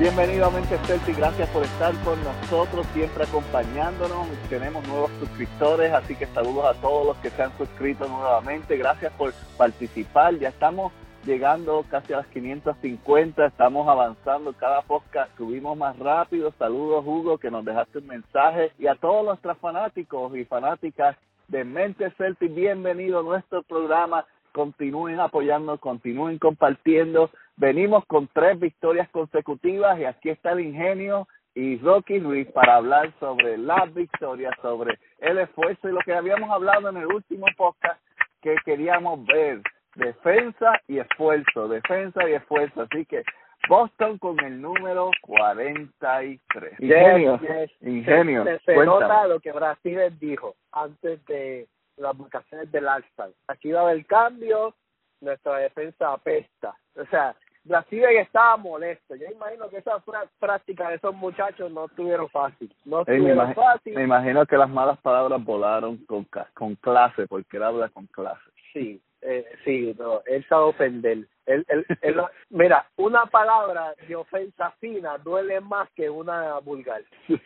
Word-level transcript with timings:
Bienvenido 0.00 0.46
a 0.46 0.50
Mente 0.50 0.78
Celtic, 0.86 1.14
gracias 1.14 1.46
por 1.50 1.62
estar 1.62 1.92
con 2.02 2.18
nosotros, 2.24 2.86
siempre 2.94 3.24
acompañándonos. 3.24 4.28
Tenemos 4.48 4.88
nuevos 4.88 5.10
suscriptores, 5.20 5.92
así 5.92 6.14
que 6.16 6.24
saludos 6.28 6.64
a 6.64 6.80
todos 6.80 7.08
los 7.08 7.18
que 7.18 7.28
se 7.28 7.42
han 7.42 7.54
suscrito 7.58 8.08
nuevamente. 8.08 8.78
Gracias 8.78 9.12
por 9.12 9.34
participar. 9.58 10.38
Ya 10.38 10.48
estamos 10.48 10.90
llegando 11.26 11.84
casi 11.90 12.14
a 12.14 12.16
las 12.16 12.26
550, 12.28 13.44
estamos 13.44 13.86
avanzando 13.88 14.54
cada 14.54 14.80
podcast, 14.80 15.36
subimos 15.36 15.76
más 15.76 15.98
rápido. 15.98 16.50
Saludos 16.58 17.04
Hugo, 17.06 17.36
que 17.36 17.50
nos 17.50 17.62
dejaste 17.62 17.98
un 17.98 18.06
mensaje. 18.06 18.72
Y 18.78 18.86
a 18.86 18.94
todos 18.94 19.22
nuestros 19.22 19.58
fanáticos 19.58 20.34
y 20.34 20.46
fanáticas 20.46 21.14
de 21.48 21.62
Mente 21.62 22.10
Celtic, 22.16 22.54
bienvenido 22.54 23.20
a 23.20 23.22
nuestro 23.22 23.62
programa. 23.64 24.24
Continúen 24.52 25.20
apoyando, 25.20 25.76
continúen 25.76 26.38
compartiendo 26.38 27.30
Venimos 27.60 28.06
con 28.06 28.26
tres 28.28 28.58
victorias 28.58 29.06
consecutivas 29.10 30.00
y 30.00 30.06
aquí 30.06 30.30
está 30.30 30.52
el 30.52 30.60
ingenio 30.60 31.28
y 31.54 31.76
Rocky 31.76 32.18
Luis 32.18 32.50
para 32.52 32.76
hablar 32.76 33.12
sobre 33.20 33.58
las 33.58 33.92
victorias, 33.92 34.54
sobre 34.62 34.98
el 35.18 35.36
esfuerzo 35.36 35.90
y 35.90 35.92
lo 35.92 36.00
que 36.00 36.14
habíamos 36.14 36.50
hablado 36.50 36.88
en 36.88 36.96
el 36.96 37.06
último 37.06 37.44
podcast 37.58 38.00
que 38.40 38.56
queríamos 38.64 39.26
ver, 39.26 39.60
defensa 39.94 40.80
y 40.88 41.00
esfuerzo, 41.00 41.68
defensa 41.68 42.26
y 42.26 42.32
esfuerzo. 42.32 42.80
Así 42.80 43.04
que 43.04 43.24
Boston 43.68 44.16
con 44.16 44.42
el 44.42 44.58
número 44.58 45.10
43. 45.20 46.80
Ingenio, 46.80 47.38
ingenio. 47.82 48.44
Se, 48.64 48.74
nota 48.74 49.26
lo 49.26 49.38
que 49.38 49.52
Brasil 49.52 49.98
dijo 50.18 50.54
antes 50.72 51.22
de 51.26 51.68
las 51.98 52.16
vacaciones 52.16 52.72
del 52.72 52.88
All-Star. 52.88 53.28
Aquí 53.48 53.70
va 53.70 53.80
a 53.80 53.90
haber 53.90 54.06
cambio, 54.06 54.74
nuestra 55.20 55.58
defensa 55.58 56.14
apesta. 56.14 56.74
O 56.96 57.04
sea, 57.10 57.36
Brasil 57.70 58.04
estaba 58.18 58.56
molesto. 58.56 59.14
Yo 59.14 59.26
imagino 59.32 59.68
que 59.68 59.78
esa 59.78 60.02
práctica 60.40 60.88
de 60.88 60.96
esos 60.96 61.14
muchachos 61.14 61.70
no 61.70 61.84
estuvieron 61.84 62.28
fácil. 62.28 62.74
No 62.84 63.02
estuvieron 63.02 63.48
me 63.48 63.54
fácil. 63.54 63.94
Me 63.94 64.02
imagino 64.02 64.44
que 64.44 64.56
las 64.56 64.68
malas 64.68 64.98
palabras 64.98 65.42
volaron 65.44 65.98
con, 65.98 66.26
con 66.52 66.74
clase, 66.74 67.28
porque 67.28 67.58
él 67.58 67.62
habla 67.62 67.88
con 67.88 68.06
clase. 68.06 68.42
Sí, 68.72 69.00
eh, 69.22 69.44
sí, 69.64 69.94
no, 69.96 70.20
él 70.26 70.44
sabe 70.48 70.64
ofender. 70.64 71.18
Él, 71.46 71.64
él, 71.68 71.86
él, 72.02 72.20
mira, 72.50 72.86
una 72.96 73.26
palabra 73.26 73.94
de 74.08 74.16
ofensa 74.16 74.72
fina 74.80 75.18
duele 75.18 75.60
más 75.60 75.88
que 75.92 76.10
una 76.10 76.58
vulgar. 76.58 77.02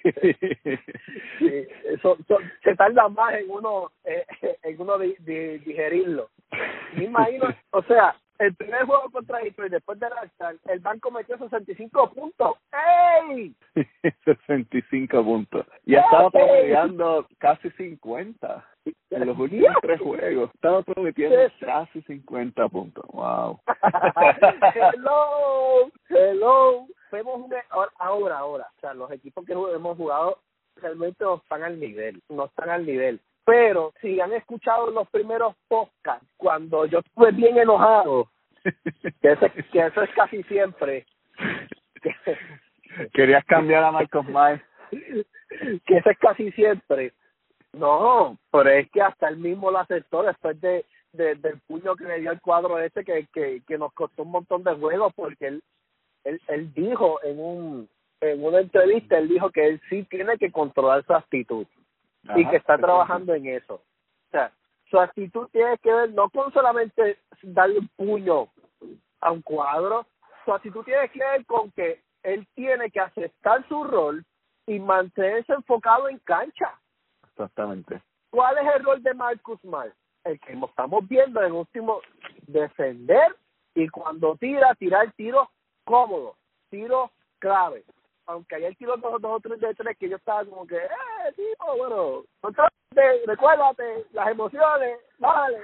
Sí. 1.39 1.67
eso, 1.85 2.17
se 2.63 2.77
tarda 2.77 3.09
más 3.09 3.35
en 3.35 3.51
uno, 3.51 3.91
eh, 4.05 4.25
en 4.63 4.81
uno 4.81 4.99
digerirlo. 4.99 6.31
Me 6.95 7.05
imagino, 7.05 7.49
o 7.73 7.83
sea, 7.83 8.15
el 8.39 8.55
primer 8.55 8.85
juego 8.85 9.11
contra 9.11 9.39
Detroit 9.39 9.73
después 9.73 9.99
de 10.01 10.09
la 10.09 10.55
el 10.67 10.81
banco 10.81 11.11
metió 11.11 11.39
65 11.39 12.11
puntos. 12.11 12.57
¡Ey! 13.29 13.55
65 14.25 15.25
puntos. 15.25 15.67
Y 15.85 15.95
estaba 15.95 16.31
promediando 16.31 17.27
casi 17.39 17.71
50 17.71 18.69
en 19.11 19.27
los 19.27 19.39
últimos 19.39 19.75
tres 19.81 20.01
juegos. 20.01 20.51
Estaba 20.55 20.83
prometiendo 20.83 21.37
casi 21.61 22.03
50 22.03 22.69
puntos. 22.69 23.05
¡Wow! 23.13 23.61
hello, 24.75 25.91
hello. 26.09 26.87
Vemos 27.13 27.43
un, 27.43 27.55
ahora, 27.99 28.39
ahora. 28.39 28.67
O 28.77 28.81
sea, 28.81 28.95
los 28.95 29.11
equipos 29.13 29.45
que 29.45 29.53
hemos 29.53 29.97
jugado 29.97 30.39
realmente 30.77 31.25
no 31.25 31.37
están 31.37 31.63
al 31.63 31.79
nivel. 31.79 32.21
No 32.29 32.47
están 32.47 32.71
al 32.71 32.85
nivel 32.85 33.21
pero 33.45 33.93
si 34.01 34.21
han 34.21 34.33
escuchado 34.33 34.91
los 34.91 35.09
primeros 35.11 35.55
podcasts, 35.69 36.27
cuando 36.37 36.87
yo 36.87 37.01
estuve 37.01 37.33
bien 37.33 37.59
enojado, 37.59 38.31
que 38.65 39.33
eso, 39.33 39.47
que 39.71 39.87
eso 39.87 40.03
es 40.03 40.11
casi 40.15 40.43
siempre. 40.45 41.07
Querías 43.13 43.45
cambiar 43.45 43.85
a 43.85 43.93
Marcos 43.93 44.27
Myers. 44.29 44.63
que 45.85 45.97
eso 45.97 46.11
es 46.11 46.19
casi 46.19 46.51
siempre. 46.53 47.13
No, 47.73 48.39
pero 48.51 48.71
es 48.71 48.91
que 48.91 49.03
hasta 49.03 49.29
él 49.29 49.37
mismo 49.37 49.71
lo 49.71 49.81
aceptó 49.81 50.23
después 50.23 50.61
de, 50.61 50.85
de 51.13 51.35
del 51.35 51.61
puño 51.67 51.97
que 51.97 52.05
le 52.05 52.21
dio 52.21 52.31
el 52.31 52.41
cuadro 52.41 52.79
ese 52.79 53.05
que, 53.05 53.27
que, 53.33 53.63
que 53.67 53.79
nos 53.79 53.93
costó 53.93 54.23
un 54.23 54.31
montón 54.31 54.63
de 54.63 54.75
juegos 54.75 55.13
porque 55.17 55.49
él, 55.49 55.63
él, 56.23 56.41
él 56.47 56.73
dijo 56.73 57.19
en 57.25 57.41
un 57.41 57.89
en 58.21 58.43
una 58.43 58.61
entrevista, 58.61 59.19
él 59.19 59.29
dijo 59.29 59.51
que 59.51 59.67
él 59.67 59.81
sí 59.91 60.05
tiene 60.05 60.39
que 60.39 60.51
controlar 60.51 61.05
su 61.05 61.13
actitud 61.13 61.67
y 62.37 62.49
que 62.49 62.57
está 62.57 62.79
trabajando 62.79 63.35
en 63.35 63.47
eso. 63.47 63.75
O 63.75 64.31
sea, 64.31 64.53
su 64.91 64.99
actitud 64.99 65.49
tiene 65.51 65.79
que 65.79 65.93
ver 65.93 66.13
no 66.13 66.29
con 66.31 66.53
solamente 66.53 67.19
darle 67.43 67.81
un 67.81 67.89
puño 67.89 68.49
a 69.21 69.33
un 69.33 69.43
cuadro, 69.43 70.07
su 70.45 70.53
actitud 70.53 70.85
tiene 70.85 71.09
que 71.09 71.19
ver 71.19 71.47
con 71.47 71.71
que 71.73 72.03
él 72.23 72.47
tiene 72.55 72.91
que 72.91 73.01
aceptar 73.01 73.67
su 73.69 73.85
rol 73.85 74.25
y 74.67 74.79
mantenerse 74.79 75.53
enfocado 75.53 76.09
en 76.09 76.19
cancha. 76.21 76.79
Exactamente. 77.29 78.01
¿Cuál 78.31 78.59
es 78.59 78.75
el 78.75 78.85
rol 78.85 79.03
de 79.03 79.15
Marcus 79.15 79.61
Smart? 79.61 79.93
El 80.25 80.41
que 80.41 80.53
estamos 80.53 81.07
viendo 81.07 81.43
en 81.43 81.53
último, 81.53 82.01
defender 82.47 83.37
y 83.75 83.89
cuando 83.89 84.37
tira, 84.37 84.75
tirar 84.75 85.13
tiro 85.13 85.51
cómodo, 85.85 86.37
tiro 86.71 87.11
clave 87.39 87.85
aunque 88.27 88.57
ayer 88.57 88.75
tiró 88.77 88.97
dos, 88.97 89.21
dos 89.21 89.33
o 89.33 89.41
tres 89.41 89.61
de 89.61 89.75
tres 89.75 89.97
que 89.99 90.09
yo 90.09 90.17
estaba 90.17 90.45
como 90.45 90.67
que, 90.67 90.77
eh, 90.77 91.33
tipo, 91.37 91.77
bueno, 91.77 92.25
recuérdate 93.27 94.07
las 94.13 94.29
emociones, 94.29 94.99
vale. 95.19 95.59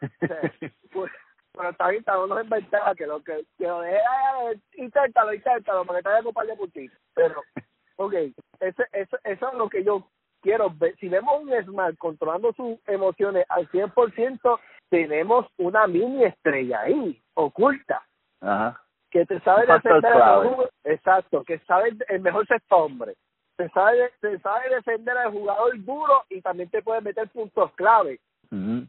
pues, 0.92 1.12
pero 1.52 1.70
está 1.70 1.88
bien, 1.88 2.00
estamos 2.00 2.40
en 2.40 2.48
ventaja 2.48 2.94
que 2.94 3.06
lo 3.06 3.22
que, 3.22 3.44
que 3.58 3.66
lo 3.66 3.80
deje, 3.80 3.96
eh, 3.98 4.58
inténtalo, 4.74 5.34
inténtalo, 5.34 5.84
para 5.84 5.98
que 5.98 6.02
te 6.02 6.08
vaya 6.08 6.18
a 6.18 6.20
acompañar 6.20 6.56
por 6.56 6.70
ti. 6.70 6.90
Pero, 7.14 7.42
ok, 7.96 8.14
ese, 8.60 8.84
eso, 8.92 9.16
eso 9.24 9.48
es 9.48 9.54
lo 9.54 9.68
que 9.68 9.84
yo 9.84 10.08
quiero 10.40 10.70
ver. 10.70 10.96
Si 10.96 11.08
vemos 11.08 11.42
un 11.42 11.52
Smart 11.64 11.96
controlando 11.98 12.52
sus 12.54 12.78
emociones 12.86 13.44
al 13.48 13.68
100%, 13.70 14.60
tenemos 14.88 15.46
una 15.58 15.86
mini 15.86 16.24
estrella 16.24 16.80
ahí, 16.80 17.22
oculta. 17.34 18.02
Ajá 18.40 18.82
que 19.12 19.26
te 19.26 19.38
sabe 19.40 19.66
defender 19.66 20.12
exacto, 20.84 21.44
que 21.44 21.58
sabe 21.60 21.94
el 22.08 22.20
mejor 22.20 22.46
sexto 22.46 22.76
hombre, 22.76 23.14
te 23.56 23.68
sabe, 23.68 24.10
te 24.20 24.38
sabe 24.38 24.70
defender 24.70 25.16
al 25.18 25.30
jugador 25.30 25.72
duro 25.84 26.24
y 26.30 26.40
también 26.40 26.70
te 26.70 26.82
puede 26.82 27.02
meter 27.02 27.28
puntos 27.28 27.70
clave. 27.74 28.18
Eh, 28.50 28.88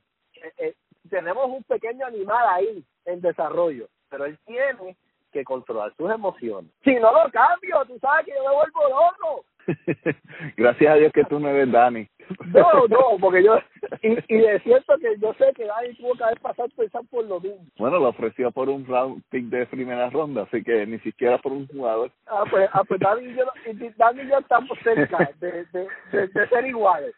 eh, 0.58 0.74
tenemos 1.10 1.46
un 1.50 1.64
pequeño 1.64 2.06
animal 2.06 2.46
ahí 2.50 2.84
en 3.06 3.20
desarrollo, 3.20 3.88
pero 4.10 4.26
él 4.26 4.40
tiene 4.46 4.96
que 5.34 5.44
controlar 5.44 5.94
sus 5.98 6.10
emociones. 6.10 6.72
Si 6.86 6.96
no 6.96 7.12
lo 7.12 7.30
cambio, 7.30 7.84
tú 7.86 8.00
sabes 8.00 8.26
que 8.26 8.32
yo 8.34 8.44
me 8.44 8.56
vuelvo 8.56 8.90
loco. 8.90 9.46
Gracias 10.58 10.94
a 10.94 10.96
Dios 10.96 11.12
que 11.12 11.26
tú 11.26 11.40
no 11.40 11.50
eres 11.50 11.70
Dani. 11.70 12.08
No, 12.54 12.88
no, 12.88 13.18
porque 13.20 13.44
yo, 13.44 13.58
y, 14.02 14.14
y 14.28 14.46
es 14.46 14.62
cierto 14.64 14.98
que 15.00 15.18
yo 15.20 15.34
sé 15.34 15.52
que 15.56 15.66
Dani 15.66 15.94
tuvo 15.96 16.14
que 16.16 16.24
haber 16.24 16.40
pasado 16.40 16.70
pensar 16.76 17.02
por 17.10 17.26
lo 17.26 17.40
mismo. 17.40 17.66
Bueno, 17.78 18.00
lo 18.00 18.10
ofreció 18.10 18.52
por 18.52 18.70
un 18.70 18.86
round 18.86 19.24
pick 19.30 19.46
de 19.46 19.66
primera 19.66 20.10
ronda, 20.10 20.44
así 20.44 20.64
que 20.64 20.86
ni 20.86 21.00
siquiera 21.00 21.38
por 21.38 21.52
un 21.52 21.68
jugador. 21.68 22.12
Ah, 22.28 22.44
pues, 22.50 22.70
ah, 22.74 22.84
pues 22.88 23.00
Dani 23.00 23.26
y 23.26 23.36
yo, 23.36 23.46
Dani 23.98 24.22
y 24.22 24.28
yo 24.28 24.38
estamos 24.38 24.78
cerca 24.84 25.32
de, 25.40 25.66
de, 25.72 25.88
de, 26.12 26.28
de 26.28 26.48
ser 26.48 26.66
iguales. 26.66 27.16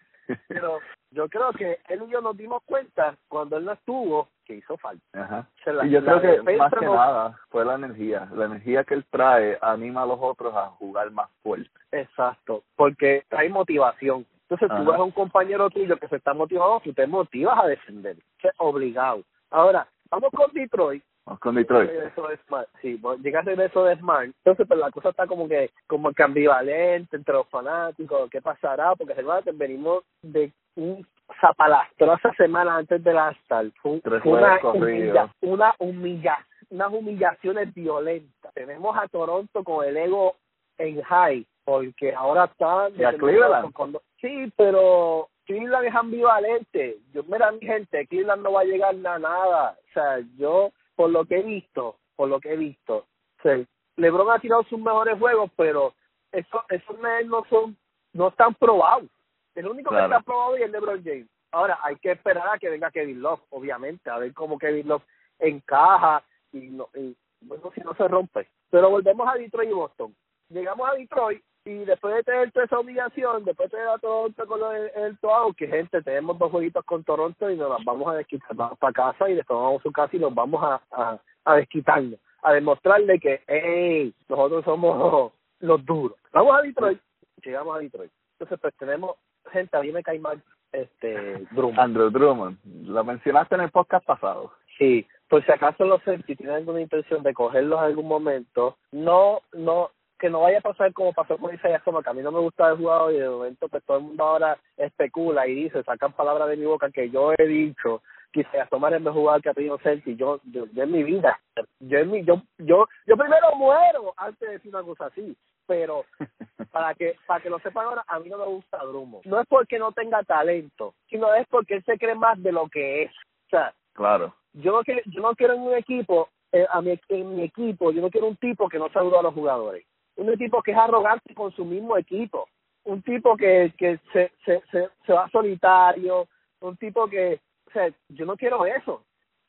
Pero 0.48 0.80
yo 1.12 1.30
creo 1.30 1.52
que 1.54 1.80
él 1.88 2.04
y 2.08 2.12
yo 2.12 2.22
nos 2.22 2.36
dimos 2.36 2.62
cuenta 2.66 3.16
cuando 3.28 3.58
él 3.58 3.66
no 3.66 3.74
estuvo 3.74 4.28
que 4.46 4.56
hizo 4.56 4.78
falta. 4.78 5.04
Ajá. 5.14 5.48
y 5.86 5.90
yo 5.90 6.04
creo 6.04 6.22
que 6.22 6.58
más 6.58 6.74
que 6.74 6.86
nada 6.86 7.40
fue 7.50 7.66
la 7.66 7.76
energía. 7.76 8.28
La 8.34 8.46
energía 8.46 8.84
que 8.84 8.96
él 8.96 9.06
trae 9.10 9.58
anima 9.62 10.04
a 10.04 10.06
los 10.06 10.20
otros 10.22 10.54
a 10.56 10.68
jugar 10.72 11.12
más 11.12 11.30
fuerte. 11.42 11.70
Exacto, 11.92 12.64
porque 12.76 13.24
trae 13.30 13.50
motivación. 13.50 14.26
Entonces 14.50 14.78
tú 14.78 14.86
ves 14.86 15.00
a 15.00 15.04
un 15.04 15.12
compañero 15.12 15.70
tuyo 15.70 15.98
que 15.98 16.08
se 16.08 16.18
está 16.18 16.34
motivado, 16.34 16.80
tú 16.84 16.94
te 16.94 17.08
motivas 17.08 17.58
a 17.64 17.68
defender. 17.68 18.18
Es 18.44 18.52
obligado. 18.58 19.24
Ahora, 19.50 19.88
vamos 20.10 20.32
con 20.32 20.52
Detroit. 20.54 21.04
Vamos 21.26 21.40
con 21.40 21.56
Detroit. 21.56 21.90
Eso 21.90 22.30
es 22.30 22.40
Smart. 22.42 22.70
Sí, 22.82 23.02
llega 23.24 23.40
a 23.40 23.64
eso 23.64 23.84
de 23.84 23.98
Smart. 23.98 24.26
Entonces, 24.26 24.68
pues 24.68 24.80
la 24.80 24.92
cosa 24.92 25.10
está 25.10 25.26
como 25.26 25.48
que 25.48 25.72
como 25.88 26.12
que 26.14 26.22
ambivalente 26.22 27.18
entre 27.18 27.34
los 27.34 27.50
fanáticos. 27.50 28.30
¿Qué 28.30 28.42
pasará? 28.42 28.96
Porque 28.96 29.16
recuerda 29.16 29.52
venimos 29.56 30.04
de 30.22 30.52
un 30.76 31.06
zapalastro 31.42 32.16
semana 32.38 32.78
antes 32.78 33.04
de 33.04 33.14
la 33.14 33.32
Star. 33.32 33.66
Fue, 33.82 34.00
una, 34.26 34.60
humilla, 34.62 35.34
una 35.42 35.74
humilla, 35.80 36.38
unas 36.70 36.94
humillaciones 36.94 37.74
violentas. 37.74 38.54
Tenemos 38.54 38.96
a 38.96 39.08
Toronto 39.08 39.64
con 39.64 39.86
el 39.86 39.98
ego 39.98 40.36
en 40.78 41.02
high, 41.02 41.46
porque 41.64 42.14
ahora 42.14 42.46
está... 42.46 42.90
¿Y 42.96 43.04
a 43.04 43.14
Cleveland? 43.14 43.74
sí, 44.22 44.52
pero 44.56 45.30
Cleveland 45.46 45.86
es 45.86 45.96
ambivalente. 45.96 46.98
Yo, 47.14 47.24
mira, 47.24 47.52
mi 47.52 47.66
gente, 47.66 48.08
Cleveland 48.08 48.44
no 48.44 48.54
va 48.54 48.62
a 48.62 48.66
llegar 48.66 48.96
a 48.96 49.20
nada. 49.20 49.78
O 49.90 49.94
sea, 49.94 50.20
yo, 50.38 50.72
por 50.96 51.10
lo 51.10 51.26
que 51.26 51.40
he 51.40 51.44
visto, 51.44 51.98
por 52.16 52.30
lo 52.30 52.40
que 52.40 52.54
he 52.54 52.58
visto, 52.58 53.06
o 53.44 53.66
LeBron 53.98 54.30
ha 54.32 54.40
tirado 54.40 54.64
sus 54.64 54.80
mejores 54.80 55.18
juegos, 55.18 55.52
pero 55.56 55.94
eso, 56.32 56.64
esos 56.70 56.98
no 57.26 57.46
son, 57.50 57.78
no 58.14 58.30
están 58.30 58.54
probados. 58.56 59.10
El 59.54 59.68
único 59.68 59.92
que 59.92 60.02
está 60.02 60.20
probado 60.20 60.56
es 60.56 60.64
el 60.64 60.72
LeBron 60.72 61.04
James. 61.04 61.28
Ahora, 61.52 61.80
hay 61.84 61.96
que 61.98 62.12
esperar 62.12 62.48
a 62.50 62.60
que 62.60 62.70
venga 62.70 62.92
Kevin 62.92 63.22
Love, 63.22 63.42
obviamente, 63.52 64.10
a 64.10 64.18
ver 64.18 64.34
cómo 64.34 64.58
Kevin 64.58 64.90
Love 64.90 65.04
encaja 65.40 66.22
y, 66.52 66.68
no, 66.68 66.90
y 66.96 67.16
bueno, 67.42 67.72
si 67.74 67.82
no 67.82 67.94
se 67.96 68.08
rompe. 68.08 68.50
Pero 68.70 68.90
volvemos 68.90 69.28
a 69.28 69.38
Detroit 69.38 69.70
y 69.70 69.74
Boston. 69.74 70.16
Llegamos 70.50 70.90
a 70.90 70.94
Detroit 70.94 71.42
y 71.66 71.74
después 71.86 72.14
de 72.14 72.24
tener 72.24 72.52
toda 72.52 72.66
esa 72.66 72.80
obligación, 72.80 73.44
después 73.44 73.72
de 73.72 73.78
tener 73.78 73.92
a 73.92 73.98
Toronto 73.98 74.46
con 74.46 74.76
el, 74.76 74.92
el 74.96 75.18
que 75.56 75.68
gente, 75.68 76.02
tenemos 76.04 76.38
dos 76.38 76.52
jueguitos 76.52 76.86
con 76.86 77.04
Toronto 77.04 77.50
y 77.50 77.58
nos 77.58 77.72
las 77.72 77.84
vamos 77.84 78.08
a 78.08 78.18
desquitar, 78.18 78.56
vamos 78.56 78.78
para 78.78 78.94
casa 78.94 79.28
y 79.30 79.34
después 79.34 79.58
vamos 79.58 79.80
a 79.80 79.84
su 79.84 79.92
casa 79.92 80.16
y 80.16 80.20
nos 80.20 80.34
vamos 80.36 80.64
a, 80.64 80.82
a, 80.92 81.20
a 81.46 81.56
desquitarnos, 81.56 82.20
a 82.44 82.54
demostrarle 82.54 83.20
que, 83.20 83.42
hey, 83.48 84.14
nosotros 84.30 84.64
somos 84.64 85.34
los 85.60 85.86
duros. 85.86 86.18
Vamos 86.32 86.56
a 86.56 86.62
Detroit, 86.62 87.02
llegamos 87.44 87.76
a 87.76 87.80
Detroit. 87.80 88.12
Entonces, 88.34 88.60
pues 88.62 88.76
tenemos 88.78 89.16
gente, 89.52 89.76
a 89.76 89.82
mí 89.82 89.92
me 89.92 90.04
cae 90.04 90.20
mal 90.20 90.44
este 90.72 91.48
Drummond. 91.52 91.80
Andrew 91.80 92.10
Drummond, 92.12 92.58
lo 92.86 93.04
mencionaste 93.04 93.56
en 93.56 93.62
el 93.62 93.72
podcast 93.72 94.06
pasado. 94.06 94.52
Sí, 94.78 95.08
por 95.30 95.44
si 95.46 95.52
acaso 95.52 95.86
los 95.86 96.02
si 96.04 96.36
tienen 96.36 96.58
alguna 96.58 96.82
intención 96.82 97.24
de 97.24 97.34
cogerlos 97.34 97.80
en 97.80 97.86
algún 97.86 98.08
momento, 98.08 98.78
no, 98.92 99.42
no, 99.54 99.92
que 100.20 100.30
no 100.30 100.42
vaya 100.42 100.60
a 100.60 100.62
pasar 100.62 100.94
como 100.94 101.14
pasó 101.14 101.38
con 101.38 101.54
Isaías 101.54 101.84
como 101.84 102.02
que 102.02 102.10
a 102.10 102.14
mí 102.14 102.22
no 102.22 102.32
me 102.32 102.40
gusta 102.40 102.70
el 102.70 102.78
jugador 102.78 103.14
y 103.14 103.20
de 103.20 103.30
momento 103.30 103.68
pues 103.68 103.84
todo 103.84 103.98
el 103.98 104.04
mundo 104.04 104.24
ahora 104.24 104.58
especula 104.78 105.48
y 105.48 105.56
dice, 105.56 105.84
sacan 105.84 106.14
palabras 106.14 106.50
de 106.50 106.58
mi 106.58 106.66
boca 106.66 106.90
que 106.90 107.10
yo 107.10 107.34
he 107.38 107.46
dicho 107.46 108.02
que 108.32 108.42
Isaías 108.42 108.70
Tomás 108.70 108.92
es 108.92 108.98
el 108.98 109.04
mejor 109.04 109.20
jugador 109.20 109.42
que 109.42 109.50
ha 109.50 109.54
tenido 109.54 109.78
Celtic, 109.80 110.18
yo, 110.18 110.40
yo, 110.52 110.66
yo 110.74 110.84
en 110.84 110.92
mi 110.92 111.04
vida, 111.04 111.40
yo 111.80 112.00
en 112.00 112.12
mi, 112.12 112.24
yo, 112.24 112.42
yo, 112.58 112.86
yo 113.06 113.18
primero 113.18 113.56
muero 113.56 114.14
antes 114.18 114.40
de 114.40 114.56
decir 114.56 114.76
una 114.76 114.84
cosa 114.84 115.06
así, 115.06 115.36
pero 115.66 116.06
para 116.72 116.94
que 116.94 117.16
para 117.26 117.42
que 117.42 117.50
lo 117.50 117.60
sepan 117.60 117.86
ahora, 117.86 118.04
a 118.08 118.20
mí 118.20 118.30
no 118.30 118.38
me 118.38 118.46
gusta 118.46 118.78
Drumo. 118.80 119.22
No 119.26 119.40
es 119.40 119.48
porque 119.48 119.80
no 119.80 119.92
tenga 119.94 120.24
talento, 120.24 120.96
sino 121.10 121.34
es 121.34 121.48
porque 121.48 121.76
él 121.76 121.84
se 121.86 121.98
cree 121.98 122.16
más 122.16 122.42
de 122.42 122.52
lo 122.52 122.68
que 122.68 123.04
es. 123.04 123.12
O 123.48 123.50
sea, 123.52 123.74
claro. 123.94 124.36
Yo 124.54 124.72
no 124.72 124.84
quiero, 124.84 125.02
yo 125.06 125.22
no 125.22 125.34
quiero 125.36 125.54
en 125.54 125.62
un 125.62 125.74
equipo, 125.74 126.30
eh, 126.52 126.66
a 126.70 126.82
mi, 126.82 127.00
en 127.10 127.36
mi 127.36 127.44
equipo, 127.44 127.92
yo 127.92 128.02
no 128.02 128.10
quiero 128.10 128.28
un 128.28 128.38
tipo 128.38 128.70
que 128.70 128.80
no 128.80 128.90
saluda 128.90 129.20
a 129.20 129.24
los 129.24 129.34
jugadores 129.34 129.86
un 130.18 130.38
tipo 130.38 130.62
que 130.62 130.72
es 130.72 130.78
arrogante 130.78 131.34
con 131.34 131.52
su 131.52 131.66
mismo 131.66 131.98
equipo, 131.98 132.48
un 132.84 133.02
tipo 133.02 133.36
que, 133.36 133.74
que 133.78 134.00
se, 134.14 134.32
se, 134.46 134.62
se, 134.72 134.90
se 135.06 135.14
va 135.14 135.30
solitario, 135.30 136.28
un 136.62 136.78
tipo 136.78 137.08
que, 137.08 137.40
o 137.68 137.72
sea, 137.72 137.90
yo 138.10 138.26
no 138.26 138.36
quiero 138.38 138.66
eso. 138.66 139.04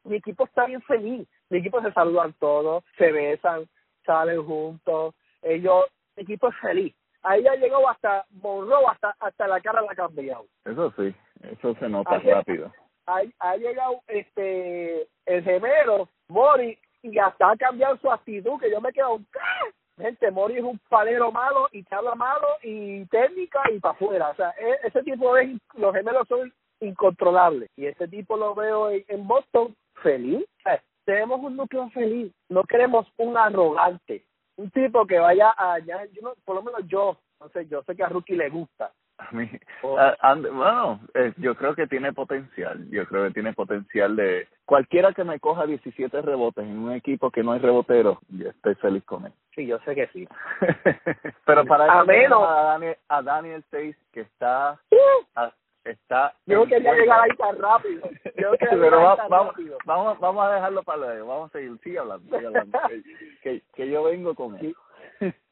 Mi 0.04 0.16
equipo 0.16 0.44
está 0.44 0.66
bien 0.66 0.82
feliz, 0.82 1.26
mi 1.50 1.58
equipo 1.58 1.80
se 1.82 1.92
saludan 1.92 2.32
todos, 2.34 2.84
se 2.96 3.12
besan, 3.12 3.68
salen 4.04 4.44
juntos, 4.44 5.14
ellos, 5.42 5.84
mi 6.16 6.22
equipo 6.22 6.48
es 6.48 6.56
feliz. 6.56 6.94
Ahí 7.22 7.42
ya 7.42 7.54
llegó 7.56 7.88
hasta 7.88 8.24
Monroe, 8.30 8.86
hasta, 8.88 9.16
hasta 9.18 9.48
la 9.48 9.60
cara 9.60 9.82
la 9.82 9.90
ha 9.90 9.96
cambiado. 9.96 10.46
Eso 10.64 10.92
sí, 10.96 11.14
eso 11.42 11.74
se 11.74 11.88
nota 11.88 12.18
rápido. 12.20 12.72
Ha, 13.06 13.56
llegado 13.56 14.00
este 14.06 15.06
el 15.26 15.42
gemelo, 15.42 16.08
Mori, 16.28 16.78
y 17.02 17.18
hasta 17.18 17.50
ha 17.50 17.56
cambiado 17.56 17.96
su 17.98 18.10
actitud, 18.10 18.60
que 18.60 18.70
yo 18.70 18.80
me 18.80 18.92
quedo, 18.92 19.20
gente, 19.98 20.30
Mori 20.30 20.56
es 20.56 20.64
un 20.64 20.78
palero 20.88 21.32
malo 21.32 21.68
y 21.72 21.82
te 21.82 21.94
habla 21.94 22.14
malo 22.14 22.46
y 22.62 23.04
técnica 23.06 23.60
y 23.72 23.80
para 23.80 23.94
afuera. 23.94 24.30
O 24.30 24.34
sea, 24.34 24.50
e, 24.58 24.86
ese 24.86 25.02
tipo 25.02 25.34
de 25.34 25.58
los 25.74 25.94
gemelos 25.94 26.28
son 26.28 26.52
incontrolables. 26.80 27.70
Y 27.76 27.86
este 27.86 28.08
tipo 28.08 28.36
lo 28.36 28.54
veo 28.54 28.90
en, 28.90 29.26
Boston 29.26 29.74
feliz. 30.02 30.44
tenemos 31.04 31.40
un 31.40 31.56
núcleo 31.56 31.88
feliz. 31.90 32.32
No 32.48 32.64
queremos 32.64 33.06
un 33.16 33.36
arrogante. 33.36 34.24
Un 34.56 34.70
tipo 34.70 35.06
que 35.06 35.18
vaya 35.18 35.54
allá, 35.56 36.04
yo 36.12 36.34
por 36.44 36.56
lo 36.56 36.62
menos 36.62 36.80
yo, 36.86 37.18
no 37.40 37.48
sé, 37.50 37.66
yo 37.66 37.82
sé 37.82 37.94
que 37.94 38.02
a 38.02 38.08
Rookie 38.08 38.36
le 38.36 38.48
gusta, 38.48 38.90
a 39.18 39.34
mí, 39.34 39.50
bueno, 39.82 41.00
eh, 41.14 41.32
yo 41.38 41.54
creo 41.54 41.74
que 41.74 41.86
tiene 41.86 42.12
potencial. 42.12 42.88
Yo 42.90 43.06
creo 43.06 43.26
que 43.26 43.34
tiene 43.34 43.52
potencial 43.52 44.14
de 44.16 44.46
cualquiera 44.64 45.12
que 45.12 45.24
me 45.24 45.40
coja 45.40 45.66
17 45.66 46.22
rebotes 46.22 46.64
en 46.64 46.78
un 46.78 46.92
equipo 46.92 47.30
que 47.30 47.42
no 47.42 47.52
hay 47.52 47.60
rebotero, 47.60 48.20
yo 48.28 48.50
estoy 48.50 48.74
feliz 48.76 49.04
con 49.04 49.26
él. 49.26 49.32
Sí, 49.54 49.66
yo 49.66 49.78
sé 49.80 49.94
que 49.94 50.06
sí. 50.08 50.28
Pero 51.46 51.64
para 51.64 52.00
a 52.00 52.04
menos 52.04 52.42
a 52.46 52.62
Daniel, 52.62 52.96
a 53.08 53.22
Daniel 53.22 53.64
Tays 53.70 53.96
que 54.12 54.20
está 54.22 54.78
está 55.84 56.34
yo 56.46 56.66
quería 56.66 56.92
llegar 56.94 57.20
ahí 57.20 57.36
tan 57.36 57.58
rápido. 57.58 58.08
Yo 58.36 58.50
Pero 58.58 59.00
vamos, 59.28 59.54
vamos, 59.84 60.18
vamos 60.18 60.44
a 60.44 60.54
dejarlo 60.54 60.82
para 60.82 60.98
luego. 60.98 61.28
Vamos 61.28 61.50
a 61.50 61.58
seguir, 61.58 61.78
sigue 61.82 61.98
hablando, 61.98 62.36
sigue 62.36 62.46
hablando 62.46 62.78
que, 63.42 63.62
que, 63.74 63.88
yo 63.88 64.02
vengo 64.02 64.34
con 64.34 64.56
él. 64.56 64.74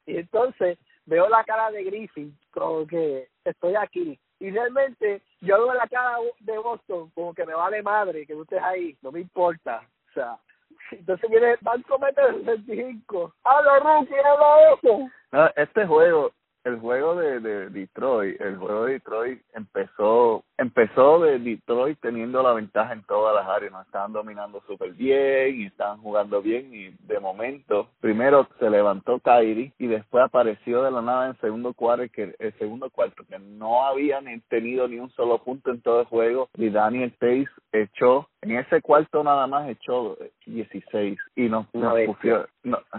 y 0.07 0.19
entonces 0.19 0.79
veo 1.07 1.29
la 1.29 1.45
cara 1.45 1.71
de 1.71 1.85
Griffin 1.85 2.37
como 2.51 2.87
que 2.87 3.29
estoy 3.45 3.75
aquí. 3.77 4.19
Y 4.41 4.51
realmente 4.51 5.23
yo 5.41 5.57
veo 5.57 5.75
la 5.75 5.87
cara 5.87 6.19
de 6.41 6.59
Boston 6.59 7.11
como 7.15 7.35
que 7.35 7.47
me 7.47 7.55
vale 7.55 7.83
madre 7.83 8.27
que 8.27 8.35
tú 8.35 8.43
estés 8.43 8.63
ahí, 8.63 8.97
no 9.03 9.13
me 9.13 9.21
importa. 9.21 9.83
O 10.11 10.13
sea, 10.13 10.39
entonces 10.91 11.31
viene 11.31 11.57
Banco 11.61 11.99
Mete 11.99 12.23
el 12.23 12.45
65. 12.45 13.35
¡Habla, 13.45 13.79
Rookie! 13.79 14.15
¡Habla 14.15 14.73
eso! 14.75 15.11
No, 15.33 15.51
este 15.57 15.87
juego, 15.87 16.33
el 16.65 16.79
juego 16.79 17.15
de, 17.17 17.41
de 17.41 17.69
Detroit, 17.71 18.41
el 18.41 18.57
juego 18.57 18.87
de 18.87 18.95
Detroit 18.95 19.43
empezó 19.55 20.45
empezó 20.57 21.21
de 21.21 21.39
Detroit 21.39 21.99
teniendo 22.01 22.43
la 22.43 22.53
ventaja 22.53 22.93
en 22.93 23.03
todas 23.05 23.35
las 23.35 23.47
áreas, 23.49 23.73
nos 23.73 23.87
estaban 23.87 24.13
dominando 24.13 24.63
súper 24.67 24.93
bien 24.93 25.61
y 25.61 25.67
estaban 25.67 26.01
jugando 26.01 26.41
bien 26.41 26.71
y 26.73 26.91
de 27.07 27.21
momento 27.21 27.89
primero 28.01 28.49
se 28.59 28.71
levantó 28.71 29.19
Kyrie 29.21 29.73
y 29.79 29.87
después 29.87 30.25
apareció 30.25 30.83
de 30.83 30.91
la 30.91 31.03
nada 31.03 31.29
en 31.29 31.41
segundo 31.41 31.73
cuarto 31.75 32.05
que 32.13 32.35
el 32.39 32.59
segundo 32.59 32.91
cuarto 32.91 33.25
que 33.29 33.39
no 33.39 33.85
habían 33.85 34.25
tenido 34.49 34.89
ni 34.89 34.99
un 34.99 35.11
solo 35.11 35.39
punto 35.43 35.71
en 35.71 35.83
todo 35.83 36.01
el 36.01 36.07
juego 36.07 36.49
y 36.57 36.71
Daniel 36.71 37.13
Pace 37.19 37.49
echó 37.73 38.29
en 38.45 38.59
ese 38.59 38.83
cuarto 38.83 39.25
nada 39.25 39.47
más 39.47 39.69
echó 39.71 40.19
16 40.45 41.19
y 41.35 41.49
nos, 41.49 41.67
nos 41.75 41.95
puso, 42.07 42.47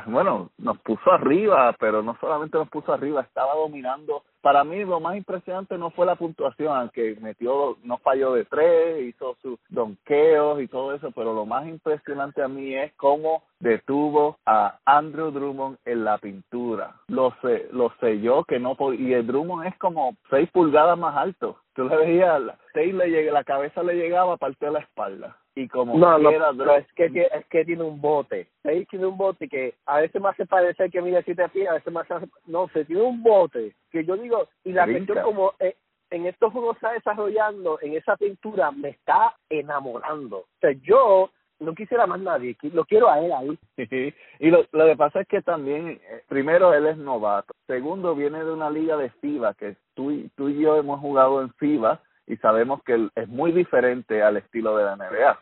bueno, 0.07 0.49
nos 0.57 0.79
puso 0.79 1.11
arriba, 1.11 1.75
pero 1.79 2.01
no 2.01 2.17
solamente 2.19 2.57
nos 2.57 2.67
puso 2.69 2.91
arriba, 2.91 3.21
estaba 3.21 3.53
dominando. 3.53 4.23
Para 4.41 4.63
mí 4.63 4.83
lo 4.83 4.99
más 4.99 5.17
impresionante 5.17 5.77
no 5.77 5.91
fue 5.91 6.07
la 6.07 6.15
puntuación, 6.15 6.75
aunque 6.75 7.15
metió, 7.21 7.77
no 7.83 7.97
falló 7.97 8.33
de 8.33 8.45
tres, 8.45 9.03
hizo 9.03 9.37
sus 9.41 9.59
donqueos 9.69 10.61
y 10.61 10.67
todo 10.67 10.93
eso, 10.93 11.11
pero 11.11 11.33
lo 11.33 11.45
más 11.45 11.67
impresionante 11.67 12.41
a 12.41 12.47
mí 12.47 12.75
es 12.75 12.93
cómo 12.95 13.43
detuvo 13.59 14.37
a 14.45 14.79
Andrew 14.85 15.31
Drummond 15.31 15.77
en 15.85 16.03
la 16.03 16.17
pintura. 16.17 16.95
Lo, 17.07 17.35
sé, 17.41 17.69
lo 17.71 17.93
selló 17.99 18.43
que 18.45 18.59
no 18.59 18.75
y 18.93 19.13
el 19.13 19.27
Drummond 19.27 19.67
es 19.67 19.77
como 19.77 20.15
seis 20.29 20.49
pulgadas 20.51 20.97
más 20.97 21.15
alto. 21.15 21.57
Tú 21.75 21.83
le 21.89 21.97
veías, 21.97 22.41
le 22.73 23.31
la 23.31 23.43
cabeza 23.43 23.83
le 23.83 23.95
llegaba 23.95 24.37
parte 24.37 24.65
de 24.65 24.71
la 24.71 24.79
espalda. 24.79 25.37
Y 25.55 25.67
como 25.67 25.97
no, 25.97 26.17
no, 26.17 26.75
es 26.75 26.91
que 26.93 27.05
es 27.05 27.45
que 27.47 27.65
tiene 27.65 27.83
un 27.83 27.99
bote. 27.99 28.47
Seis 28.63 28.87
tiene 28.89 29.05
un 29.05 29.17
bote 29.17 29.47
que 29.49 29.75
a 29.85 29.99
veces 29.99 30.21
me 30.21 30.29
hace 30.29 30.45
parecer 30.45 30.89
que 30.89 31.01
mide 31.01 31.21
siete 31.23 31.47
pies 31.49 31.69
a 31.69 31.73
veces 31.73 31.93
me 31.93 32.01
hace 32.01 32.13
no 32.47 32.67
sé 32.69 32.85
tiene 32.85 33.01
un 33.01 33.23
bote 33.23 33.73
que 33.89 34.03
yo 34.03 34.17
digo 34.17 34.47
y 34.63 34.73
la 34.73 34.85
cuestión 34.85 35.21
como 35.23 35.53
eh, 35.59 35.75
en 36.09 36.25
estos 36.25 36.51
juegos 36.51 36.75
está 36.75 36.91
desarrollando 36.91 37.79
en 37.81 37.93
esa 37.93 38.17
pintura 38.17 38.71
me 38.71 38.89
está 38.89 39.35
enamorando. 39.49 40.39
O 40.39 40.47
sea 40.59 40.71
yo 40.81 41.29
no 41.65 41.75
quisiera 41.75 42.07
más 42.07 42.19
nadie, 42.19 42.55
lo 42.73 42.85
quiero 42.85 43.09
a 43.09 43.19
él 43.19 43.31
ahí. 43.33 43.59
y 44.39 44.49
lo, 44.49 44.65
lo 44.71 44.85
que 44.85 44.95
pasa 44.95 45.21
es 45.21 45.27
que 45.27 45.41
también, 45.41 45.99
eh, 46.09 46.23
primero, 46.27 46.73
él 46.73 46.85
es 46.85 46.97
novato. 46.97 47.53
Segundo, 47.67 48.15
viene 48.15 48.43
de 48.43 48.51
una 48.51 48.69
liga 48.69 48.95
de 48.97 49.09
FIBA, 49.09 49.53
que 49.55 49.75
tú, 49.93 50.29
tú 50.35 50.49
y 50.49 50.61
yo 50.61 50.77
hemos 50.77 50.99
jugado 50.99 51.41
en 51.41 51.51
FIBA 51.53 52.01
y 52.27 52.37
sabemos 52.37 52.81
que 52.83 53.09
es 53.15 53.27
muy 53.27 53.51
diferente 53.51 54.21
al 54.23 54.37
estilo 54.37 54.77
de 54.77 54.83
la 54.85 54.95
NBA. 54.95 55.39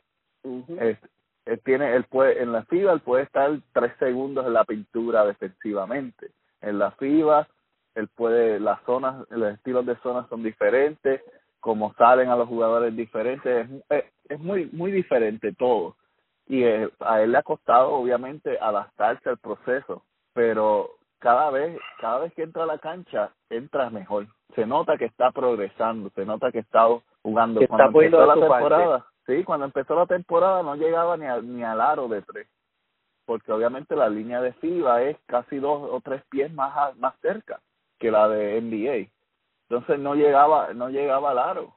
él 1.46 1.62
tiene, 1.64 1.96
él 1.96 2.06
puede, 2.06 2.42
en 2.42 2.52
la 2.52 2.64
FIBA 2.64 2.94
él 2.94 3.02
puede 3.02 3.24
estar 3.24 3.52
tres 3.74 3.94
segundos 4.00 4.46
en 4.46 4.54
la 4.54 4.64
pintura 4.64 5.26
defensivamente. 5.26 6.32
En 6.62 6.80
la 6.80 6.92
FIBA 6.92 7.48
él 7.96 8.08
puede, 8.16 8.60
las 8.60 8.82
zonas, 8.84 9.28
los 9.30 9.54
estilos 9.54 9.86
de 9.86 9.96
zonas 9.98 10.28
son 10.30 10.44
diferentes, 10.44 11.22
como 11.60 11.94
salen 11.94 12.30
a 12.30 12.36
los 12.36 12.50
jugadores 12.50 12.96
diferentes, 12.96 13.70
es, 13.90 14.04
es 14.28 14.40
muy, 14.40 14.70
muy 14.74 14.92
diferente 14.92 15.54
todo 15.54 15.96
y 16.54 16.64
eh, 16.64 16.88
a 17.00 17.20
él 17.20 17.32
le 17.32 17.40
ha 17.40 17.42
costado 17.42 17.94
obviamente 17.94 18.60
adaptarse 18.62 19.28
al 19.28 19.40
proceso, 19.40 20.04
pero 20.34 20.92
cada 21.18 21.50
vez, 21.50 21.80
cada 22.00 22.20
vez 22.20 22.34
que 22.36 22.44
entra 22.44 22.62
a 22.62 22.68
la 22.68 22.78
cancha, 22.78 23.32
entra 23.50 23.90
mejor. 23.90 24.28
Se 24.54 24.68
nota 24.68 24.96
que 24.96 25.06
está 25.06 25.32
progresando, 25.32 26.12
se 26.12 26.28
nota 26.28 26.52
que 26.52 26.60
está 26.60 26.86
jugando. 27.24 27.60
cuando 27.68 28.02
empezó 28.04 28.26
la 28.28 28.36
temporada, 28.36 29.06
sí, 29.26 29.44
cuando 29.44 29.66
empezó 29.66 29.96
la 29.96 30.06
temporada 30.06 30.62
no 30.62 30.76
llegaba 30.76 31.18
ni, 31.18 31.26
ni 31.48 31.64
al 31.64 31.82
aro 31.82 32.08
de 32.08 32.22
tres, 32.22 32.48
porque 33.26 33.52
obviamente 33.52 33.96
la 33.96 34.10
línea 34.10 34.40
de 34.40 34.54
FIBA 34.54 35.02
es 35.02 35.18
casi 35.26 35.58
dos 35.58 35.90
o 35.92 36.02
tres 36.02 36.22
pies 36.30 36.54
más, 36.54 36.96
más 36.98 37.16
cerca 37.22 37.62
que 37.98 38.12
la 38.12 38.28
de 38.28 38.62
NBA. 38.62 39.10
Entonces 39.70 39.98
no 39.98 40.14
llegaba, 40.14 40.72
no 40.76 40.90
llegaba 40.90 41.32
al 41.32 41.40
aro. 41.40 41.74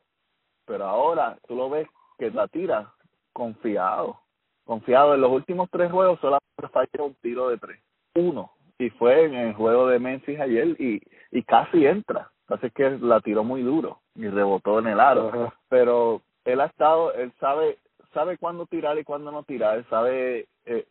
Pero 0.67 0.85
ahora 0.85 1.39
tú 1.49 1.57
lo 1.57 1.71
ves 1.71 1.89
que 2.19 2.31
la 2.31 2.47
tira 2.49 2.93
confiado 3.33 4.26
confiado. 4.67 5.15
En 5.15 5.23
los 5.23 5.31
últimos 5.31 5.71
tres 5.71 5.91
juegos 5.91 6.21
solo 6.21 6.39
falló 6.73 7.07
un 7.07 7.15
tiro 7.23 7.49
de 7.49 7.59
tres. 7.59 7.81
Uno. 8.15 8.51
Y 8.79 8.91
fue 8.91 9.25
en 9.25 9.35
el 9.35 9.55
juego 9.55 9.87
de 9.87 9.99
Memphis 9.99 10.39
ayer 10.39 10.69
y, 10.79 11.01
y 11.31 11.43
casi 11.45 11.87
entra. 11.87 12.31
Así 12.49 12.71
que 12.71 12.91
la 13.01 13.21
tiró 13.21 13.43
muy 13.43 13.63
duro 13.63 14.01
y 14.15 14.29
rebotó 14.29 14.79
en 14.81 14.89
el 14.89 15.01
aro. 15.01 15.53
Pero 15.69 16.21
él 16.45 16.61
ha 16.61 16.67
estado, 16.67 17.15
él 17.15 17.33
sabe 17.41 17.79
sabe 18.17 18.39
cuándo 18.39 18.65
tirar 18.65 18.99
y 18.99 19.05
cuándo 19.05 19.31
no 19.31 19.43
tirar, 19.43 19.85
sabe 19.91 20.47
eh, 20.65 20.87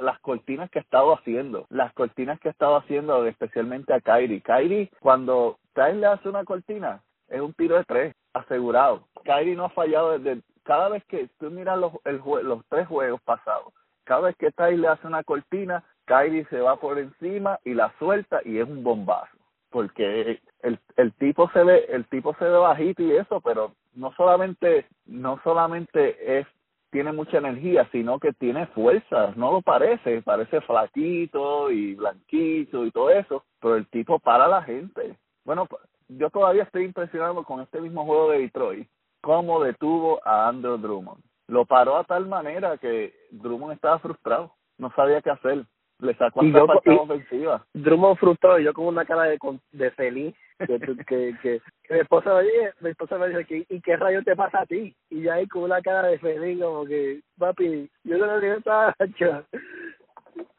las 0.00 0.20
cortinas 0.20 0.70
que 0.70 0.78
ha 0.78 0.82
estado 0.82 1.12
haciendo, 1.12 1.66
las 1.70 1.92
cortinas 1.92 2.38
que 2.38 2.48
ha 2.48 2.52
estado 2.52 2.76
haciendo 2.76 3.26
especialmente 3.26 3.92
a 3.92 4.00
Kyrie. 4.00 4.42
Kyrie, 4.42 4.88
cuando 5.00 5.58
Tyler 5.72 5.96
le 5.96 6.06
hace 6.06 6.28
una 6.28 6.44
cortina, 6.44 7.02
es 7.28 7.40
un 7.40 7.52
tiro 7.54 7.76
de 7.76 7.84
tres, 7.84 8.14
asegurado. 8.32 9.08
Kyrie 9.24 9.56
no 9.56 9.64
ha 9.64 9.70
fallado 9.70 10.16
desde, 10.18 10.40
cada 10.68 10.90
vez 10.90 11.02
que 11.06 11.30
tú 11.38 11.50
miras 11.50 11.78
los, 11.78 11.94
el, 12.04 12.20
los 12.42 12.62
tres 12.68 12.86
juegos 12.86 13.22
pasados, 13.22 13.72
cada 14.04 14.20
vez 14.20 14.36
que 14.36 14.50
Tyler 14.50 14.78
le 14.78 14.88
hace 14.88 15.06
una 15.06 15.24
cortina, 15.24 15.82
Kyrie 16.04 16.44
se 16.50 16.60
va 16.60 16.76
por 16.76 16.98
encima 16.98 17.58
y 17.64 17.72
la 17.72 17.90
suelta 17.98 18.42
y 18.44 18.58
es 18.58 18.68
un 18.68 18.84
bombazo. 18.84 19.34
Porque 19.70 20.42
el, 20.60 20.78
el 20.96 21.12
tipo 21.14 21.48
se 21.52 21.64
ve, 21.64 21.86
el 21.88 22.04
tipo 22.08 22.34
se 22.34 22.44
ve 22.44 22.58
bajito 22.58 23.02
y 23.02 23.16
eso, 23.16 23.40
pero 23.40 23.72
no 23.94 24.12
solamente, 24.12 24.84
no 25.06 25.40
solamente 25.42 26.38
es 26.38 26.46
tiene 26.90 27.12
mucha 27.12 27.38
energía, 27.38 27.88
sino 27.90 28.18
que 28.18 28.34
tiene 28.34 28.66
fuerza, 28.68 29.32
no 29.36 29.52
lo 29.52 29.62
parece, 29.62 30.20
parece 30.20 30.60
flaquito 30.62 31.70
y 31.70 31.94
blanquito 31.94 32.84
y 32.84 32.90
todo 32.90 33.08
eso, 33.10 33.44
pero 33.60 33.76
el 33.76 33.86
tipo 33.86 34.18
para 34.18 34.46
la 34.48 34.62
gente. 34.62 35.16
Bueno, 35.44 35.66
yo 36.08 36.28
todavía 36.28 36.64
estoy 36.64 36.84
impresionado 36.84 37.42
con 37.44 37.60
este 37.60 37.80
mismo 37.80 38.04
juego 38.04 38.32
de 38.32 38.40
Detroit, 38.40 38.88
cómo 39.20 39.62
detuvo 39.62 40.20
a 40.26 40.48
Andrew 40.48 40.78
Drummond. 40.78 41.22
Lo 41.48 41.64
paró 41.64 41.96
a 41.96 42.04
tal 42.04 42.26
manera 42.26 42.76
que 42.76 43.14
Drummond 43.30 43.74
estaba 43.74 43.98
frustrado, 43.98 44.52
no 44.76 44.90
sabía 44.94 45.22
qué 45.22 45.30
hacer. 45.30 45.64
Le 46.00 46.14
sacó 46.14 46.42
hasta 46.42 46.80
yo, 46.84 47.02
ofensiva. 47.02 47.64
Drummond 47.74 48.18
frustrado 48.18 48.60
y 48.60 48.64
yo 48.64 48.72
con 48.72 48.86
una 48.86 49.04
cara 49.04 49.24
de, 49.24 49.38
de 49.72 49.90
feliz 49.92 50.34
que, 50.58 50.78
que, 50.78 51.36
que, 51.42 51.60
mi 51.90 51.98
esposa 51.98 52.34
me 52.34 52.42
dice, 52.42 52.72
mi 52.80 52.90
esposa 52.90 53.18
me 53.18 53.28
dice 53.28 53.66
¿y 53.68 53.80
qué 53.80 53.96
rayo 53.96 54.22
te 54.22 54.36
pasa 54.36 54.60
a 54.60 54.66
ti? 54.66 54.94
Y 55.10 55.22
ya 55.22 55.34
ahí 55.34 55.48
con 55.48 55.64
una 55.64 55.80
cara 55.80 56.08
de 56.08 56.18
feliz 56.18 56.60
como 56.62 56.84
que, 56.84 57.20
papi, 57.36 57.90
yo 58.04 58.18
no 58.18 58.38
le 58.38 58.56
estaba 58.56 58.94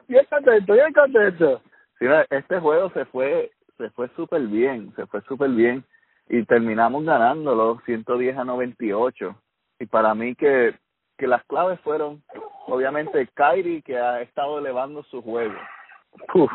bien 0.08 0.26
contento, 0.28 0.72
bien 0.74 0.92
contento. 0.92 1.62
Sí, 1.98 2.06
este 2.30 2.60
juego 2.60 2.90
se 2.90 3.04
fue, 3.06 3.50
se 3.78 3.90
fue 3.90 4.08
súper 4.16 4.42
bien, 4.42 4.92
se 4.96 5.06
fue 5.06 5.22
súper 5.22 5.50
bien 5.50 5.84
y 6.30 6.44
terminamos 6.44 7.04
ganándolo 7.04 7.80
110 7.84 8.38
a 8.38 8.44
98 8.44 9.36
y 9.80 9.86
para 9.86 10.14
mí 10.14 10.34
que 10.34 10.74
que 11.18 11.26
las 11.26 11.44
claves 11.44 11.78
fueron 11.80 12.22
obviamente 12.66 13.28
Kyrie 13.34 13.82
que 13.82 13.98
ha 13.98 14.22
estado 14.22 14.58
elevando 14.58 15.02
su 15.02 15.20
juego. 15.20 15.52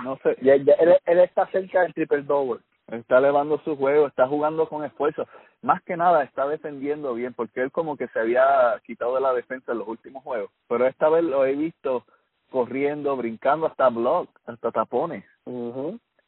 no 0.03 0.17
sé, 0.24 0.36
ya, 0.41 0.55
ya 0.55 0.74
él, 0.79 0.98
él, 1.05 1.20
está 1.20 1.46
cerca 1.51 1.82
del 1.82 1.94
triple 1.94 2.24
double 2.24 2.62
está 2.88 3.17
elevando 3.17 3.60
su 3.60 3.75
juego, 3.75 4.08
está 4.08 4.27
jugando 4.27 4.67
con 4.67 4.84
esfuerzo. 4.84 5.27
Más 5.62 5.82
que 5.84 5.98
nada 5.98 6.24
está 6.24 6.48
defendiendo 6.48 7.13
bien, 7.13 7.34
porque 7.34 7.62
él 7.62 7.72
como 7.72 7.98
que 7.98 8.08
se 8.10 8.20
había 8.20 8.79
quitado 8.86 9.15
de 9.15 9.22
la 9.22 9.34
defensa 9.34 9.72
en 9.72 9.79
los 9.79 9.88
últimos 9.88 10.24
juegos. 10.24 10.51
Pero 10.67 10.86
esta 10.86 11.10
vez 11.10 11.24
lo 11.24 11.46
he 11.46 11.55
visto 11.55 12.05
corriendo, 12.51 13.15
brincando 13.17 13.65
hasta 13.65 13.89
block, 13.89 14.29
hasta 14.46 14.72
tapones. 14.72 15.25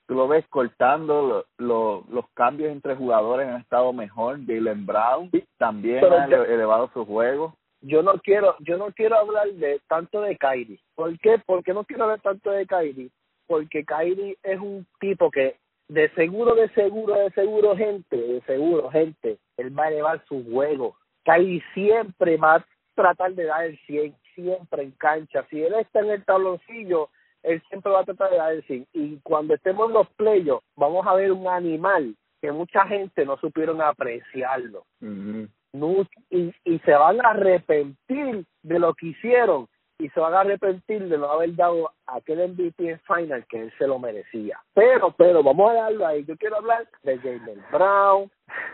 Tú 0.07 0.15
lo 0.15 0.27
ves 0.27 0.47
cortando, 0.47 1.45
lo, 1.57 2.05
los 2.09 2.29
cambios 2.33 2.71
entre 2.71 2.95
jugadores 2.95 3.47
han 3.47 3.61
estado 3.61 3.91
mejor. 3.91 4.39
Dylan 4.39 4.85
Brown 4.85 5.29
también 5.57 6.03
ha 6.03 6.25
elevado 6.25 6.89
su 6.93 7.05
juego. 7.05 7.55
Yo 7.81 8.01
no 8.01 8.13
quiero, 8.19 8.55
yo 8.59 8.77
no 8.77 8.91
quiero 8.93 9.17
hablar 9.17 9.47
de 9.49 9.81
tanto 9.87 10.21
de 10.21 10.37
Kyrie. 10.37 10.79
¿Por 10.95 11.19
qué? 11.19 11.39
Porque 11.45 11.73
no 11.73 11.83
quiero 11.83 12.05
hablar 12.05 12.21
tanto 12.21 12.51
de 12.51 12.65
Kyrie. 12.65 13.09
Porque 13.47 13.83
Kyrie 13.83 14.37
es 14.43 14.59
un 14.59 14.87
tipo 14.99 15.29
que 15.29 15.57
de 15.89 16.09
seguro, 16.11 16.55
de 16.55 16.69
seguro, 16.69 17.15
de 17.15 17.29
seguro, 17.31 17.75
gente, 17.75 18.17
de 18.17 18.41
seguro, 18.41 18.89
gente, 18.89 19.37
él 19.57 19.77
va 19.77 19.85
a 19.85 19.89
elevar 19.89 20.23
su 20.27 20.43
juego. 20.49 20.95
Kyrie 21.23 21.61
siempre 21.73 22.37
va 22.37 22.55
a 22.55 22.65
tratar 22.95 23.33
de 23.33 23.43
dar 23.43 23.65
el 23.65 23.77
100, 23.79 24.15
siempre 24.33 24.83
en 24.83 24.91
cancha. 24.91 25.45
Si 25.49 25.61
él 25.61 25.73
está 25.75 25.99
en 25.99 26.11
el 26.11 26.25
tabloncillo, 26.25 27.09
él 27.43 27.61
siempre 27.69 27.91
va 27.91 28.01
a 28.01 28.05
tratar 28.05 28.31
de 28.31 28.37
dar 28.37 28.53
el 28.53 28.63
100. 28.63 28.87
Y 28.93 29.19
cuando 29.21 29.53
estemos 29.53 29.87
en 29.87 29.93
los 29.93 30.09
playos, 30.11 30.61
vamos 30.75 31.05
a 31.07 31.13
ver 31.13 31.31
un 31.31 31.47
animal 31.47 32.15
que 32.41 32.51
mucha 32.51 32.85
gente 32.85 33.25
no 33.25 33.37
supieron 33.37 33.81
apreciarlo. 33.81 34.83
y, 35.01 36.53
y 36.65 36.79
se 36.79 36.91
van 36.91 37.23
a 37.25 37.29
arrepentir 37.29 38.45
de 38.63 38.79
lo 38.79 38.93
que 38.93 39.07
hicieron 39.07 39.67
y 39.99 40.09
se 40.09 40.19
van 40.19 40.33
a 40.33 40.41
arrepentir 40.41 41.07
de 41.07 41.17
no 41.17 41.29
haber 41.29 41.55
dado 41.55 41.91
aquel 42.05 42.49
MVP 42.49 42.89
en 42.89 42.99
final 42.99 43.45
que 43.47 43.61
él 43.61 43.73
se 43.77 43.87
lo 43.87 43.97
merecía. 43.97 44.59
Pero, 44.73 45.11
pero, 45.11 45.41
vamos 45.41 45.71
a 45.71 45.75
darlo 45.75 46.05
ahí. 46.05 46.23
Yo 46.25 46.37
quiero 46.37 46.57
hablar 46.57 46.87
de 47.03 47.17
Jalen 47.17 47.63
Brown, 47.71 48.29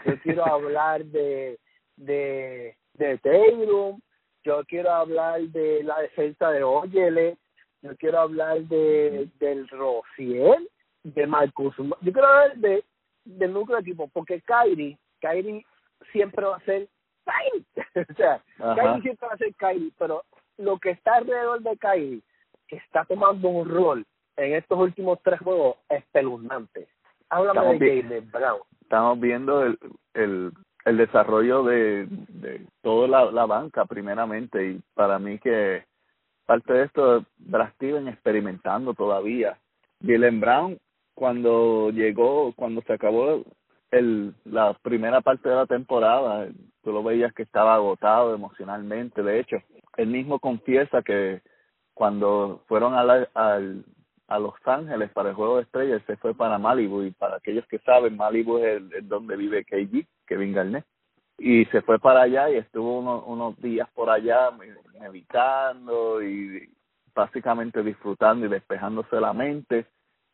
yo 0.05 0.19
quiero 0.21 0.45
hablar 0.45 1.05
de, 1.05 1.57
de, 1.95 2.75
de 2.95 3.17
Taylor, 3.19 3.95
yo 4.43 4.63
quiero 4.65 4.91
hablar 4.91 5.41
de 5.41 5.83
la 5.83 5.99
defensa 6.01 6.51
de 6.51 6.63
Oyele, 6.63 7.37
yo 7.83 7.95
quiero 7.97 8.19
hablar 8.21 8.61
de 8.61 9.29
del 9.39 9.67
Rociel, 9.67 10.67
de 11.03 11.27
Marcus, 11.27 11.75
yo 11.77 12.11
quiero 12.13 12.27
hablar 12.27 12.57
de 12.57 12.83
del 13.25 13.53
núcleo 13.53 13.77
de 13.77 13.83
equipo, 13.83 14.09
porque 14.11 14.41
Kyrie, 14.41 14.97
Kyrie 15.21 15.65
siempre 16.11 16.45
va 16.45 16.57
a 16.57 16.65
ser 16.65 16.87
Kyrie, 17.25 17.65
o 18.09 18.13
sea, 18.15 18.41
Kyrie 18.57 19.01
siempre 19.01 19.27
va 19.27 19.33
a 19.33 19.37
ser 19.37 19.53
Kyrie, 19.55 19.91
pero 19.97 20.23
lo 20.57 20.77
que 20.79 20.91
está 20.91 21.15
alrededor 21.15 21.61
de 21.61 21.77
Kyrie 21.77 22.21
está 22.69 23.05
tomando 23.05 23.49
un 23.49 23.69
rol 23.69 24.05
en 24.37 24.55
estos 24.55 24.79
últimos 24.79 25.19
tres 25.23 25.39
juegos 25.39 25.77
espeluznante. 25.89 26.87
Háblame 27.29 27.77
de 27.77 28.21
Brown. 28.21 28.61
Estamos 28.81 29.19
viendo 29.19 29.63
el, 29.63 29.77
el, 30.13 30.51
el 30.85 30.97
desarrollo 30.97 31.63
de, 31.63 32.07
de 32.07 32.65
toda 32.81 33.07
la, 33.07 33.31
la 33.31 33.45
banca 33.45 33.85
primeramente 33.85 34.67
y 34.67 34.81
para 34.93 35.19
mí 35.19 35.39
que 35.39 35.85
parte 36.45 36.73
de 36.73 36.83
esto 36.83 37.25
Brad 37.37 37.73
Steven 37.75 38.07
experimentando 38.07 38.93
todavía. 38.93 39.57
Jalen 40.05 40.39
Brown 40.39 40.77
cuando 41.13 41.91
llegó, 41.91 42.53
cuando 42.53 42.81
se 42.81 42.93
acabó 42.93 43.43
el, 43.91 44.33
la 44.45 44.73
primera 44.81 45.21
parte 45.21 45.49
de 45.49 45.55
la 45.55 45.65
temporada, 45.67 46.47
tú 46.83 46.91
lo 46.91 47.03
veías 47.03 47.33
que 47.33 47.43
estaba 47.43 47.75
agotado 47.75 48.33
emocionalmente. 48.33 49.21
De 49.21 49.39
hecho, 49.39 49.57
él 49.97 50.07
mismo 50.07 50.39
confiesa 50.39 51.01
que 51.03 51.41
cuando 51.93 52.63
fueron 52.67 52.95
a, 52.95 53.03
la, 53.03 53.27
a 54.27 54.39
Los 54.39 54.55
Ángeles 54.65 55.11
para 55.11 55.29
el 55.29 55.35
Juego 55.35 55.57
de 55.57 55.63
Estrellas, 55.63 56.01
se 56.07 56.17
fue 56.17 56.33
para 56.33 56.57
Malibu. 56.57 57.03
Y 57.03 57.11
para 57.11 57.37
aquellos 57.37 57.65
que 57.67 57.79
saben, 57.79 58.17
Malibu 58.17 58.57
es, 58.57 58.81
el, 58.93 59.07
donde 59.07 59.37
vive 59.37 59.63
KG, 59.65 60.07
Kevin 60.25 60.53
Garnett. 60.53 60.85
Y 61.37 61.65
se 61.65 61.81
fue 61.81 61.99
para 61.99 62.21
allá 62.21 62.49
y 62.49 62.57
estuvo 62.57 62.99
unos, 62.99 63.23
unos 63.25 63.61
días 63.61 63.89
por 63.93 64.09
allá 64.09 64.51
meditando 64.99 66.21
y 66.21 66.69
básicamente 67.13 67.83
disfrutando 67.83 68.45
y 68.45 68.49
despejándose 68.49 69.19
la 69.19 69.33
mente. 69.33 69.85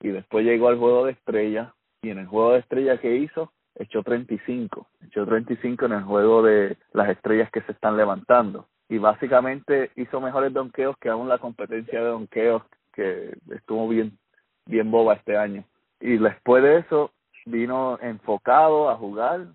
Y 0.01 0.09
después 0.09 0.45
llegó 0.45 0.69
al 0.69 0.77
Juego 0.77 1.05
de 1.05 1.13
Estrellas 1.13 1.73
y 2.01 2.09
en 2.09 2.19
el 2.19 2.27
juego 2.27 2.53
de 2.53 2.59
estrellas 2.59 2.99
que 2.99 3.17
hizo, 3.17 3.51
echó 3.75 4.03
35, 4.03 4.87
echó 5.05 5.25
35 5.25 5.85
en 5.85 5.91
el 5.91 6.03
juego 6.03 6.41
de 6.41 6.77
las 6.93 7.09
estrellas 7.09 7.49
que 7.51 7.61
se 7.61 7.73
están 7.73 7.97
levantando. 7.97 8.67
Y 8.87 8.97
básicamente 8.97 9.91
hizo 9.95 10.21
mejores 10.21 10.53
donkeos 10.53 10.97
que 10.97 11.09
aún 11.09 11.27
la 11.27 11.37
competencia 11.37 11.99
de 11.99 12.09
donkeos 12.09 12.63
que 12.93 13.37
estuvo 13.51 13.87
bien, 13.87 14.17
bien 14.65 14.89
boba 14.89 15.15
este 15.15 15.37
año. 15.37 15.63
Y 15.99 16.17
después 16.17 16.63
de 16.63 16.77
eso 16.77 17.11
vino 17.45 17.99
enfocado 18.01 18.89
a 18.89 18.95
jugar 18.95 19.47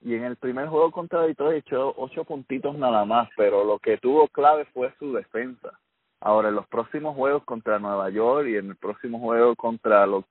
y 0.00 0.14
en 0.14 0.24
el 0.24 0.36
primer 0.36 0.68
juego 0.68 0.90
contra 0.90 1.22
Detroit 1.22 1.66
echó 1.66 1.94
ocho 1.96 2.24
puntitos 2.24 2.76
nada 2.76 3.04
más, 3.04 3.28
pero 3.36 3.64
lo 3.64 3.78
que 3.78 3.98
tuvo 3.98 4.28
clave 4.28 4.64
fue 4.66 4.92
su 4.98 5.12
defensa. 5.12 5.78
Ahora, 6.20 6.48
en 6.48 6.56
los 6.56 6.66
próximos 6.66 7.14
juegos 7.14 7.44
contra 7.44 7.78
Nueva 7.78 8.10
York 8.10 8.48
y 8.48 8.56
en 8.56 8.70
el 8.70 8.76
próximo 8.76 9.20
juego 9.20 9.54
contra 9.54 10.06
los, 10.06 10.24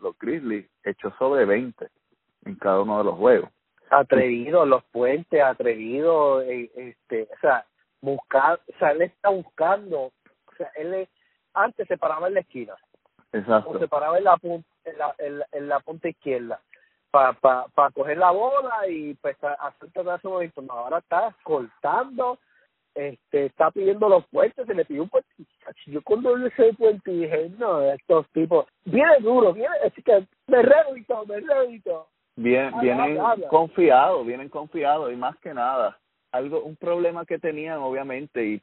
los 0.00 0.18
Grizzlies, 0.18 0.66
echó 0.82 1.12
sobre 1.18 1.44
20 1.44 1.88
en 2.46 2.54
cada 2.56 2.80
uno 2.80 2.98
de 2.98 3.04
los 3.04 3.16
juegos. 3.16 3.50
Atrevido, 3.90 4.64
los 4.64 4.82
puentes, 4.84 5.42
atrevido, 5.42 6.42
eh, 6.42 6.70
este, 6.74 7.28
o 7.34 7.40
sea, 7.40 7.66
buscar, 8.00 8.60
o 8.66 8.78
sea, 8.78 8.90
él 8.92 9.02
está 9.02 9.28
buscando, 9.28 10.00
o 10.00 10.56
sea, 10.56 10.70
él 10.76 11.08
antes 11.54 11.86
se 11.86 11.96
paraba 11.96 12.28
en 12.28 12.34
la 12.34 12.40
esquina, 12.40 12.74
Exacto. 13.32 13.70
o 13.70 13.78
se 13.78 13.88
paraba 13.88 14.18
en 14.18 14.24
la 14.24 14.36
punta, 14.36 14.68
en 14.84 14.98
la, 14.98 15.14
en 15.52 15.68
la, 15.68 15.80
punta 15.80 16.08
izquierda 16.08 16.60
para 17.16 17.32
pa, 17.32 17.66
pa 17.74 17.90
coger 17.92 18.18
la 18.18 18.30
bola 18.30 18.86
y 18.90 19.14
pues 19.14 19.38
hacer 19.42 19.90
todo 19.94 20.14
ese 20.14 20.28
movimiento. 20.28 20.62
ahora 20.68 20.98
está 20.98 21.34
cortando, 21.44 22.38
este, 22.94 23.46
está 23.46 23.70
pidiendo 23.70 24.06
los 24.10 24.26
puentes, 24.26 24.66
se 24.66 24.74
le 24.74 24.84
pidió 24.84 25.04
un 25.04 25.08
puente. 25.08 25.26
Yo 25.86 26.02
cuando 26.02 26.34
vi 26.34 26.48
ese 26.48 26.74
puente 26.74 27.10
dije, 27.10 27.50
no, 27.58 27.80
estos 27.90 28.28
tipos, 28.32 28.66
viene 28.84 29.16
duro, 29.20 29.54
viene, 29.54 29.74
es 29.82 29.94
que 30.04 30.26
me 30.46 30.60
rehabilito, 30.60 31.24
me 31.24 31.40
rehabilito. 31.40 32.06
Bien, 32.36 32.70
vienen 32.82 33.18
confiados, 33.48 34.26
vienen 34.26 34.50
confiados 34.50 35.10
y 35.10 35.16
más 35.16 35.38
que 35.38 35.54
nada, 35.54 35.98
algo, 36.32 36.64
un 36.64 36.76
problema 36.76 37.24
que 37.24 37.38
tenían 37.38 37.78
obviamente 37.78 38.44
y 38.44 38.62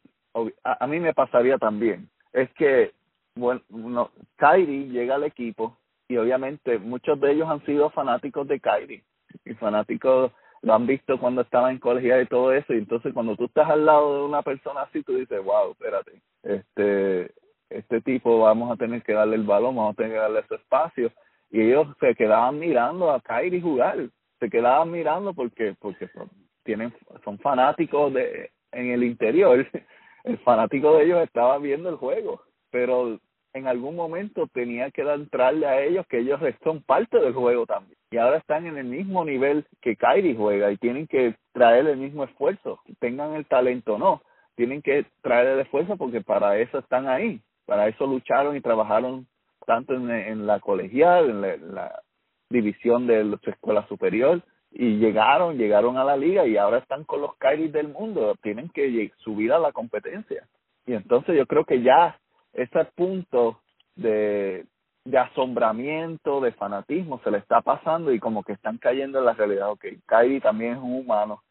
a, 0.63 0.83
a 0.83 0.85
mí 0.85 0.99
me 0.99 1.15
pasaría 1.15 1.57
también, 1.57 2.07
es 2.33 2.53
que, 2.53 2.91
bueno, 3.33 3.61
no, 3.69 4.11
Kyrie 4.37 4.89
llega 4.89 5.15
al 5.15 5.23
equipo 5.23 5.75
y 6.07 6.17
obviamente 6.17 6.79
muchos 6.79 7.19
de 7.19 7.31
ellos 7.31 7.49
han 7.49 7.65
sido 7.65 7.89
fanáticos 7.91 8.47
de 8.47 8.59
Kyrie 8.59 9.03
y 9.45 9.53
fanáticos 9.55 10.31
lo 10.61 10.73
han 10.73 10.87
visto 10.87 11.19
cuando 11.19 11.41
estaba 11.41 11.71
en 11.71 11.79
colegio 11.79 12.21
y 12.21 12.25
todo 12.25 12.53
eso, 12.53 12.73
y 12.73 12.77
entonces 12.77 13.13
cuando 13.13 13.35
tú 13.35 13.45
estás 13.45 13.69
al 13.69 13.85
lado 13.85 14.19
de 14.19 14.25
una 14.25 14.41
persona 14.41 14.83
así, 14.83 15.03
tú 15.03 15.17
dices, 15.17 15.43
wow, 15.43 15.71
espérate, 15.71 16.21
este, 16.41 17.31
este 17.69 18.01
tipo 18.01 18.39
vamos 18.39 18.71
a 18.71 18.77
tener 18.77 19.03
que 19.03 19.13
darle 19.13 19.35
el 19.35 19.43
balón, 19.43 19.75
vamos 19.75 19.93
a 19.93 19.97
tener 19.97 20.13
que 20.13 20.19
darle 20.19 20.43
su 20.47 20.55
espacio. 20.55 21.11
Y 21.51 21.61
ellos 21.61 21.87
se 21.99 22.15
quedaban 22.15 22.59
mirando 22.59 23.11
a 23.11 23.19
Kyrie 23.19 23.61
jugar, 23.61 23.97
se 24.39 24.49
quedaban 24.49 24.89
mirando 24.89 25.33
porque 25.33 25.75
porque 25.79 26.07
son, 26.09 26.29
tienen 26.63 26.93
son 27.23 27.37
fanáticos 27.39 28.13
de 28.13 28.51
en 28.71 28.91
el 28.91 29.03
interior. 29.03 29.67
El 30.23 30.37
fanático 30.37 30.95
de 30.95 31.03
ellos 31.03 31.21
estaba 31.21 31.57
viendo 31.57 31.89
el 31.89 31.97
juego, 31.97 32.41
pero 32.71 33.19
en 33.53 33.67
algún 33.67 33.95
momento 33.95 34.47
tenía 34.47 34.89
que 34.91 35.01
entrarle 35.01 35.67
a 35.67 35.81
ellos 35.81 36.05
que 36.07 36.19
ellos 36.19 36.39
son 36.63 36.81
parte 36.81 37.19
del 37.19 37.33
juego 37.33 37.65
también. 37.65 37.97
Y 38.11 38.17
ahora 38.17 38.37
están 38.37 38.65
en 38.65 38.77
el 38.77 38.85
mismo 38.85 39.23
nivel 39.25 39.65
que 39.81 39.95
Kyrie 39.95 40.35
juega 40.35 40.71
y 40.71 40.77
tienen 40.77 41.07
que 41.07 41.35
traer 41.51 41.87
el 41.87 41.97
mismo 41.97 42.23
esfuerzo, 42.23 42.79
tengan 42.99 43.33
el 43.33 43.45
talento 43.45 43.95
o 43.95 43.97
no, 43.97 44.21
tienen 44.55 44.81
que 44.81 45.05
traer 45.21 45.47
el 45.47 45.59
esfuerzo 45.59 45.97
porque 45.97 46.21
para 46.21 46.57
eso 46.57 46.79
están 46.79 47.07
ahí, 47.07 47.41
para 47.65 47.87
eso 47.87 48.05
lucharon 48.05 48.55
y 48.55 48.61
trabajaron 48.61 49.27
tanto 49.65 49.93
en, 49.93 50.09
en 50.09 50.47
la 50.47 50.59
colegial, 50.59 51.29
en 51.29 51.75
la, 51.75 52.01
división 52.49 53.07
de 53.07 53.23
la 53.23 53.39
escuela 53.41 53.87
superior 53.87 54.43
y 54.69 54.97
llegaron, 54.97 55.57
llegaron 55.57 55.97
a 55.97 56.03
la 56.03 56.15
liga 56.15 56.45
y 56.45 56.55
ahora 56.55 56.77
están 56.77 57.03
con 57.03 57.21
los 57.21 57.35
Kyrie 57.37 57.69
del 57.69 57.87
mundo, 57.87 58.35
tienen 58.43 58.69
que 58.69 59.11
subir 59.17 59.51
a 59.51 59.57
la 59.59 59.71
competencia. 59.71 60.47
Y 60.85 60.93
entonces 60.93 61.35
yo 61.35 61.47
creo 61.47 61.65
que 61.65 61.81
ya 61.81 62.19
ese 62.53 62.85
punto 62.95 63.59
de, 63.95 64.65
de 65.05 65.17
asombramiento, 65.17 66.39
de 66.41 66.51
fanatismo, 66.53 67.19
se 67.23 67.31
le 67.31 67.39
está 67.39 67.61
pasando 67.61 68.13
y 68.13 68.19
como 68.19 68.43
que 68.43 68.53
están 68.53 68.77
cayendo 68.77 69.19
en 69.19 69.25
la 69.25 69.33
realidad. 69.33 69.71
Ok, 69.71 69.85
Kyrie 70.05 70.41
también 70.41 70.73
es 70.73 70.79
un 70.79 70.93
humano 70.99 71.43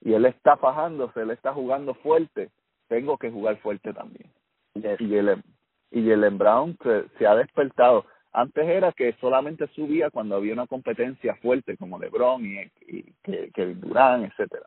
y 0.00 0.12
él 0.14 0.26
está 0.26 0.56
fajándose, 0.56 1.22
él 1.22 1.30
está 1.30 1.52
jugando 1.52 1.94
fuerte, 1.94 2.50
tengo 2.88 3.16
que 3.18 3.30
jugar 3.30 3.56
fuerte 3.58 3.92
también. 3.92 4.30
Y 4.74 5.14
el 5.14 5.42
y 5.90 6.10
el 6.10 6.28
Brown 6.30 6.76
se, 6.82 7.08
se, 7.18 7.26
ha 7.26 7.36
despertado. 7.36 8.04
Antes 8.32 8.68
era 8.68 8.90
que 8.92 9.12
solamente 9.20 9.68
subía 9.68 10.10
cuando 10.10 10.34
había 10.34 10.52
una 10.52 10.66
competencia 10.66 11.36
fuerte 11.36 11.76
como 11.76 12.00
LeBron 12.00 12.44
y, 12.44 12.60
y 12.88 13.14
que, 13.22 13.52
que 13.54 13.66
Durán, 13.66 14.24
etcétera. 14.24 14.66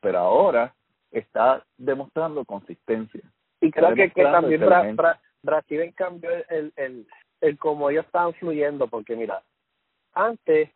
Pero 0.00 0.18
ahora 0.18 0.72
está 1.10 1.64
demostrando 1.76 2.44
consistencia. 2.44 3.22
Y 3.60 3.72
creo 3.72 3.92
que, 3.94 4.10
que 4.10 4.22
también 4.22 4.62
Brasil 5.42 5.80
en 5.80 5.92
cambio 5.92 6.30
el, 6.48 6.72
el, 6.76 7.06
el 7.40 7.58
como 7.58 7.90
ellos 7.90 8.06
estaban 8.06 8.34
fluyendo, 8.34 8.88
porque 8.88 9.16
mira, 9.16 9.42
antes 10.12 10.70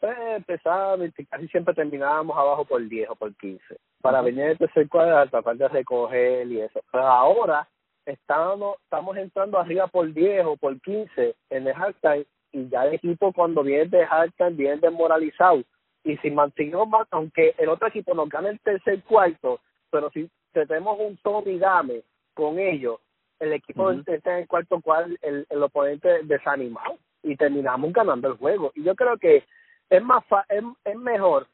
pues, 0.00 0.16
empezábamos 0.36 1.10
y 1.16 1.26
casi 1.26 1.48
siempre 1.48 1.74
terminábamos 1.74 2.36
abajo 2.36 2.64
por 2.64 2.86
10 2.86 3.10
o 3.10 3.14
por 3.14 3.34
15 3.36 3.76
para 4.00 4.20
venir 4.20 4.44
al 4.44 4.58
tercer 4.58 4.88
cuadro 4.88 5.30
tratar 5.30 5.56
de 5.56 5.68
recoger 5.68 6.46
y 6.48 6.60
eso. 6.60 6.80
Pero 6.90 7.06
ahora 7.06 7.68
estamos, 8.04 8.78
estamos 8.82 9.16
entrando 9.16 9.58
arriba 9.58 9.86
por 9.86 10.12
10 10.12 10.44
o 10.46 10.56
por 10.56 10.80
15 10.80 11.36
en 11.50 11.66
el 11.66 11.74
halftime 11.74 12.26
y 12.50 12.68
ya 12.68 12.84
el 12.84 12.94
equipo 12.94 13.32
cuando 13.32 13.62
viene 13.62 13.86
de 13.86 14.04
halftime 14.04 14.50
viene 14.50 14.76
desmoralizado 14.78 15.62
y 16.04 16.16
si 16.16 16.30
mantenemos 16.30 16.88
más, 16.88 17.06
aunque 17.10 17.54
el 17.58 17.68
otro 17.68 17.88
equipo 17.88 18.14
nos 18.14 18.28
gane 18.28 18.50
el 18.50 18.60
tercer 18.60 19.02
cuarto, 19.04 19.60
pero 19.90 20.10
si 20.10 20.28
tenemos 20.52 20.98
un 20.98 21.16
Tommy 21.18 21.58
Game 21.58 22.02
con 22.34 22.58
ellos, 22.58 22.98
el 23.42 23.52
equipo 23.54 23.90
está 23.90 24.34
en 24.34 24.42
el 24.42 24.46
cuarto 24.46 24.80
cual 24.80 25.18
el, 25.20 25.46
el 25.50 25.62
oponente 25.62 26.22
desanimado 26.22 26.96
y 27.24 27.34
terminamos 27.36 27.92
ganando 27.92 28.28
el 28.28 28.34
juego. 28.34 28.70
Y 28.76 28.84
yo 28.84 28.94
creo 28.94 29.18
que 29.18 29.44
es 29.90 30.02
más 30.02 30.24
fa 30.26 30.46
es, 30.48 30.62
es 30.84 30.96
mejor 30.96 31.48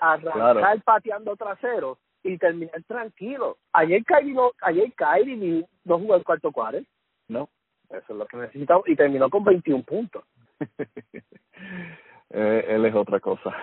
arrancar 0.00 0.80
pateando 0.82 1.36
trasero 1.36 1.98
y 2.22 2.38
terminar 2.38 2.82
tranquilo. 2.86 3.58
Ayer 3.74 4.02
Kyrie 4.04 4.32
no, 4.32 4.52
ayer 4.62 4.90
Kyrie 4.94 5.66
no 5.84 5.98
jugó 5.98 6.16
el 6.16 6.24
cuarto 6.24 6.50
cuarto. 6.50 6.80
No. 7.28 7.50
Eso 7.90 8.12
es 8.14 8.16
lo 8.16 8.26
que 8.26 8.38
necesitamos 8.38 8.88
y 8.88 8.96
terminó 8.96 9.28
con 9.28 9.44
21 9.44 9.84
puntos. 9.84 10.24
eh, 12.30 12.64
él 12.66 12.86
es 12.86 12.94
otra 12.94 13.20
cosa. 13.20 13.54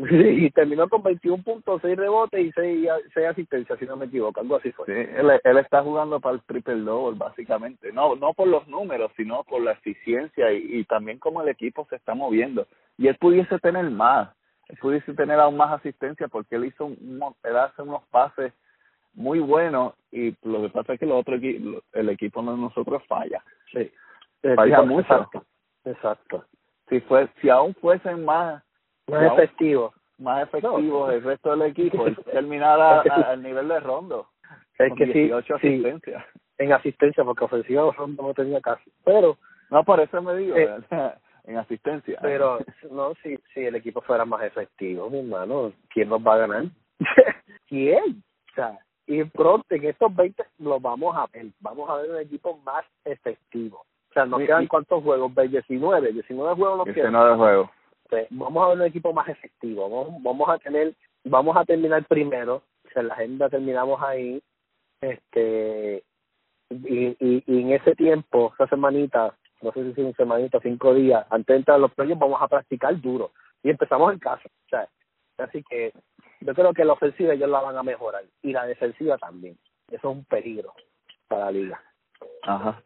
y 0.10 0.50
terminó 0.50 0.88
con 0.88 1.02
21 1.02 1.42
puntos, 1.42 1.80
6 1.82 1.96
rebotes 1.96 2.40
y 2.40 2.52
6, 2.52 2.88
asistencias, 3.28 3.78
si 3.78 3.86
no 3.86 3.96
me 3.96 4.06
equivoco, 4.06 4.40
algo 4.40 4.56
así 4.56 4.72
fue. 4.72 4.86
Sí, 4.86 4.92
él, 4.92 5.30
él 5.42 5.58
está 5.58 5.82
jugando 5.82 6.20
para 6.20 6.36
el 6.36 6.42
triple 6.42 6.76
double, 6.76 7.18
básicamente. 7.18 7.92
No 7.92 8.16
no 8.16 8.32
por 8.34 8.48
los 8.48 8.66
números, 8.68 9.12
sino 9.16 9.44
por 9.44 9.62
la 9.62 9.72
eficiencia 9.72 10.52
y, 10.52 10.80
y 10.80 10.84
también 10.84 11.18
cómo 11.18 11.42
el 11.42 11.48
equipo 11.48 11.86
se 11.90 11.96
está 11.96 12.14
moviendo. 12.14 12.66
Y 12.98 13.08
él 13.08 13.16
pudiese 13.16 13.58
tener 13.58 13.90
más, 13.90 14.30
él 14.68 14.78
pudiese 14.80 15.14
tener 15.14 15.40
aún 15.40 15.56
más 15.56 15.72
asistencia 15.72 16.28
porque 16.28 16.56
él 16.56 16.66
hizo 16.66 16.86
un, 16.86 17.20
él 17.42 17.56
hace 17.56 17.82
unos 17.82 18.02
pases 18.10 18.52
muy 19.14 19.40
buenos 19.40 19.94
y 20.12 20.34
lo 20.42 20.62
que 20.62 20.68
pasa 20.70 20.92
es 20.92 20.98
que 20.98 21.04
el 21.04 21.12
otro 21.12 21.36
equipo, 21.36 21.82
el 21.92 22.08
equipo 22.08 22.42
de 22.42 22.56
nosotros 22.56 23.02
falla. 23.08 23.42
Sí. 23.72 23.90
Falla 24.54 24.82
mucho. 24.82 25.00
Exacto. 25.00 25.44
exacto. 25.84 26.44
Si, 26.88 27.00
fue, 27.00 27.28
si 27.40 27.48
aún 27.48 27.74
fuesen 27.74 28.24
más 28.24 28.62
más 29.10 29.32
efectivo. 29.32 29.92
Más 30.18 30.42
efectivo 30.42 31.10
el 31.10 31.22
resto 31.22 31.50
del 31.50 31.70
equipo, 31.70 32.04
terminara 32.32 33.00
al 33.00 33.42
nivel 33.42 33.68
de 33.68 33.80
Rondo. 33.80 34.26
Es 34.78 34.92
que 34.94 35.06
18 35.06 35.58
sí, 35.60 35.68
asistencias. 35.68 36.24
en 36.58 36.72
asistencia, 36.72 37.24
porque 37.24 37.44
ofensiva 37.44 37.90
Rondo 37.92 38.22
no 38.22 38.34
tenía 38.34 38.60
casi. 38.60 38.90
Pero. 39.04 39.36
No, 39.70 39.84
por 39.84 40.00
eso 40.00 40.20
me 40.20 40.34
digo, 40.36 40.56
eh, 40.56 40.68
en 41.44 41.56
asistencia. 41.56 42.18
Pero, 42.20 42.58
no, 42.90 43.14
si, 43.22 43.38
si 43.54 43.64
el 43.64 43.76
equipo 43.76 44.00
fuera 44.00 44.24
más 44.24 44.42
efectivo, 44.42 45.08
mi 45.10 45.20
hermano, 45.20 45.72
¿quién 45.90 46.08
nos 46.08 46.26
va 46.26 46.34
a 46.34 46.38
ganar? 46.38 46.64
¿Quién? 47.68 48.22
O 48.50 48.54
sea, 48.54 48.78
y 49.06 49.24
pronto 49.24 49.74
en 49.74 49.84
estos 49.84 50.14
20 50.14 50.42
lo 50.58 50.80
vamos 50.80 51.16
a 51.16 51.26
ver. 51.32 51.46
Vamos 51.60 51.88
a 51.90 51.96
ver 51.96 52.10
un 52.10 52.18
equipo 52.18 52.58
más 52.64 52.84
efectivo. 53.04 53.84
O 54.10 54.12
sea, 54.12 54.24
nos 54.24 54.40
quedan 54.40 54.66
cuántos 54.66 55.02
juegos, 55.02 55.32
19, 55.34 56.12
19 56.12 56.54
juegos 56.54 56.78
nos 56.78 56.94
quedan. 56.94 57.12
19 57.12 57.36
juegos. 57.36 57.70
Pues, 58.10 58.26
vamos 58.30 58.64
a 58.64 58.68
ver 58.70 58.78
un 58.78 58.86
equipo 58.86 59.12
más 59.12 59.28
efectivo, 59.28 59.88
vamos, 59.88 60.20
vamos 60.20 60.48
a 60.48 60.58
tener, 60.58 60.94
vamos 61.22 61.56
a 61.56 61.64
terminar 61.64 62.04
primero, 62.06 62.56
o 62.84 62.90
sea, 62.92 63.04
la 63.04 63.14
agenda 63.14 63.48
terminamos 63.48 64.02
ahí, 64.02 64.42
este, 65.00 66.02
y, 66.70 67.06
y, 67.20 67.44
y 67.46 67.60
en 67.62 67.70
ese 67.70 67.94
tiempo, 67.94 68.52
esa 68.54 68.66
semanita, 68.66 69.32
no 69.62 69.70
sé 69.70 69.84
si 69.84 69.90
es 69.90 69.98
una 69.98 70.12
semanita, 70.14 70.58
cinco 70.60 70.92
días, 70.92 71.24
antes 71.30 71.54
de 71.54 71.56
entrar 71.58 71.76
a 71.76 71.78
los 71.78 71.94
premios, 71.94 72.18
vamos 72.18 72.42
a 72.42 72.48
practicar 72.48 73.00
duro, 73.00 73.30
y 73.62 73.70
empezamos 73.70 74.12
en 74.12 74.18
casa, 74.18 74.48
o 74.48 74.68
sea, 74.68 74.88
así 75.38 75.62
que 75.70 75.92
yo 76.40 76.52
creo 76.52 76.74
que 76.74 76.84
la 76.84 76.94
ofensiva 76.94 77.34
ellos 77.34 77.48
la 77.48 77.60
van 77.60 77.76
a 77.76 77.84
mejorar, 77.84 78.24
y 78.42 78.52
la 78.52 78.66
defensiva 78.66 79.18
también, 79.18 79.56
eso 79.86 80.10
es 80.10 80.16
un 80.16 80.24
peligro 80.24 80.74
para 81.28 81.44
la 81.44 81.52
liga. 81.52 81.80
Ajá. 82.42 82.82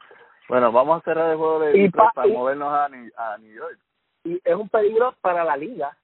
Bueno, 0.50 0.70
vamos 0.70 1.00
a 1.00 1.04
cerrar 1.04 1.30
el 1.30 1.38
juego 1.38 1.60
de 1.60 1.78
y 1.78 1.88
para 1.88 2.26
movernos 2.26 2.68
a, 2.70 2.84
a 2.84 3.38
New 3.38 3.54
York 3.54 3.78
y 4.24 4.40
es 4.44 4.54
un 4.54 4.68
peligro 4.68 5.14
para 5.20 5.44
la 5.44 5.56
liga 5.56 5.96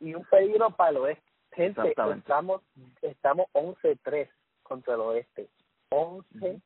y 0.00 0.14
un 0.14 0.24
peligro 0.24 0.70
para 0.70 0.90
el 0.90 0.96
oeste. 0.98 1.24
Gente, 1.52 1.94
estamos 2.16 2.62
estamos 3.02 3.46
11-3 3.52 4.28
contra 4.62 4.94
el 4.94 5.00
oeste. 5.00 5.48
11-3. 5.90 6.60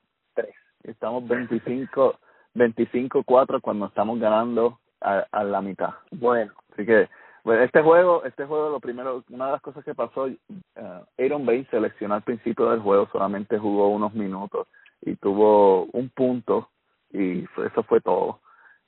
Estamos 0.84 1.26
25 1.26 2.18
25-4 2.54 3.60
cuando 3.60 3.86
estamos 3.86 4.18
ganando 4.18 4.78
a, 5.00 5.26
a, 5.30 5.44
la 5.44 5.60
mitad. 5.60 5.90
Bueno, 6.10 6.52
así 6.72 6.86
que 6.86 7.08
bueno, 7.46 7.62
este 7.62 7.80
juego, 7.80 8.24
este 8.24 8.44
juego 8.44 8.70
lo 8.70 8.80
primero, 8.80 9.22
una 9.30 9.46
de 9.46 9.52
las 9.52 9.62
cosas 9.62 9.84
que 9.84 9.94
pasó, 9.94 10.24
uh, 10.24 10.34
Aaron 11.16 11.46
Baines 11.46 11.68
seleccionó 11.68 12.14
al 12.14 12.22
principio 12.22 12.70
del 12.70 12.80
juego, 12.80 13.08
solamente 13.12 13.56
jugó 13.56 13.88
unos 13.88 14.14
minutos 14.14 14.66
y 15.00 15.14
tuvo 15.14 15.84
un 15.92 16.08
punto 16.08 16.70
y 17.12 17.44
eso 17.44 17.82
fue 17.84 18.00
todo. 18.00 18.40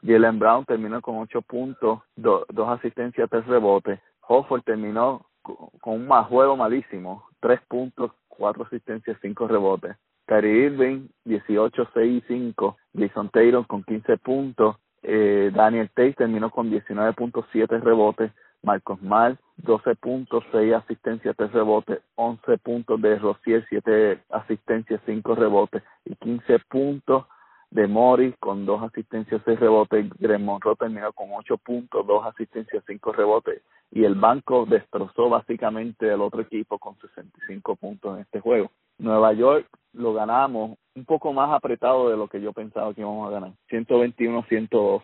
Jalen 0.03 0.39
Brown 0.39 0.65
terminó 0.65 1.01
con 1.01 1.19
ocho 1.19 1.43
puntos, 1.43 2.01
dos 2.17 2.69
asistencias, 2.69 3.29
tres 3.31 3.47
rebotes. 3.47 4.01
Hofford 4.27 4.63
terminó 4.63 5.27
con 5.43 5.95
un 5.95 6.07
más 6.07 6.27
juego 6.29 6.57
malísimo, 6.57 7.25
tres 7.41 7.61
puntos, 7.69 8.13
cuatro 8.29 8.65
asistencias, 8.65 9.17
cinco 9.21 9.49
rebotes. 9.49 9.97
Kyrie 10.29 10.67
Irving, 10.67 11.09
18, 11.25 11.89
6 11.95 12.23
y 12.23 12.27
5. 12.29 12.77
Jason 12.97 13.31
Taylor 13.31 13.67
con 13.67 13.83
15 13.83 14.19
puntos. 14.19 14.77
Eh, 15.03 15.51
Daniel 15.55 15.89
Tate 15.89 16.13
terminó 16.13 16.51
con 16.51 16.71
19.7 16.71 17.81
rebotes. 17.81 18.31
Marcos 18.63 19.01
Mal, 19.01 19.39
12 19.59 19.95
puntos, 19.95 20.45
6 20.53 20.75
asistencias, 20.75 21.35
3 21.35 21.53
rebotes. 21.53 22.01
11 22.17 22.59
puntos 22.59 23.01
de 23.01 23.19
Rosier, 23.19 23.65
7 23.71 24.23
asistencias, 24.31 25.01
5 25.07 25.35
rebotes. 25.35 25.83
Y 26.05 26.15
15 26.17 26.59
puntos 26.69 27.25
de 27.70 27.87
Morris 27.87 28.35
con 28.40 28.64
dos 28.64 28.83
asistencias, 28.83 29.42
seis 29.44 29.61
rebotes. 29.61 30.09
Greg 30.18 30.40
Monroe 30.40 30.76
terminó 30.76 31.12
con 31.12 31.28
ocho 31.33 31.59
puntos, 31.59 32.07
dos 32.07 32.24
asistencias, 32.26 32.83
cinco 32.87 33.12
rebotes. 33.12 33.62
Y 33.90 34.04
el 34.04 34.14
banco 34.14 34.66
destrozó 34.66 35.28
básicamente 35.28 36.09
el 36.12 36.20
otro 36.20 36.42
equipo 36.42 36.78
con 36.78 36.98
65 36.98 37.76
puntos 37.76 38.16
en 38.16 38.22
este 38.22 38.40
juego. 38.40 38.70
Nueva 38.98 39.33
York 39.33 39.66
lo 39.92 40.12
ganamos 40.12 40.76
un 40.94 41.04
poco 41.04 41.33
más 41.33 41.52
apretado 41.52 42.11
de 42.11 42.16
lo 42.16 42.28
que 42.28 42.40
yo 42.40 42.52
pensaba 42.52 42.92
que 42.92 43.00
íbamos 43.00 43.28
a 43.28 43.33
ganar. 43.33 43.52
121-112. 43.70 45.02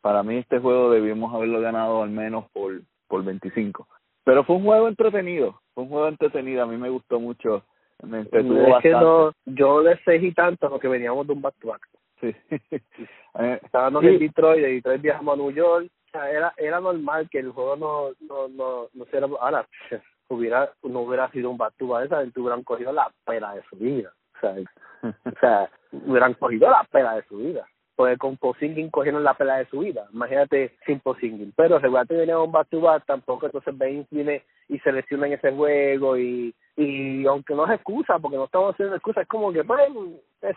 Para 0.00 0.22
mí 0.22 0.36
este 0.36 0.58
juego 0.58 0.90
debimos 0.90 1.34
haberlo 1.34 1.60
ganado 1.60 2.02
al 2.02 2.10
menos 2.10 2.44
por, 2.52 2.80
por 3.08 3.24
25. 3.24 3.86
Pero 4.24 4.44
fue 4.44 4.56
un 4.56 4.64
juego 4.64 4.88
entretenido, 4.88 5.60
fue 5.74 5.84
un 5.84 5.90
juego 5.90 6.08
entretenido. 6.08 6.62
A 6.62 6.66
mí 6.66 6.76
me 6.76 6.90
gustó 6.90 7.18
mucho 7.18 7.64
Me 8.02 8.20
es 8.20 8.28
que 8.28 8.42
bastante. 8.42 8.90
no, 8.90 9.32
yo 9.46 9.82
le 9.82 9.96
seguí 10.04 10.32
tanto 10.32 10.68
porque 10.70 10.88
veníamos 10.88 11.26
de 11.26 11.32
un 11.32 11.42
back 11.42 11.54
to 11.60 11.68
back. 11.68 11.82
Sí. 12.20 12.34
Eh, 13.38 13.60
Estábamos 13.62 14.02
sí. 14.02 14.08
en 14.08 14.18
Detroit, 14.18 14.60
de 14.60 14.72
Detroit 14.72 15.02
viajamos 15.02 15.34
a 15.34 15.36
New 15.36 15.52
York. 15.52 15.86
O 15.86 16.10
sea, 16.10 16.28
era, 16.28 16.52
era 16.56 16.80
normal 16.80 17.28
que 17.30 17.38
el 17.38 17.52
juego 17.52 17.76
no, 17.76 18.08
no, 18.28 18.48
no, 18.48 18.88
no 18.92 19.04
se 19.04 19.18
ahora 19.18 19.64
hubiera, 20.28 20.72
no 20.82 21.02
hubiera 21.02 21.30
sido 21.30 21.48
un 21.48 21.56
back, 21.56 21.74
esa 22.04 22.22
gente 22.22 22.40
hubieran 22.40 22.64
cogido 22.64 22.92
la 22.92 23.08
pela 23.24 23.54
de 23.54 23.62
su 23.70 23.76
vida. 23.76 24.12
O 24.34 24.40
sea, 24.40 24.54
o 25.02 25.40
sea, 25.40 25.70
hubieran 25.92 26.34
cogido 26.34 26.68
la 26.68 26.82
pela 26.90 27.14
de 27.14 27.22
su 27.28 27.36
vida. 27.36 27.64
Porque 27.94 28.16
con 28.16 28.36
Posingin 28.36 28.90
cogieron 28.90 29.22
la 29.22 29.34
pela 29.34 29.58
de 29.58 29.66
su 29.66 29.78
vida. 29.78 30.08
Imagínate 30.12 30.74
sin 30.86 30.98
Posingin. 31.00 31.52
Pero 31.54 31.78
recuerda 31.78 32.16
venía 32.16 32.38
un 32.38 32.50
back, 32.50 33.04
tampoco 33.06 33.46
entonces 33.46 33.76
Baines 33.78 34.08
viene 34.10 34.42
y 34.68 34.78
se 34.80 34.90
lesiona 34.90 35.26
en 35.26 35.34
ese 35.34 35.52
juego 35.52 36.16
y 36.16 36.54
y 36.80 37.26
aunque 37.26 37.54
no 37.54 37.66
es 37.66 37.72
excusa, 37.72 38.18
porque 38.18 38.38
no 38.38 38.44
estamos 38.44 38.72
haciendo 38.72 38.94
excusa, 38.96 39.20
es 39.20 39.28
como 39.28 39.52
que 39.52 39.62
pues 39.64 39.80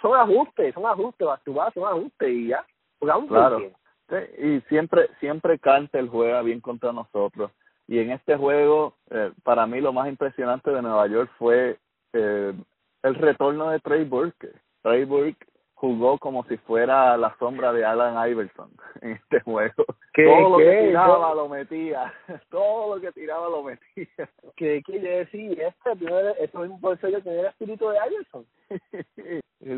son 0.01 0.15
ajustes, 0.15 0.73
son 0.73 0.85
ajustes, 0.85 1.27
back 1.27 1.43
to 1.43 1.53
back, 1.53 1.73
son 1.73 1.85
ajustes 1.85 2.29
y 2.29 2.47
ya. 2.47 2.65
Jugamos 2.99 3.27
Claro. 3.27 3.57
bien. 3.57 3.73
Sí, 4.09 4.43
y 4.45 4.61
siempre 4.69 5.09
siempre 5.19 5.59
Carter 5.59 6.07
juega 6.07 6.41
bien 6.41 6.61
contra 6.61 6.91
nosotros 6.93 7.51
y 7.87 7.99
en 7.99 8.11
este 8.11 8.37
juego 8.37 8.95
eh, 9.09 9.31
para 9.43 9.65
mí 9.65 9.81
lo 9.81 9.91
más 9.91 10.07
impresionante 10.07 10.71
de 10.71 10.81
Nueva 10.81 11.07
York 11.07 11.29
fue 11.37 11.77
eh, 12.13 12.53
el 13.01 13.15
retorno 13.15 13.69
de 13.69 13.79
Trey 13.79 14.03
Burke 14.03 14.49
Trey 14.81 15.05
Burke 15.05 15.45
jugó 15.83 16.17
como 16.17 16.45
si 16.45 16.55
fuera 16.55 17.17
la 17.17 17.35
sombra 17.39 17.73
de 17.73 17.83
Alan 17.83 18.29
Iverson 18.29 18.71
en 19.01 19.11
este 19.11 19.41
juego 19.41 19.83
¿Qué- 20.13 20.23
todo 20.23 20.51
lo 20.51 20.57
que 20.59 20.81
tiraba 20.87 21.35
lo 21.35 21.49
metía 21.49 22.13
todo 22.49 22.95
lo 22.95 23.01
que 23.01 23.11
tiraba 23.11 23.49
lo 23.49 23.63
metía 23.63 24.07
que 24.55 24.81
yo 24.87 24.93
decía, 25.01 25.67
este 25.67 25.95
tiene, 25.97 26.31
esto 26.39 26.59
mismo 26.59 26.93
yo 26.93 27.21
tenía 27.21 27.41
el 27.41 27.45
espíritu 27.47 27.89
de 27.89 27.97
Iverson. 28.09 28.45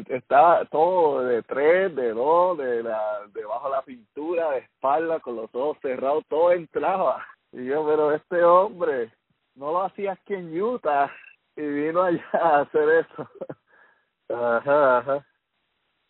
estaba 0.09 0.63
todo 0.65 1.23
de 1.23 1.41
tres, 1.41 1.95
de 1.95 2.13
dos, 2.13 2.55
de 2.59 2.83
la, 2.83 3.21
debajo 3.33 3.69
de 3.69 3.75
la 3.75 3.81
pintura, 3.81 4.51
de 4.51 4.59
espalda, 4.59 5.19
con 5.19 5.37
los 5.37 5.49
ojos 5.55 5.77
cerrados, 5.81 6.23
todo 6.27 6.51
entraba. 6.51 7.25
Y 7.51 7.65
yo, 7.65 7.83
pero 7.87 8.11
este 8.11 8.43
hombre 8.43 9.11
no 9.55 9.71
lo 9.71 9.81
hacía 9.83 10.11
aquí 10.11 10.35
en 10.35 10.61
Utah 10.61 11.09
y 11.55 11.61
vino 11.61 12.03
allá 12.03 12.23
a 12.33 12.59
hacer 12.61 12.89
eso. 12.89 13.27
Ajá, 14.29 14.97
ajá. 14.99 15.25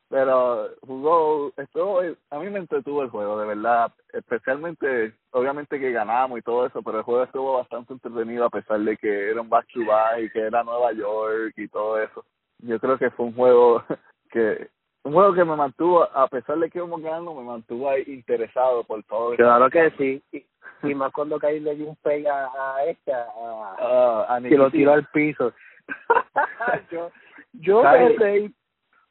Pero 0.10 0.70
jugó, 0.82 1.52
estuvo, 1.58 2.00
a 2.30 2.40
mí 2.40 2.50
me 2.50 2.60
entretuvo 2.60 3.02
el 3.02 3.10
juego, 3.10 3.40
de 3.40 3.48
verdad, 3.48 3.92
especialmente, 4.14 5.14
obviamente 5.32 5.80
que 5.80 5.92
ganamos 5.92 6.38
y 6.38 6.44
todo 6.44 6.68
eso, 6.68 6.84
pero 6.84 7.00
el 7.00 7.04
juego 7.04 7.24
estuvo 7.24 7.58
bastante 7.58 7.94
entretenido 7.94 8.46
a 8.46 8.50
pesar 8.52 8.80
de 8.82 8.98
que 8.98 9.32
era 9.32 9.42
un 9.42 9.50
back 9.50 9.66
to 9.74 9.84
back 9.86 10.20
y 10.20 10.30
que 10.30 10.42
era 10.42 10.64
Nueva 10.64 10.94
York 10.94 11.54
y 11.58 11.68
todo 11.68 12.00
eso. 12.00 12.24
Yo 12.60 12.80
creo 12.80 13.00
que 13.00 13.10
fue 13.12 13.26
un 13.26 13.34
juego 13.34 13.84
que, 14.32 14.70
un 15.04 15.14
juego 15.14 15.34
que 15.34 15.44
me 15.44 15.56
mantuvo, 15.56 16.04
a 16.04 16.28
pesar 16.28 16.60
de 16.60 16.70
que 16.70 16.78
íbamos 16.78 17.02
ganando, 17.02 17.34
me 17.34 17.44
mantuvo 17.44 17.90
ahí 17.90 18.04
interesado 18.08 18.84
por 18.84 19.04
todo. 19.04 19.36
Claro 19.36 19.70
que 19.70 19.92
sí. 19.98 20.24
Y, 20.32 20.46
y 20.84 20.96
más 20.96 21.12
cuando 21.14 21.40
Caí 21.40 21.60
le 21.60 21.76
dio 21.76 21.88
un 21.90 21.96
pega 21.98 22.46
a 22.46 22.78
a, 22.78 22.84
pasando. 23.06 23.64
Ah, 23.80 24.36
a 24.36 24.42
que 24.42 24.58
lo 24.58 24.70
tiró 24.70 24.94
al 24.94 25.06
piso. 25.08 25.52
yo 26.92 27.12
yo 27.54 27.84
me 27.84 28.16
Kyrie. 28.16 28.18
reí, 28.18 28.56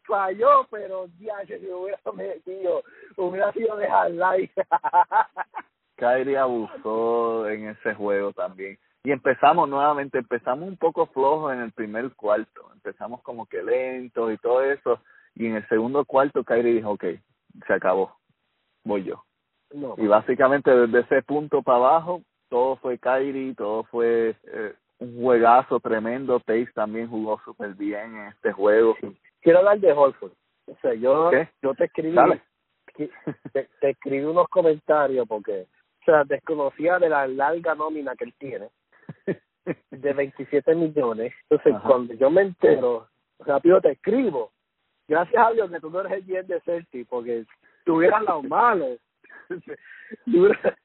falló, 0.06 0.66
pero 0.70 1.06
ya, 1.18 1.44
si 1.46 1.54
hubiera 1.70 1.98
metido, 2.14 2.82
hubiera 3.16 3.52
sido 3.52 3.76
dejar 3.76 4.10
like. 4.12 4.52
Kyrie 5.96 6.36
abusó 6.36 7.48
en 7.48 7.68
ese 7.68 7.94
juego 7.94 8.32
también. 8.32 8.78
Y 9.04 9.12
empezamos 9.12 9.68
nuevamente, 9.68 10.18
empezamos 10.18 10.66
un 10.66 10.76
poco 10.76 11.06
flojos 11.06 11.52
en 11.52 11.60
el 11.60 11.72
primer 11.72 12.14
cuarto, 12.14 12.70
empezamos 12.72 13.22
como 13.22 13.46
que 13.46 13.62
lentos 13.62 14.32
y 14.32 14.38
todo 14.38 14.62
eso, 14.62 14.98
y 15.34 15.46
en 15.46 15.56
el 15.56 15.68
segundo 15.68 16.04
cuarto 16.06 16.42
Kyrie 16.42 16.74
dijo, 16.74 16.92
ok, 16.92 17.04
se 17.66 17.72
acabó, 17.72 18.16
voy 18.82 19.04
yo. 19.04 19.22
no, 19.74 19.94
Y 19.98 20.06
básicamente 20.06 20.70
desde 20.70 21.00
ese 21.00 21.22
punto 21.22 21.62
para 21.62 21.78
abajo, 21.78 22.22
todo 22.48 22.76
fue 22.76 22.98
Kyrie, 22.98 23.54
todo 23.54 23.84
fue 23.84 24.36
eh, 24.44 24.74
un 24.98 25.20
juegazo 25.20 25.80
tremendo, 25.80 26.40
Pace 26.40 26.70
también 26.74 27.08
jugó 27.08 27.40
súper 27.44 27.74
bien 27.74 28.16
en 28.16 28.28
este 28.28 28.52
juego. 28.52 28.96
Quiero 29.44 29.60
hablar 29.60 29.78
de 29.78 29.92
Holford. 29.92 30.32
O 30.66 30.76
sea, 30.80 30.94
yo, 30.94 31.30
yo 31.62 31.74
te 31.74 31.84
escribí, 31.84 32.16
te, 33.52 33.68
te 33.80 33.90
escribí 33.90 34.24
unos 34.24 34.48
comentarios 34.48 35.28
porque, 35.28 35.68
o 36.00 36.04
sea, 36.04 36.24
desconocía 36.24 36.98
de 36.98 37.10
la 37.10 37.28
larga 37.28 37.74
nómina 37.74 38.16
que 38.16 38.24
él 38.24 38.34
tiene, 38.38 38.70
de 39.90 40.12
27 40.12 40.74
millones. 40.74 41.32
Entonces, 41.42 41.74
Ajá. 41.74 41.88
cuando 41.88 42.14
yo 42.14 42.30
me 42.30 42.42
entero, 42.42 43.08
rápido 43.40 43.80
te 43.80 43.92
escribo. 43.92 44.50
Gracias 45.06 45.46
a 45.46 45.52
Dios 45.52 45.70
que 45.70 45.80
tú 45.80 45.90
no 45.90 46.00
eres 46.00 46.12
el 46.12 46.22
bien 46.22 46.46
de 46.46 46.60
Celtic, 46.62 47.06
porque 47.08 47.44
tuvieras 47.84 48.22
los 48.22 48.42
malos. 48.44 48.98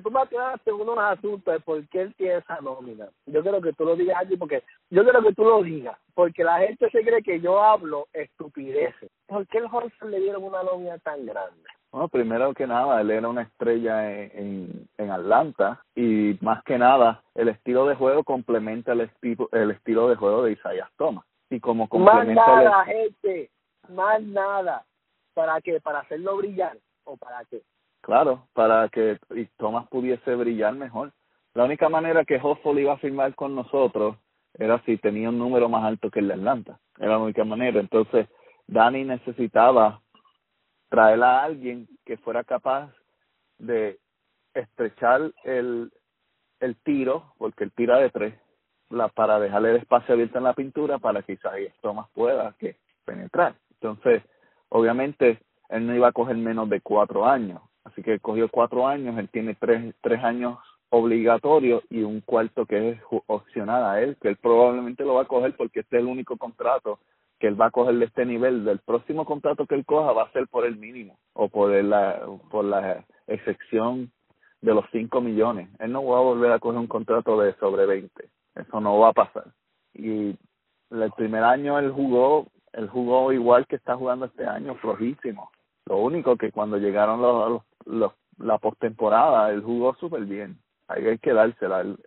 Pero 0.00 0.02
tú 0.02 0.10
me 0.10 0.20
aclaraste 0.20 0.72
unos 0.72 0.98
asuntos 0.98 1.52
de 1.52 1.60
por 1.60 1.86
qué 1.88 2.02
él 2.02 2.14
tiene 2.14 2.36
esa 2.36 2.60
nómina. 2.60 3.08
Yo 3.26 3.42
quiero 3.42 3.60
que 3.60 3.72
tú 3.74 3.84
lo 3.84 3.96
digas 3.96 4.16
aquí, 4.22 4.36
porque 4.36 4.62
yo 4.88 5.02
quiero 5.02 5.22
que 5.22 5.34
tú 5.34 5.44
lo 5.44 5.62
digas, 5.62 5.98
porque 6.14 6.42
la 6.42 6.58
gente 6.60 6.88
se 6.90 7.02
cree 7.02 7.22
que 7.22 7.40
yo 7.40 7.62
hablo 7.62 8.08
estupideces. 8.14 9.10
¿Por 9.26 9.46
qué 9.48 9.58
el 9.58 9.64
Horford 9.64 10.08
le 10.10 10.20
dieron 10.20 10.42
una 10.44 10.62
nómina 10.62 10.98
tan 10.98 11.26
grande? 11.26 11.62
Bueno, 11.92 12.08
primero 12.08 12.54
que 12.54 12.66
nada, 12.66 13.00
él 13.00 13.10
era 13.10 13.28
una 13.28 13.42
estrella 13.42 14.10
en, 14.10 14.30
en, 14.34 14.88
en 14.96 15.10
Atlanta 15.10 15.82
y 15.94 16.38
más 16.40 16.62
que 16.64 16.78
nada, 16.78 17.22
el 17.34 17.48
estilo 17.48 17.84
de 17.86 17.96
juego 17.96 18.24
complementa 18.24 18.92
el, 18.92 19.02
estilo 19.02 19.48
el 19.52 19.72
estilo 19.72 20.08
de 20.08 20.16
juego 20.16 20.44
de 20.44 20.52
Isaiah 20.52 20.88
Thomas. 20.96 21.24
Y 21.50 21.60
como 21.60 21.84
Más 21.84 21.90
complementa 21.90 22.58
el- 22.58 22.64
nada, 22.64 22.84
gente, 22.84 23.50
más 23.88 24.22
nada. 24.22 24.84
¿Para 25.34 25.60
qué? 25.60 25.80
¿Para 25.80 26.00
hacerlo 26.00 26.36
brillar? 26.36 26.78
¿O 27.04 27.16
para 27.16 27.44
qué? 27.46 27.60
Claro, 28.00 28.48
para 28.54 28.88
que 28.88 29.18
Thomas 29.56 29.88
pudiese 29.88 30.34
brillar 30.34 30.74
mejor. 30.74 31.12
La 31.54 31.64
única 31.64 31.88
manera 31.88 32.24
que 32.24 32.40
Hofford 32.42 32.78
iba 32.78 32.94
a 32.94 32.98
firmar 32.98 33.34
con 33.34 33.54
nosotros 33.54 34.16
era 34.54 34.82
si 34.84 34.96
tenía 34.96 35.28
un 35.28 35.38
número 35.38 35.68
más 35.68 35.84
alto 35.84 36.10
que 36.10 36.20
el 36.20 36.28
de 36.28 36.34
Atlanta. 36.34 36.80
Era 36.98 37.10
la 37.10 37.18
única 37.18 37.44
manera. 37.44 37.80
Entonces, 37.80 38.28
Dani 38.66 39.04
necesitaba 39.04 40.00
traer 40.88 41.22
a 41.22 41.42
alguien 41.42 41.88
que 42.04 42.16
fuera 42.18 42.44
capaz 42.44 42.92
de 43.58 43.98
estrechar 44.54 45.32
el, 45.44 45.92
el 46.60 46.76
tiro, 46.82 47.34
porque 47.38 47.64
él 47.64 47.72
tira 47.72 47.98
de 47.98 48.10
tres, 48.10 48.34
la, 48.90 49.08
para 49.08 49.38
dejarle 49.38 49.70
el 49.70 49.76
espacio 49.76 50.14
abierto 50.14 50.38
en 50.38 50.44
la 50.44 50.54
pintura 50.54 50.98
para 50.98 51.22
que 51.22 51.34
Isaías 51.34 51.74
Thomas 51.80 52.08
pueda 52.12 52.54
que 52.58 52.76
penetrar. 53.04 53.54
Entonces, 53.74 54.22
obviamente, 54.68 55.40
él 55.68 55.86
no 55.86 55.94
iba 55.94 56.08
a 56.08 56.12
coger 56.12 56.36
menos 56.36 56.68
de 56.68 56.80
cuatro 56.80 57.26
años. 57.26 57.60
Así 57.84 58.02
que 58.02 58.20
cogió 58.20 58.48
cuatro 58.48 58.86
años, 58.86 59.18
él 59.18 59.28
tiene 59.30 59.54
tres, 59.54 59.94
tres 60.00 60.22
años 60.22 60.58
obligatorios 60.90 61.82
y 61.88 62.02
un 62.02 62.20
cuarto 62.20 62.66
que 62.66 62.90
es 62.90 63.00
opcional 63.26 63.84
a 63.84 64.02
él, 64.02 64.16
que 64.20 64.28
él 64.28 64.36
probablemente 64.36 65.04
lo 65.04 65.14
va 65.14 65.22
a 65.22 65.28
coger 65.28 65.56
porque 65.56 65.80
este 65.80 65.96
es 65.96 66.02
el 66.02 66.08
único 66.08 66.36
contrato 66.36 66.98
que 67.38 67.46
él 67.46 67.58
va 67.58 67.66
a 67.66 67.70
coger 67.70 67.94
de 67.96 68.04
este 68.04 68.26
nivel. 68.26 68.64
Del 68.64 68.80
próximo 68.80 69.24
contrato 69.24 69.66
que 69.66 69.74
él 69.74 69.86
coja 69.86 70.12
va 70.12 70.24
a 70.24 70.32
ser 70.32 70.46
por 70.48 70.66
el 70.66 70.76
mínimo 70.76 71.18
o 71.32 71.48
por 71.48 71.70
la, 71.70 72.20
por 72.50 72.64
la 72.64 73.04
excepción 73.26 74.12
de 74.60 74.74
los 74.74 74.84
cinco 74.92 75.20
millones. 75.20 75.68
Él 75.78 75.92
no 75.92 76.04
va 76.04 76.18
a 76.18 76.22
volver 76.22 76.52
a 76.52 76.58
coger 76.58 76.78
un 76.78 76.86
contrato 76.86 77.40
de 77.40 77.54
sobre 77.54 77.86
20. 77.86 78.28
Eso 78.56 78.80
no 78.80 78.98
va 78.98 79.08
a 79.08 79.12
pasar. 79.12 79.46
Y 79.94 80.36
el 80.90 81.12
primer 81.16 81.44
año 81.44 81.78
él 81.78 81.90
jugó, 81.90 82.46
él 82.72 82.88
jugó 82.88 83.32
igual 83.32 83.66
que 83.66 83.76
está 83.76 83.96
jugando 83.96 84.26
este 84.26 84.44
año, 84.44 84.74
flojísimo. 84.76 85.50
Lo 85.86 85.98
único 85.98 86.36
que 86.36 86.52
cuando 86.52 86.76
llegaron 86.76 87.22
los, 87.22 87.50
los, 87.50 87.62
los 87.86 88.12
la 88.38 88.58
postemporada, 88.58 89.50
él 89.50 89.62
jugó 89.62 89.94
súper 89.96 90.24
bien. 90.24 90.56
Ahí 90.88 91.06
hay 91.06 91.18
que 91.18 91.32
dársela. 91.32 91.82
Él, 91.82 91.98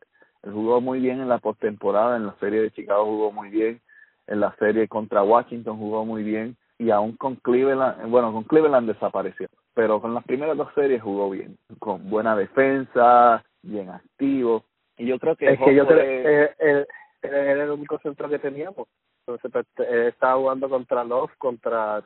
él 0.44 0.52
jugó 0.52 0.82
muy 0.82 1.00
bien 1.00 1.22
en 1.22 1.30
la 1.30 1.38
postemporada, 1.38 2.18
en 2.18 2.26
la 2.26 2.36
serie 2.40 2.62
de 2.62 2.72
Chicago 2.72 3.06
jugó 3.06 3.32
muy 3.32 3.50
bien, 3.50 3.82
en 4.28 4.40
la 4.40 4.56
serie 4.56 4.88
contra 4.88 5.24
Washington 5.24 5.78
jugó 5.78 6.06
muy 6.06 6.24
bien 6.24 6.58
y 6.78 6.90
aún 6.90 7.16
con 7.16 7.36
Cleveland, 7.36 8.10
bueno, 8.10 8.34
con 8.34 8.44
Cleveland 8.44 8.88
desapareció, 8.88 9.48
pero 9.74 10.02
con 10.02 10.14
las 10.14 10.24
primeras 10.24 10.58
dos 10.58 10.70
series 10.74 11.02
jugó 11.02 11.30
bien, 11.30 11.58
con 11.80 12.10
buena 12.10 12.36
defensa, 12.36 13.44
bien 13.62 13.90
activo. 13.90 14.64
Y 14.98 15.06
yo 15.06 15.20
creo 15.20 15.36
que 15.36 15.52
es 15.54 15.60
que 15.60 15.76
yo 15.76 15.88
creo 15.88 16.00
es- 16.00 16.26
eh, 16.26 16.56
eh, 16.60 16.86
él 17.22 17.34
era 17.34 17.64
el 17.64 17.72
único 17.72 18.00
centro 18.00 18.28
que 18.28 18.40
teníamos. 18.40 18.88
Entonces, 19.26 19.52
pues, 19.52 19.90
él 19.90 20.08
estaba 20.08 20.36
jugando 20.36 20.68
contra 20.68 21.04
Love, 21.04 21.32
contra 21.38 22.04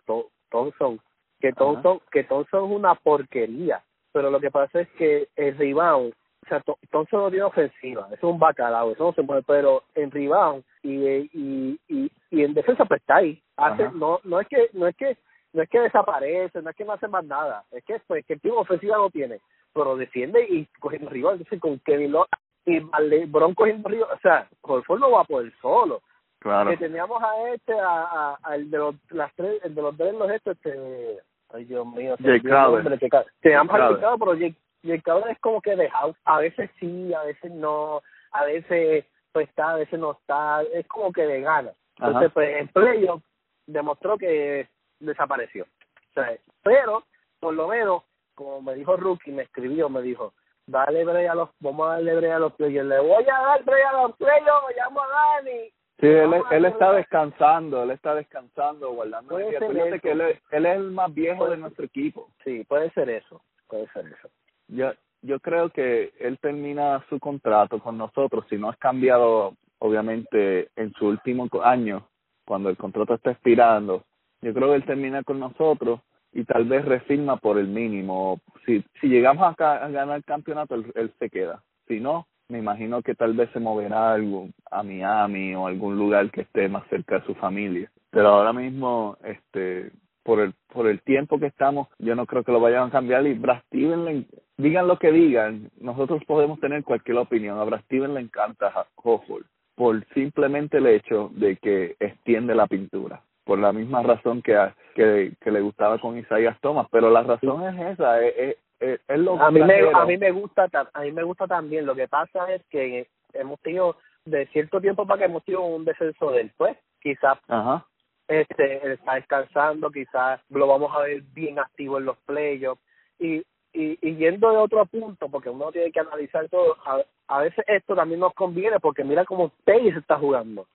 Thompson. 0.50 1.00
Que 1.40 1.54
Thompson, 1.54 2.02
que 2.12 2.24
Thompson 2.24 2.66
es 2.66 2.72
una 2.72 2.96
porquería. 2.96 3.84
Pero 4.12 4.32
lo 4.32 4.40
que 4.40 4.52
pasa 4.52 4.82
es 4.82 4.90
que 4.98 5.28
el 5.36 5.58
rebound, 5.58 6.14
o 6.46 6.50
sea, 6.50 6.64
Thompson 6.92 7.22
no 7.22 7.30
tiene 7.30 7.44
ofensiva, 7.44 8.08
es 8.12 8.24
un 8.24 8.40
bacalao, 8.40 8.92
eso 8.92 9.04
no 9.04 9.14
se 9.14 9.24
puede, 9.24 9.44
pero 9.44 9.84
en 9.96 10.10
rebound 10.10 10.64
y, 10.82 11.06
y, 11.06 11.80
y, 11.88 12.12
y 12.32 12.44
en 12.44 12.54
defensa 12.54 12.86
pues 12.86 13.02
está 13.02 13.18
ahí. 13.18 13.42
Hace, 13.58 13.84
Ajá. 13.84 13.94
no, 13.96 14.20
no 14.24 14.40
es 14.40 14.48
que, 14.48 14.70
no 14.74 14.88
es 14.88 14.96
que, 14.96 15.18
no 15.54 15.62
es 15.62 15.70
que 15.70 15.80
desaparece, 15.82 16.62
no 16.62 16.70
es 16.70 16.76
que 16.76 16.86
no 16.86 16.94
hace 16.94 17.08
más 17.08 17.26
nada, 17.26 17.64
es 17.72 17.84
que 17.84 18.00
pues 18.08 18.26
que 18.26 18.34
el 18.34 18.42
tipo 18.42 18.58
ofensiva 18.58 18.98
no 18.98 19.10
tiene, 19.10 19.40
pero 19.74 19.96
defiende 19.96 20.44
y 20.50 20.66
cogiendo 20.80 21.10
rebound, 21.10 21.42
entonces 21.42 21.60
con 21.60 21.80
Kevin 21.80 22.14
Love 22.14 22.28
y 22.66 22.80
LeBron 22.80 23.54
cogiendo 23.54 23.88
rebound, 23.90 24.14
o 24.14 24.20
sea, 24.20 24.48
Horford 24.62 25.00
no 25.00 25.12
va 25.12 25.24
por 25.26 25.44
él 25.44 25.54
solo. 25.62 26.02
Claro. 26.40 26.70
Que 26.70 26.78
teníamos 26.78 27.22
a 27.22 27.50
este, 27.50 27.74
a, 27.80 28.38
a, 28.44 28.56
el 28.56 28.70
de 28.70 28.78
los, 28.78 28.96
las 29.10 29.34
tres, 29.36 29.60
el 29.64 29.74
de 29.74 29.82
los 29.82 29.98
tres, 29.98 30.14
los 30.14 30.30
estos, 30.30 30.56
este, 30.56 31.20
ay 31.50 31.66
Dios 31.66 31.86
mío, 31.88 32.16
Jake 32.20 32.42
me 32.44 32.50
Crowder. 32.50 33.00
teníamos 33.42 33.74
a 33.74 33.78
Crowder, 33.78 34.20
pero 34.20 34.34
Jake, 34.36 34.56
Jake 34.84 35.02
Crowder 35.02 35.32
es 35.32 35.40
como 35.40 35.62
que 35.62 35.76
dejado, 35.76 36.16
a 36.26 36.40
veces 36.40 36.70
sí, 36.80 37.14
a 37.14 37.24
veces 37.24 37.52
no, 37.52 38.02
a 38.32 38.46
veces 38.46 39.06
pues 39.32 39.50
está, 39.50 39.72
a 39.72 39.76
veces 39.76 40.00
no 40.00 40.12
está, 40.12 40.62
es 40.74 40.88
como 40.88 41.12
que 41.12 41.26
de 41.26 41.42
gana. 41.42 41.72
Entonces, 41.98 42.26
Ajá. 42.28 42.34
pues 42.34 42.56
en 42.58 42.68
playoff 42.70 43.24
demostró 43.66 44.18
que 44.18 44.68
desapareció. 45.00 45.64
O 45.64 46.14
sea, 46.14 46.38
pero, 46.64 47.04
por 47.40 47.54
lo 47.54 47.68
menos, 47.68 48.04
como 48.36 48.62
me 48.62 48.76
dijo 48.76 48.96
Rookie, 48.96 49.32
me 49.32 49.44
escribió, 49.44 49.90
me 49.90 50.02
dijo, 50.02 50.34
dale 50.68 51.04
break 51.06 51.30
a 51.30 51.36
los, 51.36 51.50
vamos 51.60 51.88
a 51.88 51.94
darle 51.94 52.16
break 52.16 52.34
a 52.34 52.40
los 52.40 52.54
players, 52.54 52.88
le 52.88 53.00
voy 53.00 53.24
a 53.24 53.42
dar 53.42 53.64
break 53.64 53.86
a 53.86 53.94
los 53.94 54.16
players, 54.16 54.46
llamo 54.76 55.02
a 55.02 55.08
Dani. 55.08 55.72
Sí, 56.00 56.06
él, 56.06 56.66
está 56.66 56.94
descansando, 56.94 57.82
él 57.82 57.92
está 57.92 58.14
descansando, 58.14 58.92
guardando 58.94 59.30
Puede 59.30 59.48
energía. 59.48 59.60
ser 59.68 59.72
Acuérdate 59.72 60.00
que 60.00 60.12
él 60.12 60.22
es, 60.22 60.42
él 60.52 60.66
es 60.68 60.76
el 60.76 60.92
más 60.92 61.12
viejo 61.14 61.40
Puede 61.40 61.52
de 61.52 61.58
nuestro 61.58 61.86
equipo. 61.86 62.30
Sí, 62.44 62.64
puede 62.66 62.92
ser 62.92 63.10
eso, 63.10 63.42
puede 63.68 63.88
ser 63.88 64.06
eso. 64.06 64.30
Yo, 64.68 64.92
yo 65.24 65.40
creo 65.40 65.70
que 65.72 66.14
él 66.20 66.38
termina 66.40 67.04
su 67.10 67.20
contrato 67.20 67.80
con 67.80 67.98
nosotros, 67.98 68.46
si 68.48 68.58
no 68.58 68.70
es 68.70 68.78
cambiado, 68.78 69.56
obviamente, 69.80 70.70
en 70.76 70.94
su 70.94 71.08
último 71.08 71.50
año, 71.64 72.08
cuando 72.46 72.70
el 72.70 72.78
contrato 72.78 73.16
está 73.16 73.32
expirando, 73.32 74.04
yo 74.42 74.54
creo 74.54 74.70
que 74.70 74.76
él 74.76 74.86
termina 74.86 75.24
con 75.24 75.40
nosotros 75.40 76.02
y 76.32 76.44
tal 76.44 76.66
vez 76.66 76.86
refirma 76.86 77.38
por 77.38 77.58
el 77.58 77.68
mínimo. 77.68 78.40
Si, 78.68 78.86
si 79.02 79.08
llegamos 79.08 79.44
a, 79.60 79.74
a 79.74 79.90
ganar 79.90 80.18
el 80.18 80.24
campeonato, 80.24 80.76
él, 80.76 80.92
él 80.94 81.12
se 81.18 81.30
queda. 81.32 81.64
Si 81.88 82.00
no, 82.00 82.28
me 82.50 82.60
imagino 82.60 83.02
que 83.02 83.16
tal 83.16 83.34
vez 83.34 83.50
se 83.52 83.60
moverá 83.60 84.12
a, 84.12 84.14
algún, 84.14 84.54
a 84.72 84.84
Miami 84.84 85.54
o 85.56 85.68
algún 85.68 85.98
lugar 85.98 86.32
que 86.32 86.42
esté 86.42 86.70
más 86.70 86.88
cerca 86.90 87.20
de 87.20 87.26
su 87.26 87.36
familia. 87.36 87.92
Pero 88.10 88.30
ahora 88.30 88.54
mismo, 88.54 89.18
este, 89.24 89.92
por 90.24 90.40
el 90.40 90.54
por 90.74 90.88
el 90.88 91.02
tiempo 91.02 91.40
que 91.40 91.48
estamos, 91.48 91.88
yo 92.00 92.16
no 92.16 92.26
creo 92.26 92.44
que 92.44 92.52
lo 92.52 92.60
vayan 92.60 92.88
a 92.88 92.92
cambiar. 92.92 93.26
Y 93.28 93.34
Brad 93.34 93.62
le- 93.72 94.26
digan 94.58 94.88
lo 94.88 94.98
que 94.98 95.12
digan, 95.12 95.70
nosotros 95.80 96.24
podemos 96.26 96.60
tener 96.60 96.84
cualquier 96.84 97.18
opinión. 97.18 97.58
A 97.60 97.64
Brad 97.64 97.82
le 97.90 98.20
encanta 98.22 98.72
Hofford 98.96 99.46
por 99.76 100.04
simplemente 100.14 100.78
el 100.78 100.88
hecho 100.88 101.30
de 101.36 101.58
que 101.58 101.96
extiende 102.00 102.56
la 102.56 102.68
pintura. 102.68 103.22
Por 103.46 103.60
la 103.60 103.72
misma 103.72 104.04
razón 104.04 104.42
que, 104.42 104.56
a- 104.56 104.76
que, 104.96 105.34
que 105.42 105.52
le 105.52 105.62
gustaba 105.62 106.00
con 106.00 106.18
Isaías 106.18 106.58
Thomas. 106.62 106.88
Pero 106.92 107.10
la 107.10 107.24
razón 107.24 107.64
es 107.64 107.94
esa, 107.94 108.22
es, 108.22 108.34
es, 108.38 108.56
es, 108.80 109.00
es 109.08 109.20
lo 109.20 109.40
A 109.42 109.52
mí 109.52 109.62
me, 109.62 109.90
a 109.94 110.06
mí 110.06 110.18
me 110.18 110.32
gusta, 110.32 110.68
ta- 110.68 110.90
a 110.94 111.02
mí 111.02 111.12
me 111.12 111.24
gusta 111.24 111.48
también. 111.48 111.86
Lo 111.86 111.96
que 111.96 112.08
pasa 112.08 112.52
es 112.54 112.64
que 112.68 113.08
hemos 113.34 113.60
tenido 113.62 113.98
de 114.26 114.46
cierto 114.48 114.80
tiempo 114.82 115.06
para 115.08 115.20
que 115.20 115.26
hemos 115.26 115.44
tenido 115.44 115.64
un 115.64 115.86
descenso 115.86 116.32
del 116.32 116.52
pues, 116.58 116.78
quizás 117.02 117.38
Ajá. 117.48 117.86
este 118.28 118.86
él 118.86 118.92
está 118.94 119.16
descansando, 119.16 119.90
quizás 119.90 120.42
lo 120.50 120.68
vamos 120.68 120.94
a 120.94 121.00
ver 121.00 121.22
bien 121.34 121.60
activo 121.60 121.98
en 121.98 122.06
los 122.06 122.18
playoffs 122.20 122.82
y 123.20 123.44
y, 123.74 124.00
y 124.02 124.16
yendo 124.16 124.50
de 124.50 124.58
otro 124.58 124.86
punto, 124.88 125.30
porque 125.30 125.50
uno 125.50 125.72
tiene 125.72 125.92
que 125.92 126.00
analizar 126.00 126.50
todo, 126.50 126.78
a, 126.84 127.00
a 127.28 127.42
veces 127.42 127.64
esto 127.68 127.96
también 127.96 128.20
nos 128.20 128.34
conviene 128.34 128.80
porque 128.80 129.04
mira 129.04 129.24
cómo 129.24 129.52
Page 129.66 129.90
está 129.90 130.18
jugando. 130.18 130.66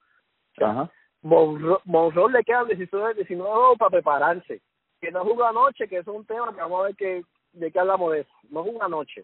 Ajá. 0.61 0.89
Monroe, 1.23 1.79
Monroe 1.85 2.31
le 2.31 2.45
quedan 2.45 2.69
19, 2.69 3.15
19 3.15 3.51
juegos 3.51 3.79
para 3.79 3.91
prepararse. 3.91 4.61
Que 5.01 5.11
no 5.11 5.25
jugó 5.25 5.45
anoche, 5.45 5.89
que 5.89 5.97
eso 5.99 6.13
es 6.13 6.17
un 6.19 6.27
tema 6.27 6.55
que 6.55 6.61
vamos 6.61 6.81
a 6.81 6.85
ver 6.85 6.95
que, 6.97 7.23
de 7.53 7.71
qué 7.71 7.79
hablamos 7.81 8.13
de 8.13 8.21
eso. 8.21 8.31
No 8.51 8.63
jugó 8.65 8.83
anoche. 8.83 9.23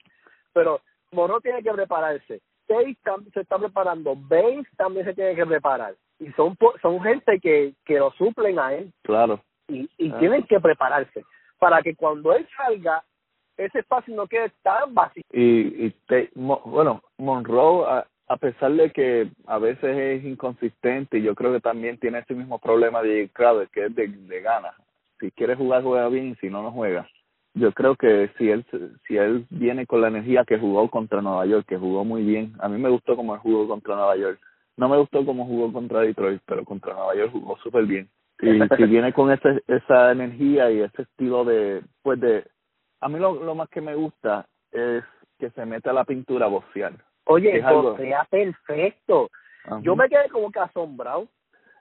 Pero 0.52 0.80
Monroe 1.12 1.40
tiene 1.40 1.62
que 1.62 1.72
prepararse. 1.72 2.40
Tate 2.66 2.96
tam- 3.04 3.30
se 3.32 3.40
está 3.40 3.58
preparando. 3.58 4.14
Baines 4.16 4.66
también 4.76 5.06
se 5.06 5.14
tiene 5.14 5.34
que 5.34 5.46
preparar. 5.46 5.94
Y 6.18 6.30
son 6.32 6.56
son 6.82 7.00
gente 7.00 7.38
que, 7.40 7.74
que 7.84 7.98
lo 7.98 8.10
suplen 8.12 8.58
a 8.58 8.74
él 8.74 8.92
Claro. 9.02 9.40
y, 9.68 9.88
y 9.98 10.10
Ah. 10.10 10.18
tienen 10.18 10.42
que 10.44 10.58
prepararse 10.60 11.24
para 11.58 11.80
que 11.82 11.94
cuando 11.94 12.32
él 12.34 12.46
salga, 12.56 13.02
ese 13.56 13.78
espacio 13.80 14.14
no 14.14 14.26
quede 14.26 14.50
tan 14.62 14.94
vacío. 14.94 15.22
y, 15.32 15.86
y 15.86 15.90
te- 16.06 16.30
Mo- 16.34 16.60
bueno 16.64 17.02
Monroe 17.18 17.84
a, 17.88 18.06
a 18.28 18.36
pesar 18.36 18.72
de 18.72 18.90
que 18.90 19.28
a 19.46 19.58
veces 19.58 19.96
es 19.96 20.24
inconsistente 20.24 21.20
yo 21.22 21.34
creo 21.34 21.52
que 21.52 21.60
también 21.60 21.98
tiene 21.98 22.18
ese 22.20 22.34
mismo 22.34 22.58
problema 22.58 23.02
de 23.02 23.28
Crowder 23.32 23.68
que 23.68 23.86
es 23.86 23.94
de, 23.94 24.06
de 24.08 24.40
ganas 24.40 24.74
si 25.18 25.30
quiere 25.32 25.54
jugar 25.56 25.82
juega 25.82 26.08
bien 26.08 26.28
y 26.28 26.34
si 26.36 26.48
no 26.50 26.62
no 26.62 26.70
juega 26.70 27.08
yo 27.58 27.72
creo 27.72 27.96
que 27.96 28.30
si 28.38 28.50
él 28.50 28.64
si 29.06 29.16
él 29.16 29.46
viene 29.50 29.86
con 29.86 30.00
la 30.00 30.08
energía 30.08 30.44
que 30.44 30.58
jugó 30.58 30.88
contra 30.90 31.22
Nueva 31.22 31.46
York 31.46 31.66
que 31.66 31.76
jugó 31.76 32.04
muy 32.04 32.22
bien 32.22 32.52
a 32.60 32.68
mí 32.68 32.80
me 32.80 32.88
gustó 32.88 33.16
como 33.16 33.34
él 33.34 33.40
jugó 33.40 33.68
contra 33.68 33.94
Nueva 33.94 34.16
York 34.16 34.40
no 34.76 34.88
me 34.88 34.96
gustó 34.96 35.24
como 35.24 35.46
jugó 35.46 35.72
contra 35.72 36.00
Detroit 36.00 36.40
pero 36.46 36.64
contra 36.64 36.94
Nueva 36.94 37.14
York 37.14 37.32
jugó 37.32 37.56
súper 37.58 37.84
bien 37.84 38.08
y 38.40 38.60
si 38.76 38.84
viene 38.84 39.12
con 39.12 39.32
ese, 39.32 39.62
esa 39.66 40.12
energía 40.12 40.70
y 40.70 40.80
ese 40.80 41.02
estilo 41.02 41.44
de 41.44 41.82
pues 42.02 42.20
de 42.20 42.44
a 43.00 43.08
mí 43.08 43.18
lo, 43.18 43.42
lo 43.42 43.54
más 43.54 43.68
que 43.68 43.80
me 43.80 43.94
gusta 43.94 44.46
es 44.72 45.04
que 45.38 45.50
se 45.50 45.64
mete 45.64 45.88
a 45.88 45.92
la 45.92 46.04
pintura 46.04 46.46
a 46.46 46.48
boxear. 46.48 46.92
Oye, 47.24 47.60
boxea 47.60 48.24
perfecto. 48.30 49.30
Ajá. 49.64 49.80
Yo 49.82 49.94
me 49.94 50.08
quedé 50.08 50.28
como 50.30 50.50
que 50.50 50.58
asombrado. 50.58 51.28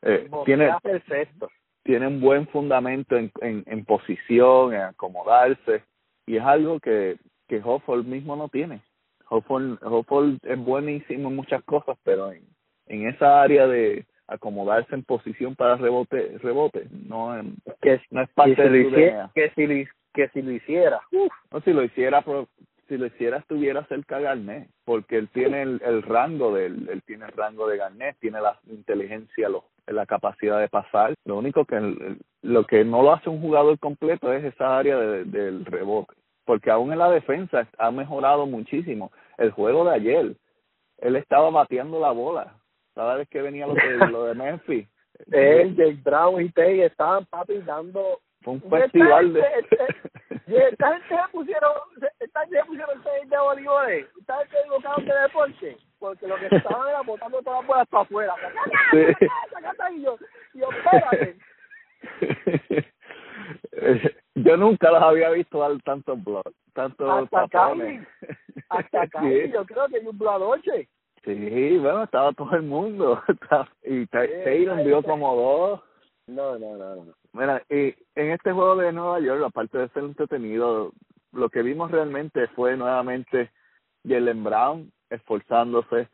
Eh, 0.01 0.29
tiene, 0.45 0.71
perfecto. 0.81 1.49
Tiene 1.88 2.06
un 2.06 2.19
buen 2.19 2.45
fundamento 2.50 3.15
en, 3.15 3.32
en, 3.39 3.63
en 3.65 3.86
posición, 3.86 4.73
en 4.73 4.82
acomodarse, 4.82 5.84
y 6.26 6.36
es 6.36 6.43
algo 6.43 6.82
que, 6.82 7.15
que 7.47 7.62
Hofford 7.63 8.04
mismo 8.06 8.36
no 8.36 8.50
tiene. 8.50 8.82
Hofford, 9.30 9.78
Hofford 9.82 10.36
es 10.43 10.60
buenísimo 10.60 11.30
en 11.30 11.36
muchas 11.38 11.63
cosas, 11.63 11.97
pero 12.04 12.34
en, 12.34 12.43
en 12.88 13.08
esa 13.08 13.41
área 13.41 13.67
de 13.67 14.06
acomodarse 14.28 14.93
en 14.95 15.04
posición 15.04 15.56
para 15.56 15.78
rebote, 15.78 16.38
rebote 16.39 16.88
no, 16.91 17.39
en- 17.39 17.56
Que, 17.82 18.02
no 18.12 18.21
es 18.21 18.30
parte 18.32 18.56
de 18.69 18.82
hiciera, 18.82 19.32
que 19.34 19.50
si 19.56 19.65
lo, 19.65 19.89
que 20.13 20.28
si 20.34 20.41
lo 20.41 20.52
hiciera. 20.52 21.00
Uf, 21.13 21.32
No, 21.52 21.62
si 21.62 21.71
lo 21.71 21.84
hiciera, 21.84 22.21
pro- 22.21 22.50
si 22.89 22.97
lo 22.97 23.06
hiciera 23.06 23.38
estuviera 23.38 23.86
cerca 23.86 24.17
de 24.17 24.23
Garnett, 24.23 24.69
porque 24.84 25.17
él 25.17 25.30
tiene 25.30 25.62
el, 25.62 25.82
el 25.86 26.04
rango 26.04 26.54
de 26.54 26.65
él, 26.65 26.89
él 26.91 27.02
tiene 27.04 27.26
el 27.26 27.32
rango 27.32 27.65
de 27.67 27.78
Garnett, 27.78 28.17
tiene 28.19 28.41
la 28.41 28.60
inteligencia, 28.69 29.47
lo- 29.47 29.69
la 29.88 30.06
capacidad 30.06 30.60
de 30.60 30.69
pasar. 30.69 31.13
Lo 31.26 31.38
único 31.38 31.65
que 31.65 32.17
lo 32.43 32.65
que 32.65 32.84
no 32.86 33.02
lo 33.02 33.13
hace 33.13 33.30
un 33.30 33.41
jugador 33.41 33.78
completo 33.80 34.32
es 34.32 34.43
esa 34.43 34.78
área 34.78 34.97
de- 34.97 35.26
del 35.26 35.65
rebote, 35.65 36.13
porque 36.45 36.71
aún 36.71 36.91
en 36.93 37.00
la 37.00 37.10
defensa 37.10 37.67
ha 37.78 37.91
mejorado 37.91 38.45
muchísimo. 38.45 39.12
El 39.38 39.52
juego 39.52 39.86
de 39.86 39.95
ayer, 39.95 40.36
él 41.00 41.15
estaba 41.15 41.50
bateando 41.50 42.00
la 42.00 42.12
bola. 42.12 42.54
Cada 42.95 43.15
vez 43.15 43.28
que 43.30 43.41
venía 43.41 43.67
lo 43.67 43.73
de, 43.73 44.08
lo 44.12 44.23
de 44.26 44.34
Memphis, 44.36 44.88
él, 45.32 45.76
Jake 45.76 46.00
Brown 46.04 46.41
y 46.41 46.50
Tay 46.50 46.82
estaban 46.82 47.26
papi 47.26 47.58
dando 47.65 48.19
fue 48.43 48.54
un 48.54 48.62
festival 48.62 49.34
de... 49.34 49.43
y 50.47 50.56
esta 50.56 50.93
gente 50.93 51.08
se 51.10 51.32
pusieron 51.32 51.71
esta 52.19 52.39
gente 52.41 52.58
se 52.60 52.65
pusieron 52.65 53.04
seis 53.04 53.30
de 53.30 53.38
voleibol 53.38 53.91
esta 53.91 54.38
gente 54.39 54.60
equivocaron 54.60 55.06
de 55.06 55.13
deporte 55.21 55.78
porque 56.00 56.28
lo 56.28 56.36
que 56.38 56.56
estaban 56.56 56.89
era 56.89 57.02
botando 57.02 57.41
todas 57.41 57.60
las 57.60 57.67
bolas 57.67 57.88
para 57.88 58.04
afuera 58.04 58.36
Sí. 58.91 59.26
Y 59.97 60.02
yo 60.04 60.17
y 60.54 60.60
yo 60.60 60.69
espérate 60.71 61.38
Eh, 63.71 64.15
yo 64.36 64.58
nunca 64.58 64.91
los 64.91 65.02
había 65.02 65.30
visto 65.30 65.60
dar 65.60 65.71
tantos 65.84 66.21
blogs, 66.23 66.52
tantos 66.73 67.10
Hasta 67.23 67.47
tapones. 67.47 68.08
hasta 68.69 69.02
acá 69.04 69.21
Sí. 69.23 69.52
yo 69.54 69.65
creo 69.65 69.88
que 69.88 69.97
hay 69.97 70.06
un 70.08 70.28
anoche 70.28 70.89
Sí, 71.23 71.78
bueno, 71.78 72.04
estaba 72.04 72.32
todo 72.34 72.56
el 72.56 72.63
mundo. 72.63 73.21
Y 73.84 74.06
Ta- 74.08 74.26
Sí, 74.26 74.65
sí. 75.02 75.08
como 75.08 75.36
dos. 75.36 75.82
no 76.28 76.58
no 76.58 76.78
no 76.78 76.95
no 76.95 77.13
Mira, 77.38 77.63
y 77.69 77.93
en 78.15 78.32
este 78.32 78.52
juego 78.52 78.76
de 78.78 78.91
Nueva 78.91 79.19
York, 79.19 79.43
aparte 79.45 79.78
de 79.78 79.89
ser 79.89 80.04
entretenido, 80.04 80.91
lo 81.32 81.50
que 81.50 81.62
vimos 81.62 81.91
realmente 81.91 82.47
fue 82.47 82.76
nuevamente 82.76 83.52
Jalen 84.08 84.43
Brown 84.43 84.91
esforzándose. 85.12 86.10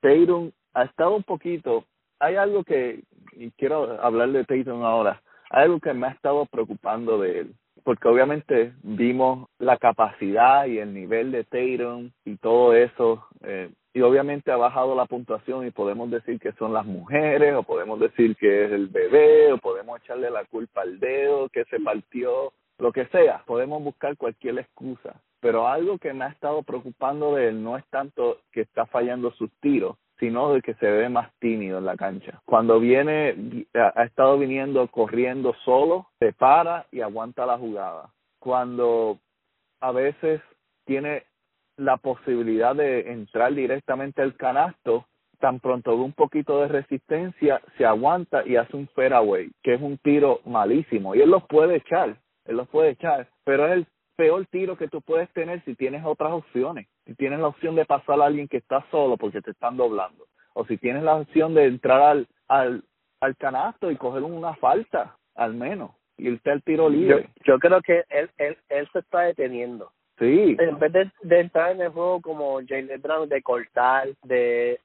Tatum 0.00 0.52
ha 0.74 0.84
estado 0.84 1.16
un 1.16 1.24
poquito. 1.24 1.84
Hay 2.20 2.36
algo 2.36 2.62
que, 2.62 3.02
y 3.32 3.50
quiero 3.52 4.00
hablar 4.00 4.30
de 4.30 4.44
Tatum 4.44 4.84
ahora, 4.84 5.20
hay 5.50 5.64
algo 5.64 5.80
que 5.80 5.92
me 5.94 6.06
ha 6.06 6.10
estado 6.10 6.46
preocupando 6.46 7.18
de 7.18 7.40
él. 7.40 7.54
Porque 7.84 8.08
obviamente 8.08 8.72
vimos 8.82 9.48
la 9.58 9.76
capacidad 9.76 10.66
y 10.66 10.78
el 10.78 10.94
nivel 10.94 11.32
de 11.32 11.44
Tatum 11.44 12.10
y 12.24 12.36
todo 12.36 12.74
eso. 12.74 13.26
Eh, 13.42 13.70
y 13.94 14.00
obviamente 14.00 14.50
ha 14.50 14.56
bajado 14.56 14.94
la 14.94 15.06
puntuación 15.06 15.66
y 15.66 15.70
podemos 15.70 16.10
decir 16.10 16.40
que 16.40 16.52
son 16.52 16.72
las 16.72 16.86
mujeres 16.86 17.54
o 17.54 17.62
podemos 17.62 18.00
decir 18.00 18.36
que 18.36 18.64
es 18.64 18.72
el 18.72 18.86
bebé 18.86 19.52
o 19.52 19.58
podemos 19.58 20.00
echarle 20.00 20.30
la 20.30 20.44
culpa 20.46 20.82
al 20.82 20.98
dedo 20.98 21.48
que 21.50 21.64
se 21.64 21.78
partió, 21.78 22.52
lo 22.78 22.92
que 22.92 23.06
sea, 23.06 23.42
podemos 23.46 23.82
buscar 23.82 24.16
cualquier 24.16 24.58
excusa. 24.58 25.20
Pero 25.40 25.68
algo 25.68 25.98
que 25.98 26.14
me 26.14 26.24
ha 26.24 26.28
estado 26.28 26.62
preocupando 26.62 27.34
de 27.34 27.48
él 27.48 27.62
no 27.62 27.76
es 27.76 27.84
tanto 27.90 28.38
que 28.50 28.62
está 28.62 28.86
fallando 28.86 29.30
sus 29.32 29.50
tiros, 29.60 29.96
sino 30.18 30.52
de 30.52 30.62
que 30.62 30.74
se 30.74 30.90
ve 30.90 31.08
más 31.08 31.30
tímido 31.38 31.78
en 31.78 31.86
la 31.86 31.96
cancha. 31.96 32.40
Cuando 32.44 32.78
viene, 32.78 33.66
ha 33.74 34.04
estado 34.04 34.38
viniendo 34.38 34.86
corriendo 34.88 35.54
solo, 35.64 36.08
se 36.18 36.32
para 36.32 36.86
y 36.92 37.00
aguanta 37.00 37.46
la 37.46 37.58
jugada. 37.58 38.10
Cuando 38.38 39.18
a 39.80 39.92
veces 39.92 40.40
tiene 40.84 41.24
la 41.76 41.96
posibilidad 41.96 42.76
de 42.76 43.12
entrar 43.12 43.54
directamente 43.54 44.22
al 44.22 44.36
canasto, 44.36 45.06
tan 45.40 45.58
pronto 45.58 45.96
ve 45.96 46.04
un 46.04 46.12
poquito 46.12 46.60
de 46.60 46.68
resistencia, 46.68 47.60
se 47.76 47.84
aguanta 47.84 48.46
y 48.46 48.56
hace 48.56 48.76
un 48.76 48.86
fairway, 48.88 49.50
que 49.62 49.74
es 49.74 49.80
un 49.80 49.98
tiro 49.98 50.40
malísimo. 50.44 51.14
Y 51.14 51.20
él 51.20 51.30
los 51.30 51.44
puede 51.48 51.76
echar, 51.76 52.16
él 52.44 52.56
los 52.56 52.68
puede 52.68 52.90
echar, 52.90 53.28
pero 53.44 53.66
es 53.66 53.72
el 53.72 53.86
peor 54.16 54.46
tiro 54.46 54.76
que 54.76 54.88
tú 54.88 55.00
puedes 55.00 55.30
tener 55.32 55.62
si 55.64 55.74
tienes 55.74 56.04
otras 56.04 56.32
opciones. 56.32 56.86
Si 57.06 57.14
tienes 57.14 57.40
la 57.40 57.48
opción 57.48 57.74
de 57.74 57.84
pasar 57.84 58.20
a 58.20 58.26
alguien 58.26 58.48
que 58.48 58.58
está 58.58 58.84
solo 58.90 59.16
porque 59.16 59.42
te 59.42 59.50
están 59.50 59.76
doblando. 59.76 60.26
O 60.54 60.64
si 60.66 60.76
tienes 60.76 61.02
la 61.02 61.16
opción 61.16 61.54
de 61.54 61.66
entrar 61.66 62.02
al, 62.02 62.28
al, 62.48 62.84
al 63.20 63.36
canasto 63.36 63.90
y 63.90 63.96
coger 63.96 64.22
una 64.22 64.54
falta, 64.54 65.16
al 65.34 65.54
menos, 65.54 65.92
y 66.16 66.28
irte 66.28 66.50
al 66.50 66.62
tiro 66.62 66.88
libre. 66.88 67.28
Yo, 67.44 67.54
yo 67.54 67.58
creo 67.58 67.80
que 67.80 68.04
él, 68.10 68.30
él, 68.38 68.58
él 68.68 68.88
se 68.92 68.98
está 68.98 69.20
deteniendo. 69.20 69.90
Sí. 70.18 70.56
En 70.58 70.78
vez 70.78 70.92
de, 70.92 71.10
de 71.22 71.40
entrar 71.40 71.72
en 71.72 71.80
el 71.80 71.88
juego 71.88 72.20
como 72.20 72.60
Jalen 72.66 73.00
Brown, 73.00 73.28
de 73.28 73.42
cortar, 73.42 74.08
de 74.22 74.78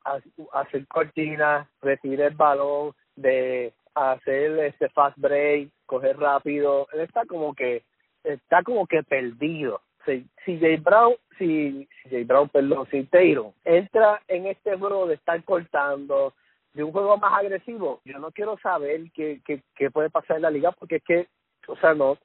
hacer 0.51 0.87
cortinas, 0.87 1.67
recibir 1.81 2.21
el 2.21 2.33
balón, 2.33 2.93
de 3.15 3.73
hacer 3.93 4.57
este 4.59 4.89
fast 4.89 5.17
break, 5.17 5.69
coger 5.85 6.17
rápido, 6.17 6.87
él 6.93 7.01
está 7.01 7.25
como 7.25 7.53
que 7.53 7.83
está 8.23 8.63
como 8.63 8.87
que 8.87 9.03
perdido. 9.03 9.81
Si, 10.05 10.25
si 10.45 10.59
Jay 10.59 10.77
Brown, 10.77 11.15
si, 11.37 11.87
si 12.01 12.09
Jay 12.09 12.23
Brown, 12.23 12.49
perdón, 12.49 12.87
si 12.89 13.03
Taylor 13.05 13.51
entra 13.65 14.21
en 14.27 14.47
este 14.47 14.77
juego 14.77 15.07
de 15.07 15.15
estar 15.15 15.43
cortando, 15.43 16.33
de 16.73 16.83
un 16.83 16.91
juego 16.91 17.17
más 17.17 17.33
agresivo, 17.33 18.01
yo 18.05 18.19
no 18.19 18.31
quiero 18.31 18.57
saber 18.59 19.11
qué, 19.13 19.41
qué, 19.45 19.61
qué 19.75 19.91
puede 19.91 20.09
pasar 20.09 20.37
en 20.37 20.43
la 20.43 20.51
liga 20.51 20.71
porque 20.71 20.97
es 20.97 21.03
que, 21.03 21.27
o 21.67 21.75
sea, 21.77 21.93
no, 21.93 22.17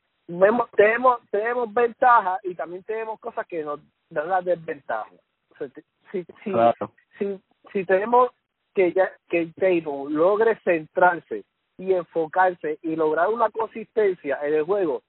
tenemos, 0.77 1.21
tenemos 1.31 1.73
ventajas 1.73 2.39
y 2.45 2.55
también 2.55 2.83
tenemos 2.85 3.19
cosas 3.19 3.47
que 3.47 3.63
nos 3.65 3.81
dan 4.11 4.29
la 4.29 4.41
desventaja. 4.43 5.11
O 5.51 5.57
sea, 5.57 5.69
si, 6.11 6.25
si, 6.45 6.53
si, 7.19 7.41
si 7.73 7.85
tenemos 7.85 8.31
que 8.75 8.93
ya 8.93 9.11
que 9.29 9.47
Taylor 9.59 10.11
logre 10.11 10.59
centrarse 10.65 11.45
y 11.79 11.93
enfocarse 11.93 12.79
y 12.83 12.97
lograr 12.97 13.29
una 13.29 13.51
consistencia 13.51 14.39
en 14.43 14.55
el 14.55 14.63
juego, 14.65 15.03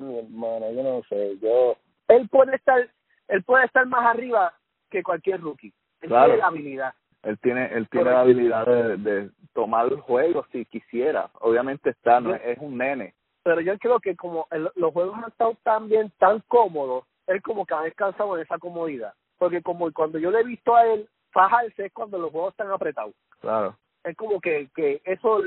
mi 0.00 0.18
hermano, 0.18 0.70
yo 0.72 0.82
no 0.82 1.02
sé, 1.08 1.38
yo 1.38 1.76
él 2.08 2.28
puede 2.28 2.56
estar 2.56 2.88
él 3.28 3.42
puede 3.44 3.64
estar 3.64 3.86
más 3.86 4.04
arriba 4.04 4.52
que 4.90 5.02
cualquier 5.02 5.40
rookie. 5.40 5.72
Él 6.02 6.10
tiene 6.10 6.36
la 6.36 6.46
habilidad. 6.46 6.94
Él 7.22 7.38
tiene 7.38 7.66
él 7.72 7.88
tiene 7.88 8.10
la 8.10 8.20
habilidad 8.20 8.66
de, 8.66 8.96
de 8.96 9.30
tomar 9.54 9.86
el 9.86 10.00
juego 10.00 10.44
si 10.52 10.64
quisiera. 10.66 11.30
Obviamente 11.40 11.90
está 11.90 12.20
no, 12.20 12.34
es 12.34 12.58
un 12.58 12.76
nene. 12.76 13.14
Pero 13.42 13.60
yo 13.60 13.76
creo 13.78 14.00
que 14.00 14.16
como 14.16 14.46
el, 14.50 14.68
los 14.76 14.92
juegos 14.92 15.16
han 15.16 15.30
estado 15.30 15.56
tan 15.62 15.88
bien, 15.88 16.12
tan 16.18 16.40
cómodos, 16.48 17.04
él 17.26 17.42
como 17.42 17.66
que 17.66 17.74
ha 17.74 17.82
descansado 17.82 18.36
en 18.36 18.42
esa 18.42 18.58
comodidad. 18.58 19.14
Porque 19.38 19.62
como 19.62 19.90
cuando 19.92 20.18
yo 20.18 20.30
le 20.30 20.40
he 20.40 20.44
visto 20.44 20.74
a 20.76 20.86
él 20.86 21.08
fajarse 21.32 21.86
es 21.86 21.92
cuando 21.92 22.18
los 22.18 22.30
juegos 22.30 22.52
están 22.52 22.70
apretados. 22.70 23.14
Claro. 23.40 23.76
Es 24.04 24.16
como 24.16 24.40
que, 24.40 24.68
que 24.74 25.00
eso 25.04 25.40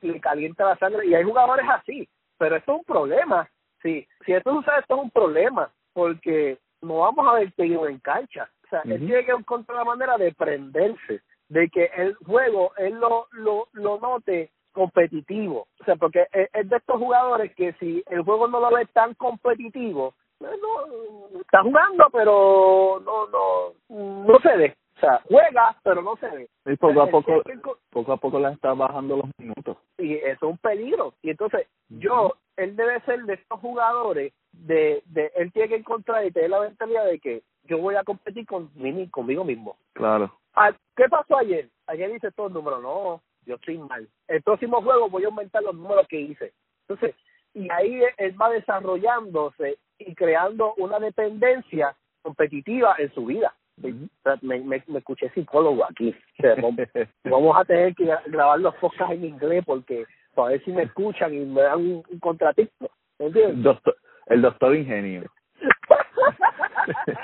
le 0.00 0.20
calienta 0.20 0.64
la 0.64 0.78
sangre 0.78 1.06
y 1.06 1.14
hay 1.14 1.24
jugadores 1.24 1.66
así. 1.68 2.08
Pero 2.38 2.56
esto 2.56 2.72
es 2.72 2.78
un 2.78 2.84
problema 2.84 3.48
Sí, 3.82 4.06
si 4.24 4.32
esto 4.32 4.54
sucede, 4.54 4.80
esto 4.80 4.94
es 4.96 5.02
un 5.02 5.10
problema, 5.10 5.70
porque 5.92 6.58
no 6.80 6.98
vamos 6.98 7.26
a 7.26 7.34
ver 7.34 7.52
seguido 7.54 7.88
en 7.88 7.98
cancha. 7.98 8.48
O 8.64 8.68
sea, 8.68 8.80
él 8.84 9.00
tiene 9.00 9.24
que 9.24 9.32
encontrar 9.32 9.78
la 9.78 9.84
manera 9.84 10.16
de 10.16 10.32
prenderse, 10.32 11.20
de 11.48 11.68
que 11.68 11.90
el 11.96 12.14
juego 12.14 12.72
él 12.76 12.94
lo, 12.94 13.26
lo, 13.32 13.68
lo 13.72 13.98
note 13.98 14.50
competitivo. 14.72 15.66
O 15.80 15.84
sea, 15.84 15.96
porque 15.96 16.26
es 16.32 16.68
de 16.68 16.76
estos 16.76 16.96
jugadores 16.96 17.54
que 17.54 17.74
si 17.74 18.02
el 18.08 18.22
juego 18.22 18.48
no 18.48 18.60
lo 18.60 18.70
ve 18.70 18.86
tan 18.86 19.14
competitivo, 19.14 20.14
no, 20.40 21.40
está 21.40 21.62
jugando, 21.62 22.06
pero 22.12 23.00
no, 23.04 23.26
no, 23.28 24.24
no 24.24 24.40
se 24.40 24.56
ve. 24.56 24.76
O 24.96 25.00
sea, 25.00 25.20
juega, 25.28 25.76
pero 25.82 26.02
no 26.02 26.16
se 26.16 26.28
ve. 26.28 26.48
Y 26.66 26.76
poco 26.76 27.02
a 27.02 27.06
poco, 27.06 27.42
poco 27.90 28.12
a 28.12 28.16
poco 28.16 28.38
le 28.38 28.52
está 28.52 28.72
bajando 28.74 29.16
los 29.16 29.26
minutos. 29.38 29.76
Y 29.98 30.14
eso 30.14 30.30
es 30.32 30.42
un 30.42 30.58
peligro. 30.58 31.14
Y 31.22 31.30
entonces, 31.30 31.66
yo, 31.88 32.36
él 32.56 32.76
debe 32.76 33.00
ser 33.02 33.24
de 33.24 33.34
estos 33.34 33.60
jugadores, 33.60 34.32
de, 34.52 35.02
de 35.06 35.32
él 35.36 35.52
tiene 35.52 35.68
que 35.68 35.76
encontrar 35.76 36.24
y 36.24 36.30
tener 36.30 36.50
la 36.50 36.60
mentalidad 36.60 37.06
de 37.06 37.18
que 37.18 37.42
yo 37.64 37.78
voy 37.78 37.94
a 37.94 38.04
competir 38.04 38.46
con 38.46 38.70
conmigo 39.10 39.44
mismo. 39.44 39.76
Claro. 39.92 40.32
Ah, 40.54 40.72
¿Qué 40.96 41.04
pasó 41.08 41.38
ayer? 41.38 41.68
Ayer 41.86 42.10
hice 42.14 42.30
todos 42.32 42.52
los 42.52 42.62
números. 42.62 42.82
No, 42.82 43.22
yo 43.46 43.54
estoy 43.54 43.78
mal. 43.78 44.08
El 44.28 44.42
próximo 44.42 44.82
juego 44.82 45.08
voy 45.08 45.24
a 45.24 45.26
aumentar 45.26 45.62
los 45.62 45.74
números 45.74 46.06
que 46.08 46.20
hice. 46.20 46.52
Entonces, 46.86 47.16
y 47.54 47.70
ahí 47.70 48.02
él 48.18 48.40
va 48.40 48.50
desarrollándose 48.50 49.78
y 49.98 50.14
creando 50.14 50.74
una 50.74 50.98
dependencia 50.98 51.96
competitiva 52.22 52.96
en 52.98 53.12
su 53.14 53.26
vida 53.26 53.54
me, 53.76 54.60
me, 54.60 54.82
me, 54.86 54.98
escuché 54.98 55.30
psicólogo 55.30 55.84
aquí. 55.84 56.14
vamos, 57.24 57.56
a 57.56 57.64
tener 57.64 57.94
que 57.94 58.04
grabar 58.26 58.60
los 58.60 58.74
podcasts 58.76 59.14
en 59.14 59.24
inglés 59.24 59.64
porque 59.66 60.04
para 60.34 60.50
ver 60.50 60.64
si 60.64 60.72
me 60.72 60.82
escuchan 60.82 61.34
y 61.34 61.44
me 61.44 61.62
dan 61.62 61.78
un, 61.78 62.02
un 62.08 62.18
contratito. 62.18 62.90
El 63.18 63.62
doctor, 63.62 63.96
el 64.26 64.42
doctor 64.42 64.74
ingenio. 64.74 65.22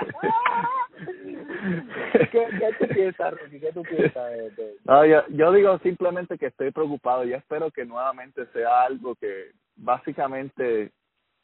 ¿Qué, 2.12 2.28
¿Qué, 2.30 2.70
tú 2.78 2.86
piensas, 2.88 3.32
Rocky? 3.32 3.60
¿Qué 3.60 3.72
tú 3.72 3.82
piensas? 3.82 4.32
No, 4.84 5.04
yo, 5.04 5.22
yo 5.28 5.52
digo 5.52 5.78
simplemente 5.78 6.38
que 6.38 6.46
estoy 6.46 6.70
preocupado. 6.70 7.24
y 7.24 7.32
espero 7.32 7.70
que 7.70 7.84
nuevamente 7.84 8.46
sea 8.52 8.82
algo 8.82 9.14
que 9.16 9.50
básicamente 9.76 10.90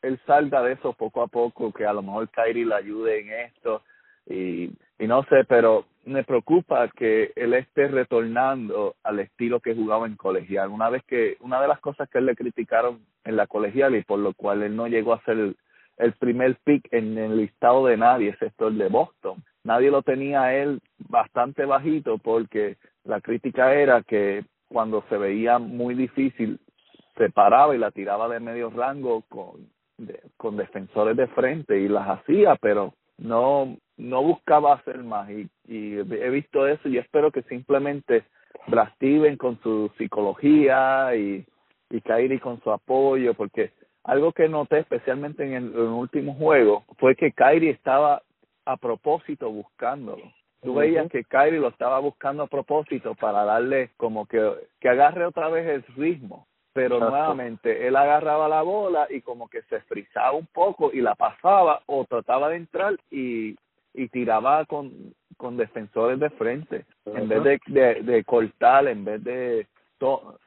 él 0.03 0.21
salga 0.27 0.63
de 0.63 0.73
eso 0.75 0.93
poco 0.93 1.23
a 1.23 1.29
poco, 1.29 1.73
que 1.73 1.87
a 1.87 1.93
lo 1.93 2.03
mejor 2.03 2.29
Kyrie 2.31 2.67
le 2.67 2.75
ayude 2.75 3.21
en 3.21 3.33
esto 3.33 3.83
y, 4.27 4.71
y 4.99 5.07
no 5.07 5.25
sé, 5.25 5.45
pero 5.49 5.87
me 6.07 6.25
preocupa 6.25 6.89
que 6.89 7.33
él 7.37 7.55
esté 7.55 7.89
retornando 7.89 8.97
al 9.03 9.21
estilo 9.21 9.61
que 9.61 9.75
jugaba 9.75 10.07
en 10.07 10.17
colegial. 10.17 10.69
Una 10.69 10.91
vez 10.91 11.03
que, 11.05 11.37
una 11.41 11.61
de 11.61 11.69
las 11.69 11.81
cosas 11.81 12.09
que 12.09 12.19
él 12.19 12.27
le 12.27 12.37
criticaron 12.37 13.01
en 13.25 13.37
la 13.37 13.47
colegial 13.47 13.95
y 13.95 14.03
por 14.03 14.19
lo 14.19 14.35
cual 14.35 14.63
él 14.63 14.77
no 14.77 14.87
llegó 14.87 15.15
a 15.15 15.23
ser 15.23 15.55
el, 15.97 16.13
primer 16.19 16.57
pick 16.65 16.93
en 16.93 17.17
el 17.19 17.37
listado 17.37 17.87
de 17.87 17.97
nadie, 17.97 18.31
excepto 18.31 18.69
el 18.69 18.79
de 18.79 18.89
Boston. 18.89 19.43
Nadie 19.63 19.91
lo 19.91 20.03
tenía 20.03 20.43
a 20.43 20.55
él 20.55 20.81
bastante 20.99 21.65
bajito 21.65 22.19
porque 22.19 22.77
la 23.05 23.21
crítica 23.21 23.75
era 23.75 24.03
que 24.03 24.45
cuando 24.69 25.05
se 25.09 25.17
veía 25.17 25.59
muy 25.59 25.95
difícil 25.95 26.59
se 27.17 27.31
paraba 27.31 27.75
y 27.75 27.79
la 27.79 27.93
tiraba 27.93 28.29
de 28.29 28.41
medio 28.41 28.71
rango 28.71 29.23
con, 29.29 29.69
con 30.37 30.57
defensores 30.57 31.17
de 31.17 31.29
frente 31.29 31.79
y 31.79 31.89
las 31.89 32.09
hacía, 32.09 32.57
pero 32.57 32.95
no 33.19 33.77
no 33.97 34.23
buscaba 34.23 34.75
hacer 34.75 34.99
más 35.05 35.31
y, 35.31 35.49
y 35.67 35.97
he 35.97 36.31
visto 36.31 36.67
eso 36.67 36.89
y 36.89 36.99
espero 36.99 37.31
que 37.31 37.43
simplemente 37.43 38.25
Brastiven 38.67 39.37
con 39.37 39.61
su 39.63 39.91
psicología 39.99 41.15
y, 41.15 41.45
y 41.91 42.01
Kairi 42.01 42.39
con 42.39 42.63
su 42.63 42.71
apoyo 42.71 43.35
porque 43.35 43.73
algo 44.05 44.33
que 44.33 44.49
noté 44.49 44.81
especialmente 44.81 45.45
en 45.45 45.53
el, 45.53 45.77
último 45.77 46.35
juego 46.35 46.85
fue 46.99 47.15
que 47.15 47.33
Kairi 47.33 47.69
estaba 47.69 48.23
a 48.65 48.77
propósito 48.77 49.51
buscándolo. 49.51 50.23
Tú 50.63 50.75
veías 50.75 51.11
que 51.11 51.25
Kairi 51.25 51.59
lo 51.59 51.69
estaba 51.69 51.99
buscando 51.99 52.45
a 52.45 52.47
propósito 52.47 53.15
para 53.15 53.45
darle 53.45 53.91
como 53.99 54.25
que, 54.27 54.41
que 54.81 54.89
agarre 54.89 55.27
otra 55.27 55.49
vez 55.49 55.69
el 55.69 55.95
ritmo 55.95 56.47
pero 56.73 56.99
nuevamente 56.99 57.87
él 57.87 57.95
agarraba 57.95 58.49
la 58.49 58.63
bola 58.63 59.07
y 59.09 59.21
como 59.21 59.49
que 59.49 59.63
se 59.63 59.81
frizaba 59.83 60.33
un 60.33 60.47
poco 60.47 60.91
y 60.93 61.01
la 61.01 61.15
pasaba 61.15 61.81
o 61.87 62.05
trataba 62.05 62.49
de 62.49 62.57
entrar 62.57 62.97
y, 63.13 63.57
y 63.95 64.09
tiraba 64.09 64.65
con, 64.67 65.15
con 65.37 65.57
defensores 65.57 66.19
de 66.19 66.31
frente 66.31 66.85
en 67.07 67.29
vez 67.29 67.43
de, 67.45 67.61
de, 67.67 68.03
de, 68.03 68.25
cortar, 68.25 68.89
en 68.89 69.05
vez 69.05 69.23
de 69.25 69.67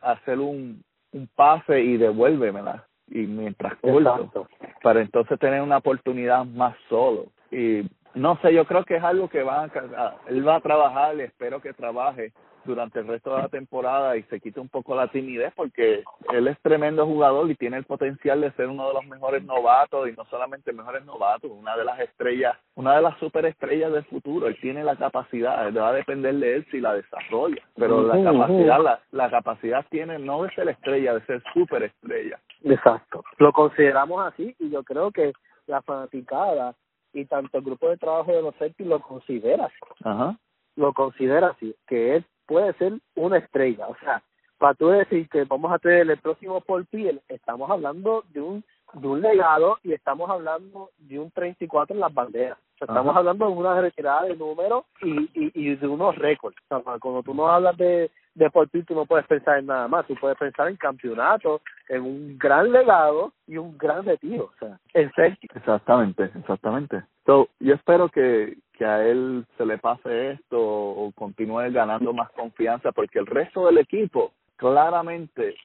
hacer 0.01 0.39
un, 0.39 0.83
un 1.13 1.27
pase 1.35 1.81
y 1.81 1.97
devuélvemela 1.97 2.85
y 3.09 3.19
mientras 3.19 3.75
corto. 3.77 4.47
Para 4.83 5.01
entonces 5.01 5.39
tener 5.39 5.61
una 5.61 5.77
oportunidad 5.77 6.45
más 6.45 6.75
solo. 6.89 7.27
Y 7.51 7.83
no 8.15 8.37
sé 8.41 8.53
yo 8.53 8.65
creo 8.65 8.83
que 8.83 8.97
es 8.97 9.03
algo 9.03 9.29
que 9.29 9.43
va 9.43 9.63
a, 9.63 10.15
él 10.27 10.47
va 10.47 10.55
a 10.55 10.61
trabajar 10.61 11.15
y 11.17 11.21
espero 11.21 11.61
que 11.61 11.73
trabaje 11.73 12.33
durante 12.67 12.99
el 12.99 13.07
resto 13.07 13.35
de 13.35 13.41
la 13.41 13.47
temporada 13.47 14.17
y 14.17 14.23
se 14.23 14.39
quite 14.39 14.59
un 14.59 14.69
poco 14.69 14.93
la 14.93 15.07
timidez 15.07 15.53
porque 15.55 16.03
él 16.33 16.47
es 16.47 16.59
tremendo 16.61 17.05
jugador 17.05 17.49
y 17.49 17.55
tiene 17.55 17.77
el 17.77 17.85
potencial 17.85 18.41
de 18.41 18.51
ser 18.51 18.67
uno 18.67 18.89
de 18.89 18.93
los 18.93 19.05
mejores 19.05 19.43
novatos 19.43 20.09
y 20.09 20.11
no 20.11 20.25
solamente 20.25 20.73
mejores 20.73 21.03
novatos, 21.05 21.49
una 21.49 21.75
de 21.75 21.85
las 21.85 21.99
estrellas, 21.99 22.57
una 22.75 22.95
de 22.95 23.01
las 23.01 23.17
superestrellas 23.19 23.91
del 23.91 24.03
futuro. 24.05 24.47
Él 24.47 24.57
tiene 24.61 24.83
la 24.83 24.95
capacidad, 24.95 25.73
va 25.75 25.89
a 25.89 25.93
depender 25.93 26.35
de 26.35 26.57
él 26.57 26.67
si 26.69 26.79
la 26.79 26.93
desarrolla, 26.93 27.63
pero 27.75 28.03
la 28.03 28.21
capacidad, 28.21 28.83
la, 28.83 28.99
la 29.11 29.29
capacidad 29.29 29.85
tiene 29.89 30.19
no 30.19 30.43
de 30.43 30.51
ser 30.51 30.67
estrella, 30.69 31.13
de 31.13 31.25
ser 31.25 31.41
superestrella. 31.53 32.39
Exacto. 32.63 33.23
Lo 33.37 33.51
consideramos 33.53 34.25
así 34.27 34.55
y 34.59 34.69
yo 34.69 34.83
creo 34.83 35.11
que 35.11 35.31
la 35.67 35.81
fanaticada 35.81 36.75
y 37.13 37.25
tanto 37.25 37.57
el 37.57 37.63
grupo 37.63 37.89
de 37.89 37.97
trabajo 37.97 38.31
de 38.31 38.41
los 38.41 38.55
Celtics 38.55 38.87
lo 38.87 39.01
considera 39.01 39.65
así. 39.65 39.75
Ajá. 40.03 40.37
Lo 40.75 40.93
considera 40.93 41.49
así, 41.49 41.75
que 41.87 42.17
es 42.17 42.25
puede 42.45 42.73
ser 42.73 42.93
una 43.15 43.37
estrella. 43.37 43.87
O 43.87 43.95
sea, 43.97 44.23
para 44.57 44.73
tú 44.73 44.87
decir 44.87 45.29
que 45.29 45.43
vamos 45.43 45.71
a 45.71 45.79
tener 45.79 46.09
el 46.09 46.17
próximo 46.17 46.61
Paul 46.61 46.85
Piel, 46.85 47.21
estamos 47.27 47.69
hablando 47.69 48.23
de 48.29 48.41
un 48.41 48.63
de 48.93 49.07
un 49.07 49.21
legado 49.21 49.77
y 49.83 49.93
estamos 49.93 50.29
hablando 50.29 50.91
de 50.97 51.19
un 51.19 51.29
34 51.31 51.93
en 51.93 51.99
las 51.99 52.13
banderas. 52.13 52.57
Estamos 52.79 53.15
hablando 53.15 53.47
de 53.47 53.53
una 53.53 53.81
retirada 53.81 54.23
de 54.23 54.35
números 54.35 54.85
y, 55.01 55.29
y, 55.33 55.51
y 55.53 55.75
de 55.75 55.87
unos 55.87 56.15
récords. 56.15 56.57
cuando 56.67 57.23
tú 57.23 57.33
no 57.33 57.47
hablas 57.49 57.75
de, 57.77 58.11
de 58.35 58.49
por 58.51 58.69
tú 58.69 58.83
no 58.93 59.05
puedes 59.05 59.25
pensar 59.25 59.59
en 59.59 59.65
nada 59.65 59.87
más. 59.87 60.05
Tú 60.05 60.15
puedes 60.15 60.37
pensar 60.37 60.67
en 60.67 60.75
campeonato, 60.75 61.61
en 61.89 62.01
un 62.03 62.37
gran 62.37 62.71
legado 62.71 63.33
y 63.47 63.57
un 63.57 63.77
gran 63.77 64.05
retiro. 64.05 64.51
O 64.55 64.59
sea, 64.59 64.79
en. 64.93 65.11
Exactamente, 65.55 66.29
exactamente. 66.35 67.03
So, 67.25 67.49
yo 67.59 67.73
espero 67.73 68.09
que, 68.09 68.57
que 68.73 68.85
a 68.85 69.05
él 69.05 69.45
se 69.57 69.65
le 69.65 69.77
pase 69.79 70.31
esto 70.31 70.59
o 70.59 71.11
continúe 71.13 71.71
ganando 71.71 72.13
más 72.13 72.29
confianza 72.31 72.91
porque 72.91 73.19
el 73.19 73.25
resto 73.25 73.65
del 73.65 73.79
equipo 73.79 74.31
claramente 74.57 75.55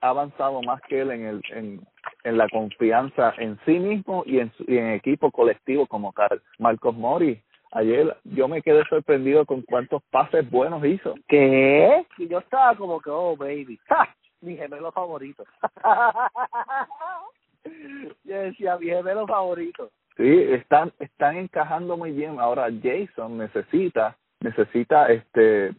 ha 0.00 0.08
avanzado 0.08 0.60
más 0.62 0.80
que 0.82 1.00
él 1.00 1.10
en 1.12 1.26
el 1.26 1.42
en, 1.50 1.80
en 2.28 2.38
la 2.38 2.48
confianza 2.48 3.34
en 3.38 3.58
sí 3.64 3.78
mismo 3.78 4.22
y 4.26 4.38
en, 4.38 4.52
y 4.66 4.76
en 4.76 4.92
equipo 4.92 5.30
colectivo 5.30 5.86
como 5.86 6.12
Carl. 6.12 6.40
Marcos 6.58 6.96
Mori 6.96 7.40
ayer 7.72 8.16
yo 8.24 8.48
me 8.48 8.62
quedé 8.62 8.82
sorprendido 8.88 9.44
con 9.44 9.62
cuántos 9.62 10.02
pases 10.10 10.48
buenos 10.50 10.84
hizo. 10.84 11.14
¿Qué? 11.28 12.06
Y 12.18 12.28
yo 12.28 12.38
estaba 12.38 12.74
como 12.76 13.00
que, 13.00 13.10
oh, 13.10 13.36
baby, 13.36 13.78
¡Ja! 13.88 14.08
mi 14.40 14.56
gemelo 14.56 14.92
favorito. 14.92 15.44
yo 18.24 18.38
decía, 18.38 18.78
mi 18.78 18.86
gemelo 18.86 19.26
favorito. 19.26 19.90
Sí, 20.16 20.46
están, 20.50 20.92
están 20.98 21.36
encajando 21.36 21.96
muy 21.96 22.12
bien. 22.12 22.40
Ahora 22.40 22.68
Jason 22.82 23.38
necesita, 23.38 24.16
necesita 24.40 25.06
este 25.06 25.72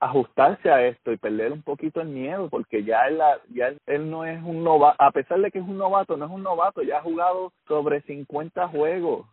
ajustarse 0.00 0.70
a 0.70 0.86
esto 0.86 1.12
y 1.12 1.16
perder 1.16 1.52
un 1.52 1.62
poquito 1.62 2.00
el 2.00 2.08
miedo 2.08 2.48
porque 2.48 2.84
ya 2.84 3.06
él, 3.08 3.20
ya 3.50 3.72
él, 3.86 4.10
no 4.10 4.24
es 4.24 4.42
un 4.42 4.62
novato, 4.62 4.96
a 5.02 5.10
pesar 5.10 5.40
de 5.40 5.50
que 5.50 5.58
es 5.58 5.64
un 5.64 5.78
novato, 5.78 6.16
no 6.16 6.26
es 6.26 6.30
un 6.30 6.42
novato, 6.42 6.82
ya 6.82 6.98
ha 6.98 7.02
jugado 7.02 7.52
sobre 7.66 8.00
50 8.02 8.68
juegos. 8.68 9.26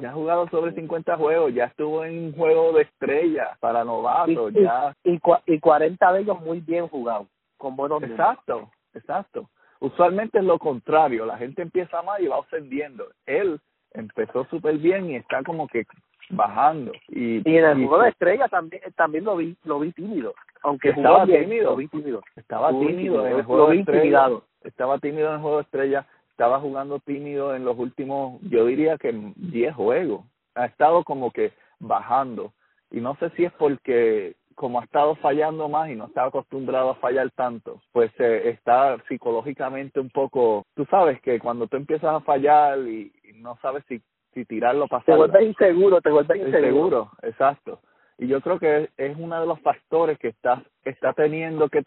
Ya 0.00 0.10
ha 0.10 0.12
jugado 0.12 0.48
sobre 0.48 0.72
50 0.74 1.16
juegos, 1.16 1.52
ya 1.52 1.64
estuvo 1.64 2.04
en 2.04 2.26
un 2.26 2.32
juego 2.36 2.72
de 2.72 2.82
estrella 2.82 3.56
para 3.58 3.82
novatos, 3.84 4.52
ya. 4.52 4.94
Y, 5.02 5.18
y 5.46 5.58
40 5.58 6.12
de 6.12 6.20
ellos 6.20 6.40
muy 6.40 6.60
bien 6.60 6.86
jugados, 6.86 7.26
con 7.56 7.74
buenos 7.74 8.00
Exacto, 8.04 8.70
exacto. 8.94 9.50
Usualmente 9.80 10.38
es 10.38 10.44
lo 10.44 10.60
contrario, 10.60 11.26
la 11.26 11.36
gente 11.36 11.62
empieza 11.62 12.00
mal 12.02 12.22
y 12.22 12.28
va 12.28 12.38
ascendiendo. 12.38 13.08
Él 13.26 13.60
empezó 13.92 14.44
súper 14.44 14.78
bien 14.78 15.10
y 15.10 15.16
está 15.16 15.42
como 15.42 15.66
que 15.66 15.84
bajando. 16.30 16.92
Y, 17.08 17.48
y 17.48 17.56
en 17.56 17.64
el 17.64 17.86
juego 17.86 18.02
de 18.02 18.10
estrella 18.10 18.48
también 18.48 18.82
también 18.94 19.24
lo 19.24 19.36
vi 19.36 19.56
lo 19.64 19.80
vi 19.80 19.92
tímido, 19.92 20.34
aunque 20.62 20.90
estaba 20.90 21.24
tímido, 21.26 21.70
lo 21.70 21.76
vi 21.76 21.88
tímido. 21.88 22.22
Estaba 22.34 22.70
tímido, 22.70 23.26
en 23.26 23.36
el 23.36 23.42
juego 23.44 23.68
de 23.68 23.80
estrella. 23.80 24.30
Estaba 24.62 24.98
tímido 24.98 25.28
en 25.28 25.34
el 25.34 25.40
juego 25.40 25.56
de 25.58 25.62
estrella, 25.62 26.06
estaba 26.30 26.60
jugando 26.60 26.98
tímido 26.98 27.54
en 27.54 27.64
los 27.64 27.78
últimos, 27.78 28.40
yo 28.42 28.66
diría 28.66 28.98
que 28.98 29.12
10 29.36 29.74
juegos. 29.74 30.24
Ha 30.54 30.66
estado 30.66 31.04
como 31.04 31.30
que 31.30 31.52
bajando. 31.78 32.52
Y 32.90 33.00
no 33.00 33.16
sé 33.16 33.30
si 33.30 33.44
es 33.44 33.52
porque 33.52 34.34
como 34.56 34.80
ha 34.80 34.84
estado 34.84 35.14
fallando 35.16 35.68
más 35.68 35.88
y 35.90 35.94
no 35.94 36.06
está 36.06 36.24
acostumbrado 36.24 36.90
a 36.90 36.94
fallar 36.96 37.30
tanto, 37.32 37.80
pues 37.92 38.10
eh, 38.18 38.48
está 38.48 38.96
psicológicamente 39.06 40.00
un 40.00 40.08
poco, 40.10 40.64
tú 40.74 40.86
sabes 40.86 41.20
que 41.20 41.38
cuando 41.38 41.66
tú 41.68 41.76
empiezas 41.76 42.10
a 42.10 42.20
fallar 42.20 42.78
y, 42.80 43.12
no 43.36 43.58
sabes 43.60 43.84
si, 43.86 44.00
si 44.36 44.44
tirarlo 44.44 44.86
para 44.86 45.02
Te 45.02 45.16
vuelves 45.16 45.42
inseguro, 45.42 46.00
te 46.00 46.10
vuelves 46.10 46.46
inseguro. 46.46 47.10
exacto. 47.22 47.80
Y 48.18 48.28
yo 48.28 48.40
creo 48.40 48.58
que 48.58 48.90
es, 48.96 49.16
uno 49.18 49.40
de 49.40 49.46
los 49.46 49.60
factores 49.60 50.18
que 50.18 50.28
está, 50.28 50.62
está 50.84 51.12
teniendo 51.12 51.68
que 51.68 51.82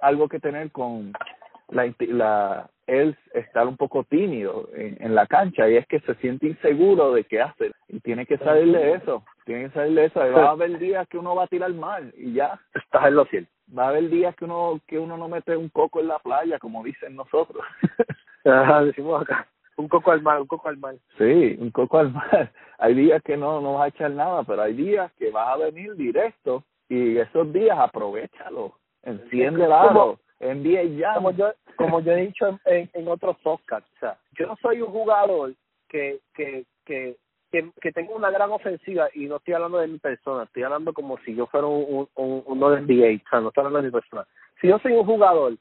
algo 0.00 0.28
que 0.28 0.38
tener 0.38 0.70
con 0.70 1.12
la, 1.68 1.92
la 1.98 2.70
él 2.86 3.16
estar 3.32 3.66
un 3.66 3.76
poco 3.76 4.04
tímido 4.04 4.68
en, 4.74 4.96
en, 5.00 5.14
la 5.14 5.26
cancha 5.26 5.68
y 5.68 5.76
es 5.76 5.86
que 5.86 6.00
se 6.00 6.14
siente 6.16 6.46
inseguro 6.46 7.12
de 7.12 7.24
qué 7.24 7.40
hace 7.40 7.72
y 7.88 8.00
tiene 8.00 8.26
que 8.26 8.36
salir 8.38 8.70
de 8.72 8.92
eso 8.94 9.24
tiene 9.44 9.64
que 9.64 9.74
salir 9.74 9.94
de 9.94 10.04
eso. 10.06 10.20
Va 10.20 10.48
a 10.48 10.50
haber 10.50 10.78
días 10.78 11.06
que 11.08 11.18
uno 11.18 11.34
va 11.34 11.44
a 11.44 11.48
tirar 11.48 11.72
mal 11.72 12.12
y 12.16 12.32
ya. 12.32 12.58
Estás 12.74 13.06
en 13.06 13.14
lo 13.14 13.24
cierto. 13.26 13.50
Va 13.76 13.86
a 13.86 13.88
haber 13.88 14.08
días 14.10 14.34
que 14.36 14.44
uno 14.44 14.80
que 14.86 14.98
uno 14.98 15.16
no 15.16 15.28
mete 15.28 15.56
un 15.56 15.68
coco 15.68 16.00
en 16.00 16.08
la 16.08 16.18
playa, 16.18 16.58
como 16.58 16.82
dicen 16.82 17.16
nosotros. 17.16 17.64
decimos 18.44 19.22
acá. 19.22 19.46
Un 19.76 19.88
coco 19.88 20.12
al 20.12 20.22
mar, 20.22 20.40
un 20.40 20.46
coco 20.46 20.68
al 20.68 20.78
mar. 20.78 20.94
Sí, 21.18 21.56
un 21.58 21.70
coco 21.70 21.98
al 21.98 22.12
mar. 22.12 22.52
Hay 22.78 22.94
días 22.94 23.22
que 23.22 23.36
no, 23.36 23.60
no 23.60 23.74
vas 23.74 23.84
a 23.84 23.88
echar 23.88 24.10
nada, 24.10 24.42
pero 24.44 24.62
hay 24.62 24.74
días 24.74 25.10
que 25.12 25.30
vas 25.30 25.48
a 25.48 25.56
venir 25.56 25.94
directo 25.94 26.64
y 26.88 27.16
esos 27.18 27.52
días 27.52 27.78
aprovechalo. 27.78 28.74
Enciende 29.02 29.64
el 29.64 29.72
aro, 29.72 30.18
envía 30.40 30.82
ya. 30.82 31.14
Como 31.14 31.30
yo, 31.30 31.52
como 31.76 32.00
yo 32.00 32.12
he 32.12 32.26
dicho 32.26 32.58
en, 32.66 32.90
en, 32.92 33.08
otros 33.08 33.38
podcasts, 33.38 33.88
o 33.96 34.00
sea, 34.00 34.18
yo 34.38 34.54
soy 34.60 34.80
un 34.80 34.90
jugador 34.90 35.54
que, 35.88 36.18
que, 36.34 36.64
que 36.84 37.16
que, 37.54 37.70
que 37.80 37.92
tengo 37.92 38.16
una 38.16 38.30
gran 38.30 38.50
ofensiva 38.50 39.08
y 39.14 39.26
no 39.26 39.36
estoy 39.36 39.54
hablando 39.54 39.78
de 39.78 39.86
mi 39.86 39.98
persona, 39.98 40.42
estoy 40.42 40.64
hablando 40.64 40.92
como 40.92 41.18
si 41.18 41.36
yo 41.36 41.46
fuera 41.46 41.68
un, 41.68 42.08
un, 42.16 42.42
uno 42.46 42.70
de 42.70 42.80
NBA, 42.80 43.22
o 43.24 43.30
sea, 43.30 43.40
no 43.40 43.48
estoy 43.48 43.60
hablando 43.60 43.78
de 43.78 43.84
mi 43.84 43.92
persona. 43.92 44.26
Si 44.60 44.66
yo 44.66 44.76
soy 44.80 44.92
un 44.94 45.06
jugador 45.06 45.56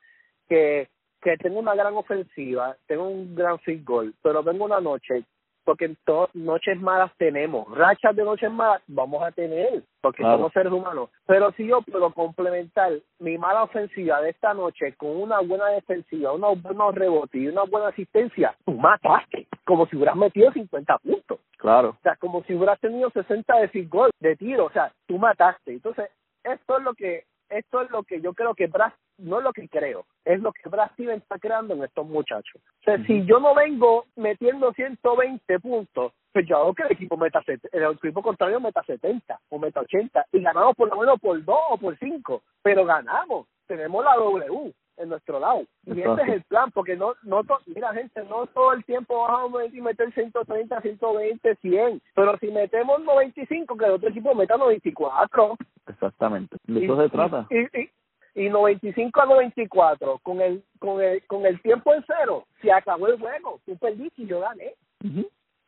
que, 0.50 0.90
que 1.24 1.38
tengo 1.38 1.60
una 1.60 1.76
gran 1.76 1.96
ofensiva, 1.96 2.76
tengo 2.88 3.08
un 3.08 3.36
gran 3.36 3.60
field 3.60 3.86
goal, 3.86 4.14
pero 4.22 4.44
vengo 4.44 4.66
una 4.66 4.82
noche 4.82 5.24
porque 5.64 5.86
en 5.86 5.98
noches 6.34 6.80
malas 6.82 7.12
tenemos, 7.18 7.70
rachas 7.76 8.16
de 8.16 8.24
noches 8.24 8.52
malas 8.52 8.82
vamos 8.88 9.24
a 9.24 9.32
tener, 9.32 9.84
porque 10.02 10.22
somos 10.22 10.52
seres 10.52 10.74
humanos. 10.74 11.10
Pero 11.26 11.52
si 11.54 11.68
yo 11.68 11.82
puedo 11.82 12.12
complementar 12.12 12.92
mi 13.20 13.38
mala 13.38 13.64
ofensiva 13.64 14.22
de 14.22 14.32
esta 14.32 14.54
noche 14.54 14.94
con 14.98 15.16
una 15.16 15.40
buena 15.40 15.68
defensiva, 15.68 16.34
unos 16.34 16.62
buenos 16.62 16.96
rebotes 16.96 17.42
y 17.42 17.48
una 17.48 17.64
buena 17.64 17.88
asistencia, 17.88 18.56
tú 18.66 18.74
mataste, 18.74 19.48
como 19.64 19.86
si 19.88 19.96
hubieras 19.96 20.16
metido 20.16 20.52
50 20.52 20.98
puntos. 20.98 21.40
Claro. 21.58 21.90
O 21.92 22.02
sea, 22.04 22.18
como 22.18 22.44
si 22.44 22.54
hubieras 22.54 22.80
tenido 22.82 23.10
60 23.12 23.58
de 23.60 23.70
field 23.70 23.90
goal, 23.90 24.12
de 24.20 24.36
tiro, 24.36 24.66
o 24.66 24.72
sea, 24.72 24.92
tú 25.08 25.18
mataste. 25.18 25.72
Entonces, 25.72 26.10
esto 26.44 26.78
es 26.78 26.84
lo 26.84 26.94
que 26.94 27.24
esto 27.50 27.82
es 27.82 27.92
lo 27.92 28.04
que 28.04 28.20
yo 28.20 28.34
creo 28.34 28.56
que 28.56 28.68
Brad, 28.68 28.92
no 29.18 29.38
es 29.38 29.44
lo 29.44 29.54
que 29.54 29.68
creo, 29.68 30.06
es 30.26 30.40
lo 30.42 30.52
que 30.52 30.70
Brad 30.70 30.92
Steven 30.94 31.18
está 31.18 31.38
creando 31.40 31.74
en 31.74 31.84
estos 31.84 32.06
muchachos. 32.08 32.62
O 32.82 32.84
sea, 32.84 32.98
si 33.06 33.26
yo 33.26 33.40
no 33.40 33.56
vengo 33.56 34.06
metiendo 34.16 34.74
120 34.74 35.60
puntos, 35.60 36.14
pues 36.32 36.48
yo 36.48 36.58
hago 36.58 36.74
que 36.74 36.84
el 36.84 36.92
equipo 36.92 37.16
meta 37.16 37.42
el 37.48 37.84
equipo 37.84 38.22
contrario 38.24 38.60
meta 38.60 38.84
70 38.84 39.40
o 39.50 39.60
meta 39.60 39.82
80 39.82 40.26
y 40.32 40.42
ganamos 40.42 40.76
por 40.76 40.90
lo 40.90 40.98
menos 40.98 41.20
por 41.20 41.44
2 41.44 41.58
o 41.70 41.78
por 41.78 41.98
5, 41.98 42.42
pero 42.62 42.86
ganamos, 42.86 43.48
tenemos 43.68 44.04
la 44.04 44.16
W 44.16 44.74
en 44.98 45.10
nuestro 45.10 45.40
lado. 45.40 45.64
Y 45.86 46.00
ese 46.00 46.22
es 46.22 46.30
el 46.30 46.44
plan, 46.44 46.72
porque 46.72 46.96
no, 46.96 47.14
no 47.24 47.42
mira 47.68 47.94
gente, 47.94 48.24
no 48.30 48.48
todo 48.48 48.74
el 48.74 48.84
tiempo 48.86 49.20
vamos 49.20 49.62
a 49.62 49.82
meter 49.82 50.14
130, 50.14 50.82
120, 50.82 51.56
100, 51.56 52.02
pero 52.16 52.38
si 52.38 52.48
metemos 52.48 53.02
95, 53.04 53.78
que 53.78 53.86
el 53.86 53.92
otro 53.92 54.10
equipo 54.10 54.36
meta 54.36 54.58
94. 54.58 55.58
Exactamente, 55.88 56.58
de 56.66 56.86
eso 56.86 57.02
se 57.02 57.10
trata. 57.10 57.48
Y, 57.50 57.82
y, 57.82 57.90
y 58.36 58.50
95 58.50 59.22
a 59.22 59.26
94, 59.26 60.20
con 60.24 60.42
el, 60.42 60.64
con 60.80 61.02
el, 61.02 61.26
con 61.28 61.46
el 61.46 61.62
tiempo 61.62 61.94
en 61.94 62.04
cero, 62.08 62.46
se 62.62 62.72
acabó 62.72 63.08
el 63.08 63.20
juego, 63.20 63.60
tú 63.66 63.78
perdiste 63.78 64.24
y 64.24 64.28
yo 64.28 64.40
gané. 64.40 64.74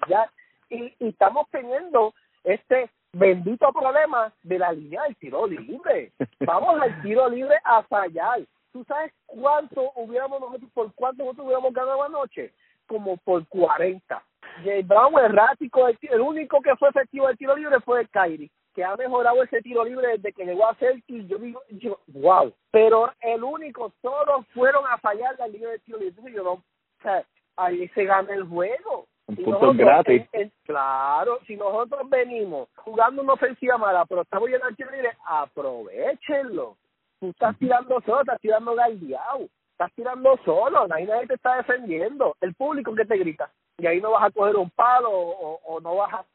Ya, 0.08 0.30
y, 0.70 0.94
y 1.00 1.10
estamos 1.10 1.48
teniendo 1.52 2.14
este 2.44 2.90
bendito 3.14 3.72
problema 3.72 4.34
de 4.44 4.60
la 4.60 4.72
línea 4.72 5.04
del 5.04 5.16
tiro 5.18 5.48
libre. 5.48 6.12
Vamos 6.40 6.82
al 6.82 7.02
tiro 7.02 7.30
libre 7.30 7.56
a 7.64 7.84
fallar. 7.84 8.42
¿Tú 8.72 8.84
sabes 8.86 9.14
cuánto 9.26 9.92
hubiéramos 9.96 10.42
nosotros, 10.42 10.70
por 10.74 10.94
cuánto 10.94 11.24
nosotros 11.24 11.46
hubiéramos 11.46 11.74
ganado 11.74 12.04
anoche? 12.04 12.54
Como 12.88 13.18
por 13.18 13.48
40. 13.48 14.24
Jay 14.64 14.84
Brown, 14.84 15.18
errático, 15.18 15.88
el, 15.88 15.98
el 16.02 16.22
único 16.22 16.62
que 16.62 16.76
fue 16.76 16.90
efectivo 16.90 17.28
del 17.28 17.38
tiro 17.38 17.56
libre 17.56 17.80
fue 17.82 18.08
Kyrie, 18.08 18.50
que 18.76 18.84
ha 18.84 18.96
mejorado 18.96 19.42
ese 19.42 19.62
tiro 19.62 19.84
libre 19.84 20.18
desde 20.18 20.34
que 20.34 20.46
llegó 20.46 20.68
a 20.68 20.78
y 21.08 21.26
yo 21.28 21.38
digo, 21.38 21.62
yo, 21.70 22.00
wow. 22.08 22.54
Pero 22.72 23.12
el 23.22 23.44
único, 23.44 23.92
todos 24.02 24.46
fueron 24.54 24.84
a 24.88 24.98
fallar 24.98 25.36
la 25.40 25.48
línea 25.48 25.70
de 25.70 25.80
tiro 25.80 25.98
libre. 25.98 26.34
Yo 26.34 26.44
no, 26.44 26.52
o 26.52 26.64
sea, 27.02 27.24
ahí 27.56 27.88
se 27.90 28.06
gana 28.06 28.34
el 28.34 28.44
juego. 28.44 29.08
Un 29.28 29.38
punto 29.38 29.74
gratis. 29.74 30.28
claro, 30.66 31.40
si 31.48 31.56
nosotros 31.56 32.08
venimos 32.10 32.70
jugando 32.76 33.24
una 33.24 33.34
ofensiva 33.34 33.78
mala, 33.78 34.06
pero 34.06 34.22
estamos 34.22 34.50
yendo 34.50 34.66
al 34.66 34.76
tiro 34.76 34.92
libre, 34.92 35.18
aprovechenlo 35.26 36.78
tú 37.20 37.30
estás 37.30 37.58
tirando 37.58 38.02
solo, 38.02 38.22
estás 38.22 38.40
tirando 38.42 38.76
galdeado, 38.76 39.48
estás 39.72 39.92
tirando 39.94 40.38
solo, 40.44 40.88
nadie, 40.88 41.06
nadie 41.06 41.28
te 41.28 41.36
está 41.36 41.58
defendiendo, 41.58 42.36
el 42.42 42.54
público 42.56 42.94
que 42.94 43.06
te 43.06 43.18
grita, 43.18 43.50
y 43.78 43.88
ahí 43.88 44.02
no 44.02 44.12
vas 44.12 44.26
a 44.26 44.32
coger 44.32 44.56
un 44.56 44.70
palo 44.72 45.10
o, 45.12 45.60
o 45.66 45.80
no 45.82 45.96
vas 45.96 46.14
a, 46.14 46.26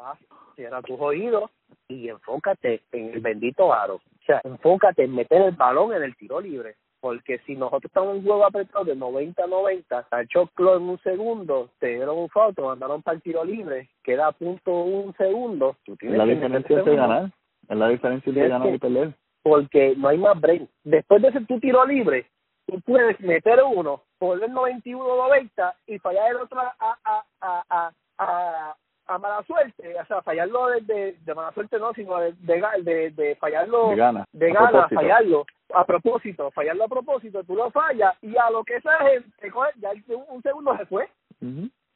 vas, 0.00 0.18
cierra 0.56 0.82
tus 0.82 0.98
oídos 1.00 1.50
y 1.88 2.08
enfócate 2.08 2.82
en 2.92 3.14
el 3.14 3.20
bendito 3.20 3.72
aro, 3.72 3.96
o 3.96 4.24
sea, 4.26 4.40
enfócate 4.44 5.04
en 5.04 5.14
meter 5.14 5.42
el 5.42 5.52
balón 5.52 5.92
en 5.94 6.02
el 6.02 6.16
tiro 6.16 6.40
libre, 6.40 6.76
porque 7.00 7.38
si 7.46 7.56
nosotros 7.56 7.84
estamos 7.86 8.10
en 8.10 8.18
un 8.18 8.24
juego 8.24 8.44
apretado 8.44 8.84
de 8.84 8.94
90 8.94 9.42
a 9.42 9.46
90, 9.46 10.00
está 10.00 10.26
choclo 10.26 10.76
en 10.76 10.82
un 10.82 10.98
segundo, 10.98 11.70
te 11.78 11.88
dieron 11.88 12.18
un 12.18 12.28
foto, 12.28 12.66
mandaron 12.66 13.02
para 13.02 13.16
el 13.16 13.22
tiro 13.22 13.44
libre, 13.44 13.88
queda 14.02 14.28
a 14.28 14.32
punto 14.32 14.72
un 14.72 15.14
segundo, 15.14 15.76
tú 15.84 15.96
tienes 15.96 16.18
la 16.18 16.26
diferencia 16.26 16.82
de 16.82 16.96
ganar, 16.96 17.30
es 17.68 17.76
la 17.76 17.88
diferencia 17.88 18.32
de 18.32 18.48
ganar 18.48 18.74
y 18.74 18.78
perder. 18.78 19.14
Porque 19.42 19.94
no 19.96 20.08
hay 20.08 20.18
más 20.18 20.38
break. 20.38 20.68
Después 20.84 21.22
de 21.22 21.28
ese 21.28 21.40
tu 21.46 21.58
tiro 21.58 21.86
libre, 21.86 22.26
tú 22.66 22.78
puedes 22.82 23.18
meter 23.20 23.60
uno, 23.64 24.02
poner 24.18 24.50
91-90 24.50 25.74
y 25.86 25.98
fallar 25.98 26.30
el 26.30 26.36
otro 26.36 26.60
a, 26.60 26.74
a, 26.78 27.24
a, 27.40 27.92
a, 28.18 28.76
a, 29.10 29.18
mala 29.18 29.42
suerte, 29.44 29.94
o 30.00 30.06
sea, 30.06 30.22
fallarlo 30.22 30.68
de, 30.68 31.16
de, 31.24 31.34
mala 31.34 31.52
suerte 31.52 31.78
no, 31.78 31.92
sino 31.94 32.18
de, 32.18 32.32
de, 32.32 33.10
de, 33.10 33.36
fallarlo 33.36 33.90
de 33.90 33.96
gana, 33.96 34.24
de 34.32 34.52
gana 34.52 34.88
fallarlo 34.88 35.44
a 35.74 35.84
propósito, 35.84 36.50
fallarlo 36.50 36.84
a 36.84 36.88
propósito, 36.88 37.44
tú 37.44 37.54
lo 37.54 37.70
fallas 37.70 38.14
y 38.22 38.36
a 38.36 38.50
lo 38.50 38.64
que 38.64 38.76
esa 38.76 38.96
gente 38.98 39.50
coge, 39.50 39.70
ya 39.76 39.90
un 40.28 40.42
segundo 40.42 40.76
se 40.76 40.86
fue 40.86 41.08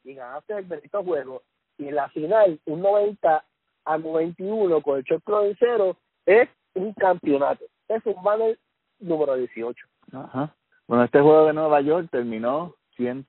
y 0.05 0.13
ganaste 0.13 0.57
el 0.57 0.65
bendito 0.65 1.03
juego. 1.03 1.41
Y 1.77 1.89
en 1.89 1.95
la 1.95 2.09
final, 2.09 2.59
un 2.65 2.81
90 2.81 3.43
a 3.85 3.97
91 3.97 4.81
con 4.81 4.97
el 4.97 5.03
shot 5.03 5.23
en 5.43 5.55
cero 5.59 5.97
es 6.25 6.49
un 6.73 6.93
campeonato. 6.93 7.65
Es 7.87 8.05
un 8.05 8.21
banner 8.23 8.57
número 8.99 9.35
18. 9.35 9.85
Ajá. 10.13 10.55
Bueno, 10.87 11.03
este 11.03 11.19
juego 11.19 11.47
de 11.47 11.53
Nueva 11.53 11.81
York 11.81 12.07
terminó 12.11 12.75
100, 12.95 13.27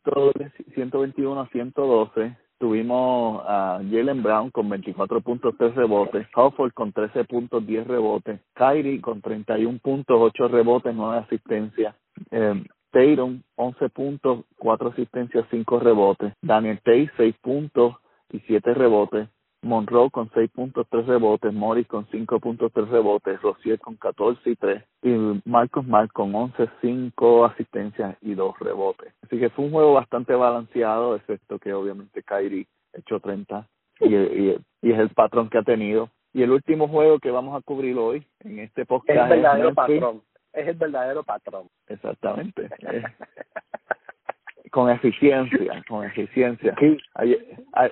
121 0.74 1.40
a 1.40 1.48
112 1.48 2.36
tuvimos 2.58 3.42
a 3.46 3.80
Jalen 3.90 4.22
Brown 4.22 4.50
con 4.50 4.68
24 4.68 5.20
puntos, 5.20 5.54
3 5.58 5.74
rebotes, 5.74 6.26
Hofford 6.34 6.72
con 6.72 6.92
13 6.92 7.24
puntos, 7.24 7.66
10 7.66 7.86
rebotes, 7.86 8.40
Kyrie 8.54 9.00
con 9.00 9.20
31 9.20 9.78
puntos, 9.82 10.16
8 10.18 10.48
rebotes, 10.48 10.94
9 10.94 11.18
asistencias, 11.18 11.94
eh, 12.30 12.64
Tatum 12.90 13.42
11 13.56 13.88
puntos, 13.90 14.44
4 14.58 14.88
asistencias, 14.88 15.46
5 15.50 15.80
rebotes, 15.80 16.32
Daniel 16.40 16.78
Tate 16.78 17.10
6 17.16 17.34
puntos 17.42 17.96
y 18.30 18.40
7 18.40 18.74
rebotes, 18.74 19.28
Monroe 19.66 20.10
con 20.10 20.30
6 20.32 20.50
puntos, 20.50 20.86
3 20.90 21.06
rebotes, 21.06 21.52
Morris 21.52 21.86
con 21.86 22.06
5 22.10 22.40
puntos, 22.40 22.72
3 22.72 22.88
rebotes, 22.88 23.40
Rosier 23.42 23.78
con 23.78 23.96
14 23.96 24.50
y 24.50 24.56
3, 24.56 24.82
y 25.02 25.42
Marcos 25.44 25.86
Mark 25.86 26.12
con 26.12 26.34
11, 26.34 26.68
5 26.80 27.44
asistencias 27.44 28.16
y 28.22 28.34
2 28.34 28.58
rebotes. 28.60 29.12
Así 29.22 29.38
que 29.38 29.50
fue 29.50 29.66
un 29.66 29.72
juego 29.72 29.92
bastante 29.94 30.34
balanceado, 30.34 31.16
excepto 31.16 31.58
que 31.58 31.74
obviamente 31.74 32.22
Kyrie 32.22 32.66
echó 32.92 33.20
30 33.20 33.66
y, 34.00 34.14
y, 34.14 34.58
y 34.82 34.92
es 34.92 34.98
el 34.98 35.10
patrón 35.10 35.50
que 35.50 35.58
ha 35.58 35.62
tenido. 35.62 36.10
Y 36.32 36.42
el 36.42 36.50
último 36.50 36.88
juego 36.88 37.18
que 37.18 37.30
vamos 37.30 37.56
a 37.56 37.62
cubrir 37.62 37.96
hoy 37.96 38.26
en 38.40 38.58
este 38.58 38.84
podcast 38.84 39.18
es 39.18 39.24
el 39.24 39.28
verdadero 39.28 39.74
patrón. 39.74 40.22
Es 40.52 40.68
el 40.68 40.74
verdadero 40.76 41.22
patrón. 41.22 41.68
Exactamente. 41.88 42.68
con 44.70 44.90
eficiencia, 44.90 45.84
con 45.88 46.04
eficiencia. 46.04 46.74
Ayer, 47.14 47.44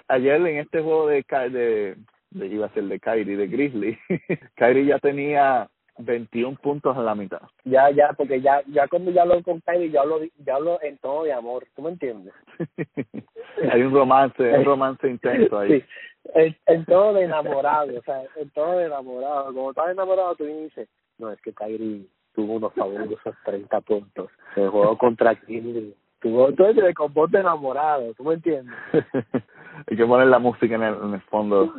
ayer 0.08 0.46
en 0.46 0.58
este 0.58 0.80
juego 0.80 1.08
de, 1.08 1.24
de, 1.50 1.96
de, 2.30 2.46
iba 2.46 2.66
a 2.66 2.74
ser 2.74 2.84
de 2.84 3.00
Kyrie, 3.00 3.36
de 3.36 3.46
Grizzly, 3.46 3.98
Kyrie 4.56 4.86
ya 4.86 4.98
tenía 4.98 5.68
21 5.98 6.56
puntos 6.56 6.96
a 6.96 7.02
la 7.02 7.14
mitad. 7.14 7.42
Ya, 7.64 7.90
ya, 7.90 8.12
porque 8.16 8.40
ya, 8.40 8.62
ya 8.66 8.88
cuando 8.88 9.10
ya 9.10 9.22
hablo 9.22 9.42
con 9.42 9.60
Kyrie, 9.60 9.90
ya 9.90 10.00
hablo, 10.00 10.20
ya 10.44 10.56
hablo 10.56 10.78
en 10.82 10.98
todo 10.98 11.24
de 11.24 11.32
amor, 11.32 11.66
¿tú 11.74 11.82
me 11.82 11.90
entiendes? 11.90 12.34
Hay 13.70 13.82
un 13.82 13.92
romance, 13.92 14.42
un 14.42 14.64
romance 14.64 15.08
intenso 15.08 15.58
ahí. 15.58 15.80
Sí, 15.80 15.86
en, 16.34 16.56
en 16.66 16.84
todo 16.86 17.14
de 17.14 17.24
enamorado, 17.24 17.98
o 17.98 18.02
sea, 18.02 18.22
en 18.36 18.50
todo 18.50 18.78
de 18.78 18.86
enamorado. 18.86 19.46
Como 19.54 19.70
estás 19.70 19.90
enamorado, 19.90 20.34
tú 20.34 20.44
dices, 20.44 20.88
no, 21.18 21.30
es 21.30 21.40
que 21.40 21.52
Kyrie 21.52 22.06
tuvo 22.34 22.54
unos 22.54 22.74
fabulosos 22.74 23.34
30 23.44 23.80
puntos. 23.82 24.30
Se 24.54 24.66
jugó 24.66 24.98
contra 24.98 25.34
Grizzly 25.34 25.94
tú, 26.24 26.52
tú 26.54 26.64
eres 26.64 26.76
de 26.76 27.38
enamorado, 27.38 28.14
¿tú 28.14 28.24
me 28.24 28.34
entiendes? 28.34 28.74
Hay 29.86 29.96
que 29.96 30.06
poner 30.06 30.28
la 30.28 30.38
música 30.38 30.74
en 30.74 30.82
el, 30.82 30.94
en 30.94 31.14
el 31.14 31.20
fondo. 31.22 31.74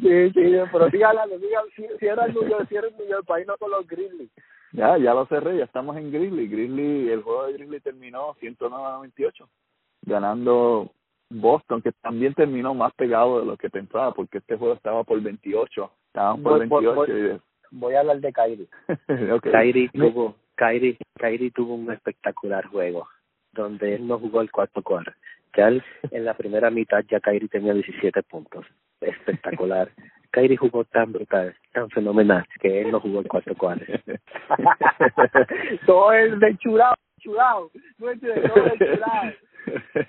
Sí, 0.00 0.30
sí, 0.30 0.54
pero 0.72 0.88
dígale, 0.88 1.20
dígale, 1.38 1.70
si, 1.76 1.86
si 2.00 2.06
era 2.06 2.24
el 2.24 2.32
New 2.32 2.48
York, 2.48 2.66
si 2.68 2.76
era 2.76 2.88
el 2.88 2.96
New 2.96 3.06
York, 3.06 3.26
país 3.26 3.46
no 3.46 3.56
con 3.58 3.70
los 3.70 3.86
Grizzlies. 3.86 4.30
Ya, 4.72 4.96
ya 4.96 5.12
lo 5.14 5.26
cerré, 5.26 5.58
ya 5.58 5.64
estamos 5.64 5.96
en 5.96 6.10
Grizzly. 6.10 6.48
Grizzly, 6.48 7.10
el 7.10 7.22
juego 7.22 7.46
de 7.46 7.52
Grizzly 7.52 7.80
terminó 7.80 8.34
109 8.40 8.84
a 8.84 8.92
98, 8.92 9.48
ganando 10.02 10.90
Boston, 11.30 11.82
que 11.82 11.92
también 11.92 12.34
terminó 12.34 12.74
más 12.74 12.92
pegado 12.94 13.40
de 13.40 13.46
lo 13.46 13.56
que 13.56 13.68
pensaba, 13.68 14.12
porque 14.14 14.38
este 14.38 14.56
juego 14.56 14.74
estaba 14.74 15.04
por 15.04 15.20
28, 15.20 15.90
estaban 16.06 16.42
por 16.42 16.58
28. 16.58 16.94
Voy, 16.94 17.06
voy, 17.06 17.40
voy 17.70 17.94
a 17.94 18.00
hablar 18.00 18.20
de 18.20 18.32
Kyrie. 18.32 18.68
okay. 19.32 19.52
Kyrie 19.52 19.90
tuvo, 19.90 20.34
Kyrie, 20.56 20.96
Kyrie 21.18 21.50
tuvo 21.50 21.74
un 21.74 21.92
espectacular 21.92 22.66
juego 22.66 23.06
donde 23.54 23.94
él 23.94 24.06
no 24.06 24.18
jugó 24.18 24.40
el 24.40 24.50
cuarto 24.50 24.82
cuarto. 24.82 25.12
Ya 25.56 25.68
él, 25.68 25.82
en 26.10 26.24
la 26.24 26.34
primera 26.34 26.70
mitad 26.70 27.04
ya 27.08 27.20
Kyrie 27.20 27.48
tenía 27.48 27.72
17 27.72 28.22
puntos. 28.24 28.66
Espectacular. 29.00 29.90
Kyrie 30.32 30.56
jugó 30.56 30.84
tan 30.84 31.12
brutal, 31.12 31.54
tan 31.72 31.88
fenomenal, 31.90 32.44
que 32.60 32.80
él 32.80 32.90
no 32.90 33.00
jugó 33.00 33.20
el 33.20 33.28
cuarto 33.28 33.54
cuarto. 33.54 33.84
todo 35.86 36.12
es 36.12 36.40
de 36.40 36.56
churado, 36.58 36.96
churado. 37.20 37.70
No 37.98 38.10
entiendes, 38.10 38.52
todo 38.52 38.66
es 38.66 38.78
churado. 38.78 39.32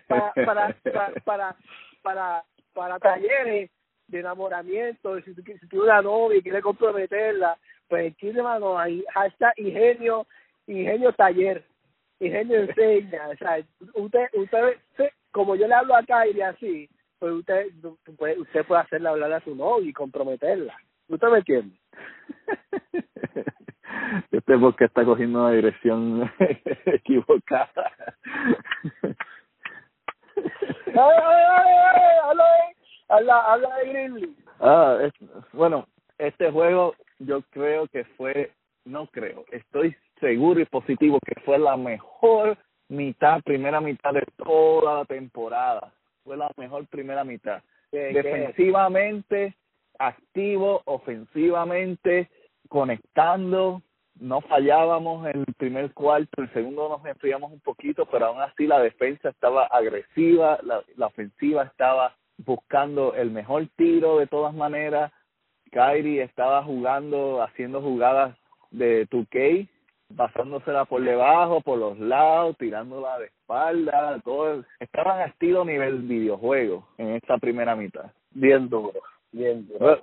Para, 0.07 0.33
para, 0.33 0.75
para, 0.83 1.13
para, 1.23 1.55
para, 2.01 2.43
para 2.73 2.99
talleres 2.99 3.69
de 4.07 4.19
enamoramiento, 4.19 5.21
si 5.21 5.35
tú, 5.35 5.43
si 5.43 5.67
tú 5.67 5.83
una 5.83 6.01
novia 6.01 6.39
y 6.39 6.41
quieres 6.41 6.63
comprometerla, 6.63 7.55
pues 7.87 8.11
aquí, 8.11 8.31
mano, 8.31 8.79
ahí 8.79 9.03
hashtag 9.13 9.53
ingenio, 9.57 10.25
ingenio 10.65 11.13
taller 11.13 11.63
ingenio 12.19 12.61
enseña, 12.61 13.29
o 13.29 13.35
sea, 13.35 13.57
usted, 13.93 14.27
usted, 14.33 14.79
como 15.31 15.55
yo 15.55 15.67
le 15.67 15.73
hablo 15.73 15.95
acá 15.95 16.27
y 16.27 16.39
así, 16.41 16.89
pues 17.19 17.33
usted, 17.33 17.67
puede, 18.17 18.39
usted 18.39 18.65
puede 18.65 18.81
hacerle 18.81 19.09
hablar 19.09 19.33
a 19.33 19.41
su 19.41 19.55
novio 19.55 19.89
y 19.89 19.93
comprometerla. 19.93 20.75
¿Usted 21.07 21.27
me 21.27 21.37
entiende? 21.37 21.75
Este 24.31 24.57
porque 24.57 24.85
está 24.85 25.03
cogiendo 25.03 25.39
una 25.39 25.51
dirección 25.51 26.31
equivocada. 26.85 27.91
habla, 33.09 33.39
habla 33.39 33.75
de 33.77 33.89
Grizzly. 33.89 34.35
Ah, 34.59 34.97
es, 35.01 35.13
bueno, 35.53 35.87
este 36.17 36.51
juego 36.51 36.95
yo 37.19 37.41
creo 37.49 37.87
que 37.87 38.03
fue, 38.17 38.51
no 38.85 39.07
creo, 39.07 39.45
estoy 39.51 39.95
seguro 40.19 40.59
y 40.59 40.65
positivo 40.65 41.19
que 41.25 41.39
fue 41.41 41.57
la 41.57 41.77
mejor 41.77 42.57
mitad, 42.89 43.41
primera 43.43 43.81
mitad 43.81 44.13
de 44.13 44.23
toda 44.37 44.99
la 44.99 45.05
temporada. 45.05 45.93
Fue 46.23 46.37
la 46.37 46.49
mejor 46.57 46.87
primera 46.87 47.23
mitad. 47.23 47.61
Defensivamente, 47.91 49.55
activo, 49.99 50.81
ofensivamente, 50.85 52.29
conectando, 52.67 53.81
no 54.19 54.41
fallábamos 54.41 55.27
en 55.27 55.41
el 55.41 55.53
primer 55.57 55.93
cuarto, 55.93 56.41
el 56.41 56.51
segundo 56.53 56.89
nos 56.89 57.05
enfriamos 57.05 57.51
un 57.51 57.59
poquito, 57.59 58.05
pero 58.05 58.27
aún 58.27 58.41
así 58.41 58.65
la 58.65 58.79
defensa 58.79 59.29
estaba 59.29 59.65
agresiva, 59.65 60.59
la, 60.63 60.83
la 60.95 61.07
ofensiva 61.07 61.63
estaba 61.63 62.15
buscando 62.37 63.13
el 63.13 63.31
mejor 63.31 63.67
tiro 63.75 64.17
de 64.17 64.27
todas 64.27 64.53
maneras. 64.53 65.11
Kyrie 65.71 66.23
estaba 66.23 66.63
jugando, 66.63 67.41
haciendo 67.41 67.81
jugadas 67.81 68.37
de 68.71 69.07
2K, 69.07 69.67
pasándosela 70.15 70.85
por 70.85 71.03
debajo, 71.03 71.61
por 71.61 71.77
los 71.77 71.99
lados, 71.99 72.57
tirándola 72.57 73.19
de 73.19 73.25
espalda, 73.25 74.19
todo. 74.23 74.63
Estaban 74.79 75.19
a 75.19 75.25
estilo 75.25 75.65
nivel 75.65 75.99
videojuego 75.99 76.87
en 76.97 77.15
esta 77.15 77.37
primera 77.37 77.75
mitad. 77.75 78.11
Bien 78.31 78.69
duro, 78.69 78.99
bien 79.31 79.67
duro. 79.67 79.99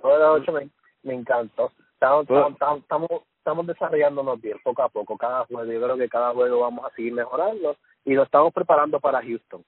me, 0.53 0.69
me 1.03 1.13
encantó. 1.13 1.71
Estamos, 1.93 2.23
estamos, 2.23 2.79
estamos, 2.81 3.09
estamos 3.37 3.67
desarrollándonos 3.67 4.41
bien 4.41 4.57
poco 4.63 4.83
a 4.83 4.89
poco 4.89 5.17
cada 5.17 5.45
juego. 5.45 5.71
Yo 5.71 5.81
creo 5.81 5.97
que 5.97 6.09
cada 6.09 6.31
juego 6.33 6.61
vamos 6.61 6.85
a 6.85 6.95
seguir 6.95 7.13
mejorando 7.13 7.75
y 8.05 8.13
lo 8.13 8.23
estamos 8.23 8.53
preparando 8.53 8.99
para 8.99 9.21
Houston. 9.21 9.63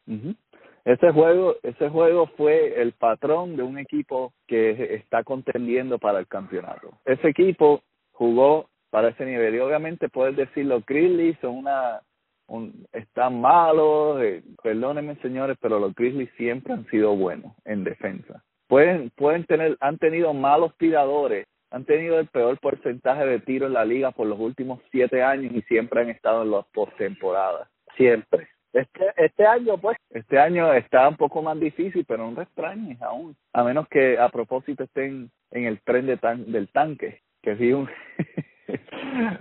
Ese 0.85 1.11
juego, 1.11 1.55
ese 1.63 1.89
juego 1.89 2.27
fue 2.37 2.79
el 2.79 2.91
patrón 2.91 3.55
de 3.55 3.63
un 3.63 3.79
equipo 3.79 4.33
que 4.45 4.95
está 4.95 5.23
contendiendo 5.23 5.97
para 5.97 6.19
el 6.19 6.27
campeonato. 6.27 6.91
Ese 7.05 7.29
equipo 7.29 7.81
jugó 8.11 8.69
para 8.95 9.09
ese 9.09 9.25
nivel. 9.25 9.53
Y 9.53 9.59
obviamente 9.59 10.07
puedes 10.07 10.37
decir 10.37 10.65
los 10.67 10.85
Grizzlies 10.85 11.37
son 11.41 11.57
una 11.57 11.99
un, 12.47 12.87
están 12.93 13.41
malos, 13.41 14.23
eh, 14.23 14.41
perdónenme 14.63 15.17
señores, 15.17 15.57
pero 15.59 15.79
los 15.79 15.93
Grizzlies 15.93 16.29
siempre 16.37 16.71
han 16.71 16.85
sido 16.85 17.13
buenos 17.13 17.51
en 17.65 17.83
defensa. 17.83 18.41
Pueden 18.69 19.09
pueden 19.09 19.43
tener 19.43 19.75
han 19.81 19.97
tenido 19.97 20.33
malos 20.33 20.77
tiradores, 20.77 21.45
han 21.71 21.83
tenido 21.83 22.17
el 22.19 22.27
peor 22.27 22.57
porcentaje 22.57 23.25
de 23.25 23.41
tiro 23.41 23.67
en 23.67 23.73
la 23.73 23.83
liga 23.83 24.11
por 24.11 24.27
los 24.27 24.39
últimos 24.39 24.79
siete 24.91 25.21
años 25.21 25.51
y 25.53 25.61
siempre 25.63 25.99
han 25.99 26.09
estado 26.09 26.43
en 26.43 26.51
las 26.51 26.65
postemporadas. 26.67 27.67
Siempre. 27.97 28.47
Este, 28.71 29.11
este 29.17 29.45
año, 29.45 29.77
pues. 29.77 29.97
Este 30.09 30.39
año 30.39 30.73
está 30.73 31.09
un 31.09 31.17
poco 31.17 31.41
más 31.41 31.59
difícil, 31.59 32.05
pero 32.07 32.31
no 32.31 32.41
extrañes 32.41 33.01
aún. 33.01 33.35
A 33.51 33.61
menos 33.65 33.89
que 33.89 34.17
a 34.17 34.29
propósito 34.29 34.85
estén 34.85 35.29
en 35.51 35.65
el 35.65 35.81
tren 35.81 36.05
de 36.05 36.15
tan, 36.15 36.49
del 36.49 36.69
tanque, 36.69 37.19
que 37.41 37.55
vi 37.55 37.73
un, 37.73 37.89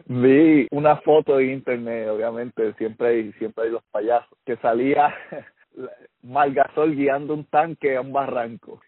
vi 0.06 0.66
una 0.70 0.96
foto 0.98 1.40
en 1.40 1.50
internet, 1.50 2.08
obviamente 2.08 2.72
siempre 2.74 3.08
hay, 3.08 3.32
siempre 3.34 3.64
hay 3.64 3.70
los 3.70 3.82
payasos, 3.84 4.38
que 4.44 4.56
salía 4.56 5.14
Margasol 6.22 6.94
guiando 6.94 7.34
un 7.34 7.44
tanque 7.44 7.96
a 7.96 8.00
un 8.00 8.12
barranco. 8.12 8.80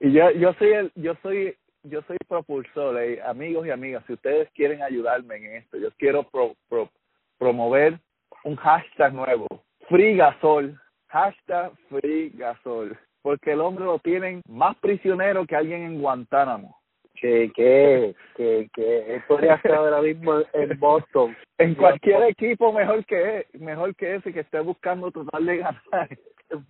y 0.00 0.12
yo, 0.12 0.30
yo 0.30 0.52
soy 0.54 0.72
el, 0.72 0.92
yo 0.94 1.14
soy, 1.22 1.56
yo 1.82 2.02
soy 2.02 2.16
propulsor, 2.28 3.00
eh, 3.00 3.20
amigos 3.22 3.66
y 3.66 3.70
amigas, 3.70 4.04
si 4.06 4.14
ustedes 4.14 4.48
quieren 4.52 4.82
ayudarme 4.82 5.36
en 5.36 5.56
esto, 5.56 5.76
yo 5.78 5.90
quiero 5.98 6.22
pro, 6.24 6.54
pro, 6.68 6.90
promover 7.38 7.98
un 8.44 8.56
hashtag 8.56 9.12
nuevo, 9.12 9.46
Free 9.88 10.16
Gasol. 10.16 10.78
Hashtag 11.08 11.72
Free 11.88 12.30
Gasol. 12.30 12.96
Porque 13.24 13.52
el 13.52 13.62
hombre 13.62 13.86
lo 13.86 13.98
tienen 14.00 14.42
más 14.46 14.76
prisionero 14.76 15.46
que 15.46 15.56
alguien 15.56 15.82
en 15.82 16.02
Guantánamo. 16.02 16.78
Que, 17.14 17.50
que, 17.54 18.14
que, 18.36 18.68
que 18.74 19.14
él 19.14 19.22
podría 19.26 19.54
estar 19.54 19.76
ahora 19.76 20.02
mismo 20.02 20.40
en 20.52 20.78
Boston. 20.78 21.34
En 21.56 21.74
cualquier 21.74 22.22
equipo 22.24 22.70
mejor 22.70 23.02
que 23.06 23.46
mejor 23.54 23.96
que 23.96 24.16
ese 24.16 24.30
que 24.30 24.40
esté 24.40 24.60
buscando 24.60 25.10
tratar 25.10 25.40
de 25.40 25.56
ganar. 25.56 26.08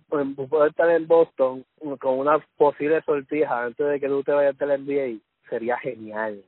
Puede 0.07 0.69
estar 0.69 0.89
en 0.91 1.05
Boston 1.05 1.65
con 1.99 2.19
una 2.19 2.39
posible 2.55 3.01
sortija 3.01 3.63
antes 3.63 3.85
de 3.85 3.99
que 3.99 4.07
tú 4.07 4.23
te 4.23 4.31
vayas 4.31 4.55
al 4.61 4.85
NBA. 4.85 5.19
Sería 5.49 5.77
genial. 5.79 6.41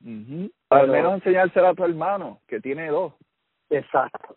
mhm 0.00 0.50
Al 0.70 0.88
menos 0.88 1.14
enseñárselo 1.14 1.68
a 1.68 1.74
tu 1.74 1.84
hermano, 1.84 2.40
que 2.48 2.58
tiene 2.58 2.88
dos. 2.88 3.12
Exacto. 3.70 4.34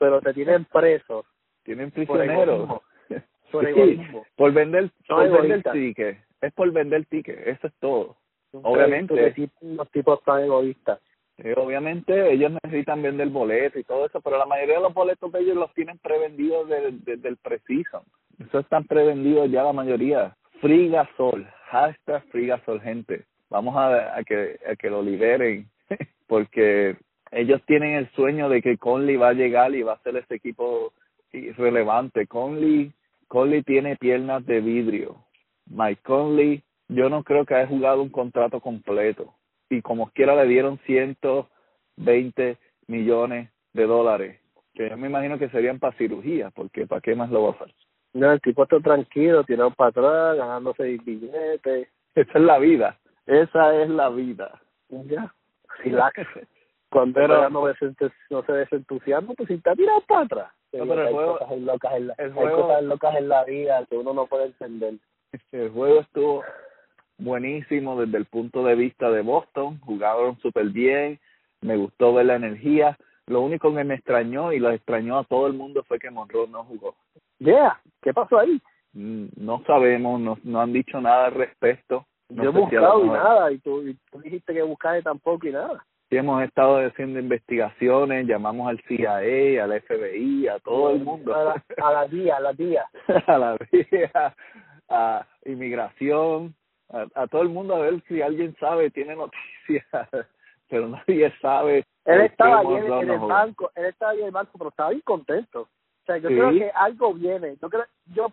Pero 0.00 0.20
te 0.20 0.34
tienen 0.34 0.64
preso. 0.64 1.24
Tienen 1.62 1.92
prisioneros. 1.92 2.80
Por, 3.50 3.66
sí, 3.66 4.00
por 4.36 4.52
vender, 4.52 4.90
por 5.08 5.30
vender 5.30 5.62
ticket. 5.72 6.18
Es 6.40 6.52
por 6.52 6.70
vender 6.72 7.04
ticket, 7.06 7.46
eso 7.46 7.66
es 7.66 7.72
todo. 7.80 8.16
Obviamente. 8.52 9.34
Los 9.60 9.90
tipos 9.90 10.22
tan 10.24 10.44
egoístas. 10.44 11.00
obviamente 11.56 12.32
ellos 12.32 12.52
necesitan 12.62 13.02
vender 13.02 13.28
boletos 13.28 13.80
y 13.80 13.84
todo 13.84 14.06
eso, 14.06 14.20
pero 14.20 14.38
la 14.38 14.46
mayoría 14.46 14.76
de 14.76 14.82
los 14.82 14.94
boletos 14.94 15.30
de 15.32 15.40
ellos 15.40 15.56
los 15.56 15.72
tienen 15.74 15.98
prevendidos 15.98 16.68
desde, 16.68 17.16
del 17.16 17.36
preciso. 17.36 18.04
Eso 18.38 18.58
están 18.58 18.84
prevendidos 18.84 19.50
ya 19.50 19.62
la 19.62 19.72
mayoría. 19.72 20.36
Free 20.60 20.88
Gasol, 20.88 21.46
hashtag 21.66 22.22
Free 22.30 22.46
Gasol, 22.46 22.80
gente. 22.80 23.24
Vamos 23.50 23.76
a, 23.76 24.16
a, 24.16 24.24
que, 24.24 24.58
a 24.70 24.74
que 24.76 24.90
lo 24.90 25.02
liberen, 25.02 25.68
porque 26.26 26.96
ellos 27.30 27.60
tienen 27.66 27.94
el 27.94 28.10
sueño 28.12 28.48
de 28.48 28.62
que 28.62 28.78
Conley 28.78 29.16
va 29.16 29.28
a 29.28 29.34
llegar 29.34 29.74
y 29.74 29.82
va 29.82 29.94
a 29.94 30.02
ser 30.02 30.16
ese 30.16 30.36
equipo 30.36 30.92
relevante. 31.32 32.26
Conley, 32.26 32.92
Conley 33.28 33.62
tiene 33.62 33.96
piernas 33.96 34.44
de 34.46 34.60
vidrio. 34.60 35.24
Mike 35.66 36.02
Conley, 36.02 36.62
yo 36.88 37.08
no 37.08 37.24
creo 37.24 37.44
que 37.44 37.54
haya 37.54 37.66
jugado 37.66 38.02
un 38.02 38.10
contrato 38.10 38.60
completo. 38.60 39.34
Y 39.68 39.82
como 39.82 40.10
quiera 40.10 40.36
le 40.36 40.48
dieron 40.48 40.78
120 40.86 42.58
millones 42.86 43.50
de 43.72 43.86
dólares, 43.86 44.40
que 44.74 44.88
yo 44.88 44.96
me 44.96 45.08
imagino 45.08 45.38
que 45.38 45.48
serían 45.48 45.78
para 45.78 45.96
cirugía, 45.96 46.50
porque 46.50 46.86
¿para 46.86 47.00
qué 47.00 47.14
más 47.14 47.30
lo 47.30 47.42
va 47.42 47.48
a 47.50 47.52
hacer? 47.52 47.74
No, 48.12 48.32
el 48.32 48.40
tipo 48.40 48.62
está 48.62 48.78
tranquilo, 48.80 49.44
tiene 49.44 49.64
un 49.64 49.74
patrón, 49.74 50.38
ganándose 50.38 50.98
billetes. 51.04 51.88
Esa 52.14 52.38
es 52.38 52.44
la 52.44 52.58
vida, 52.58 52.98
esa 53.26 53.82
es 53.82 53.90
la 53.90 54.08
vida. 54.08 54.60
Ya, 54.88 55.34
relax. 55.82 56.16
Cuando 56.88 57.14
pero, 57.14 57.50
no, 57.50 57.66
no 58.30 58.42
se 58.42 58.52
desentusiasma, 58.52 59.34
pues 59.34 59.48
si 59.48 59.54
está 59.54 59.74
tirado 59.74 60.00
para 60.02 60.20
atrás. 60.22 60.52
No, 60.78 60.86
pero 60.86 61.02
el 61.02 61.08
hay 61.08 61.14
juego, 61.14 61.38
cosas 61.38 61.58
locas 61.58 61.94
en 61.94 62.06
la, 62.08 62.14
el 62.18 62.38
hay 62.38 62.52
cosas 62.54 62.82
locas 62.84 63.16
en 63.16 63.28
la 63.28 63.44
vida 63.44 63.86
que 63.88 63.96
uno 63.96 64.12
no 64.14 64.26
puede 64.26 64.46
entender. 64.46 64.94
El 65.52 65.70
juego 65.70 66.00
estuvo 66.00 66.44
buenísimo 67.18 68.00
desde 68.00 68.18
el 68.18 68.26
punto 68.26 68.64
de 68.64 68.74
vista 68.74 69.10
de 69.10 69.22
Boston, 69.22 69.80
jugaron 69.80 70.38
súper 70.40 70.66
bien, 70.66 71.18
me 71.60 71.76
gustó 71.76 72.14
ver 72.14 72.26
la 72.26 72.36
energía. 72.36 72.96
Lo 73.26 73.40
único 73.40 73.74
que 73.74 73.84
me 73.84 73.94
extrañó 73.94 74.52
y 74.52 74.60
lo 74.60 74.70
extrañó 74.70 75.18
a 75.18 75.24
todo 75.24 75.46
el 75.46 75.54
mundo 75.54 75.82
fue 75.84 75.98
que 75.98 76.10
Monroe 76.10 76.46
no 76.48 76.64
jugó. 76.64 76.94
Yeah, 77.38 77.80
¿qué 78.02 78.14
pasó 78.14 78.38
ahí? 78.38 78.60
No 78.92 79.62
sabemos, 79.66 80.20
no, 80.20 80.38
no 80.44 80.60
han 80.60 80.72
dicho 80.72 81.00
nada 81.00 81.26
al 81.26 81.34
respecto. 81.34 82.06
No 82.28 82.44
Yo 82.44 82.50
he 82.50 82.52
buscado 82.52 83.04
y 83.04 83.08
nada, 83.08 83.52
y 83.52 83.58
tú, 83.58 83.82
y 83.82 83.96
tú 84.10 84.20
dijiste 84.20 84.54
que 84.54 84.62
buscaste 84.62 85.02
tampoco 85.02 85.46
y 85.46 85.52
nada. 85.52 85.84
Sí, 86.08 86.16
hemos 86.16 86.40
estado 86.44 86.76
haciendo 86.86 87.18
investigaciones, 87.18 88.28
llamamos 88.28 88.68
al 88.68 88.80
CIA, 88.82 89.64
al 89.64 89.82
FBI, 89.82 90.46
a 90.46 90.60
todo 90.60 90.90
el 90.90 91.00
mundo. 91.00 91.34
A 91.34 91.44
la, 91.44 91.64
a 91.82 91.92
la 91.92 92.06
DIA, 92.06 92.36
a 92.36 92.40
la 92.40 92.52
DIA. 92.52 92.86
a 93.26 93.38
la 93.38 93.56
DIA, 93.72 94.34
a 94.88 95.26
inmigración, 95.44 96.54
a, 96.90 97.06
a, 97.14 97.26
todo 97.26 97.42
el 97.42 97.48
mundo 97.48 97.74
a 97.74 97.80
ver 97.80 98.00
si 98.06 98.22
alguien 98.22 98.54
sabe, 98.60 98.90
tiene 98.90 99.16
noticias, 99.16 99.84
pero 100.70 100.88
nadie 100.88 101.32
sabe. 101.42 101.84
Él 102.04 102.20
estaba 102.20 102.60
ayer 102.60 102.84
en, 102.84 102.92
en 102.92 103.10
el 103.10 103.18
banco, 103.18 103.72
él 103.74 103.86
estaba 103.86 104.12
ayer 104.12 104.22
en 104.22 104.28
el 104.28 104.32
banco, 104.32 104.52
pero 104.58 104.70
estaba 104.70 104.90
bien 104.90 105.02
contento. 105.04 105.68
O 106.06 106.12
sea, 106.12 106.18
yo 106.18 106.28
Sí. 106.28 106.36
creo 106.36 106.50
que 106.52 106.70
algo 106.72 107.14
viene. 107.14 107.56
Yo 107.60 107.68
creo, 107.68 107.84
yo 108.14 108.28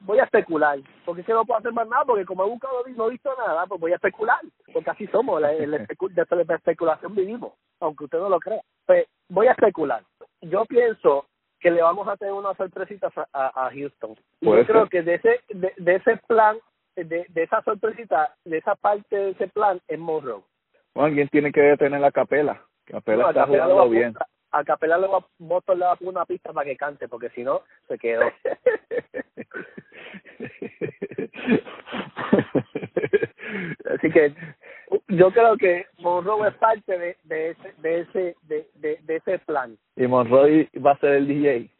voy 0.00 0.18
a 0.18 0.24
especular, 0.24 0.78
porque 1.04 1.22
si 1.24 1.30
no 1.30 1.44
puedo 1.44 1.58
hacer 1.58 1.72
más 1.74 1.86
nada, 1.86 2.04
porque 2.06 2.24
como 2.24 2.42
he 2.42 2.48
buscado 2.48 2.88
y 2.88 2.92
no 2.92 3.08
he 3.08 3.10
visto 3.10 3.30
nada, 3.36 3.66
pues 3.66 3.78
voy 3.78 3.92
a 3.92 3.96
especular, 3.96 4.38
porque 4.72 4.88
así 4.88 5.06
somos, 5.08 5.38
la, 5.38 5.52
la 5.52 5.58
de 5.78 6.44
la 6.46 6.54
especulación 6.54 7.14
vivimos, 7.14 7.52
aunque 7.80 8.04
usted 8.04 8.18
no 8.18 8.30
lo 8.30 8.40
crea. 8.40 8.62
Pues 8.86 9.06
voy 9.28 9.46
a 9.46 9.50
especular. 9.50 10.02
Yo 10.40 10.64
pienso 10.64 11.26
que 11.60 11.70
le 11.70 11.82
vamos 11.82 12.08
a 12.08 12.16
tener 12.16 12.32
una 12.32 12.54
sorpresita 12.54 13.10
a, 13.34 13.70
Houston. 13.74 14.16
Y 14.40 14.46
yo 14.46 14.64
creo 14.64 14.88
que 14.88 15.02
de 15.02 15.16
ese, 15.16 15.42
de, 15.50 15.74
de 15.76 15.94
ese 15.96 16.16
plan, 16.28 16.56
de, 16.96 17.26
de 17.28 17.42
esa 17.42 17.60
sorpresita, 17.62 18.34
de 18.46 18.56
esa 18.56 18.74
parte 18.74 19.14
de 19.14 19.30
ese 19.32 19.48
plan 19.48 19.82
es 19.86 19.98
Monroe. 19.98 20.40
Bueno, 20.94 21.08
alguien 21.08 21.28
tiene 21.28 21.52
que 21.52 21.60
detener 21.60 22.00
la 22.00 22.10
capela. 22.10 22.62
Capela 22.86 23.24
No, 23.24 23.28
está 23.28 23.42
Capela 23.42 23.64
jugando 23.66 23.90
bien. 23.90 24.14
A 24.50 24.64
Capela 24.64 24.98
le 24.98 25.06
va, 25.08 25.24
Boston 25.38 25.78
le 25.78 25.84
va 25.84 25.92
a 25.92 25.96
poner 25.96 26.14
una 26.14 26.26
pista 26.26 26.52
para 26.52 26.64
que 26.64 26.76
cante, 26.76 27.08
porque 27.08 27.28
si 27.30 27.44
no, 27.44 27.62
se 27.86 27.98
quedó. 27.98 28.22
Así 33.94 34.10
que 34.10 34.34
yo 35.08 35.30
creo 35.30 35.56
que 35.56 35.86
Monroe 35.98 36.48
es 36.48 36.54
parte 36.54 36.98
de, 36.98 37.16
de 37.24 37.50
ese 37.50 37.74
de 37.78 38.00
ese 38.00 38.36
de, 38.42 38.68
de, 38.74 38.98
de 39.02 39.16
ese 39.16 39.38
plan 39.40 39.76
y 39.96 40.06
Monroy 40.06 40.68
va 40.84 40.92
a 40.92 40.98
ser 40.98 41.14
el 41.14 41.26
DJ. 41.26 41.70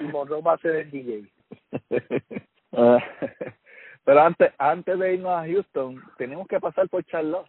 y 0.00 0.04
Monroe 0.04 0.42
va 0.42 0.54
a 0.54 0.58
ser 0.58 0.76
el 0.76 0.90
DJ. 0.90 1.24
Ah, 2.70 2.98
Pero 4.04 4.20
antes 4.20 4.52
antes 4.58 4.98
de 4.98 5.14
irnos 5.14 5.32
a 5.32 5.46
Houston, 5.46 6.00
tenemos 6.18 6.46
que 6.46 6.60
pasar 6.60 6.86
por 6.88 7.02
Charlotte. 7.04 7.48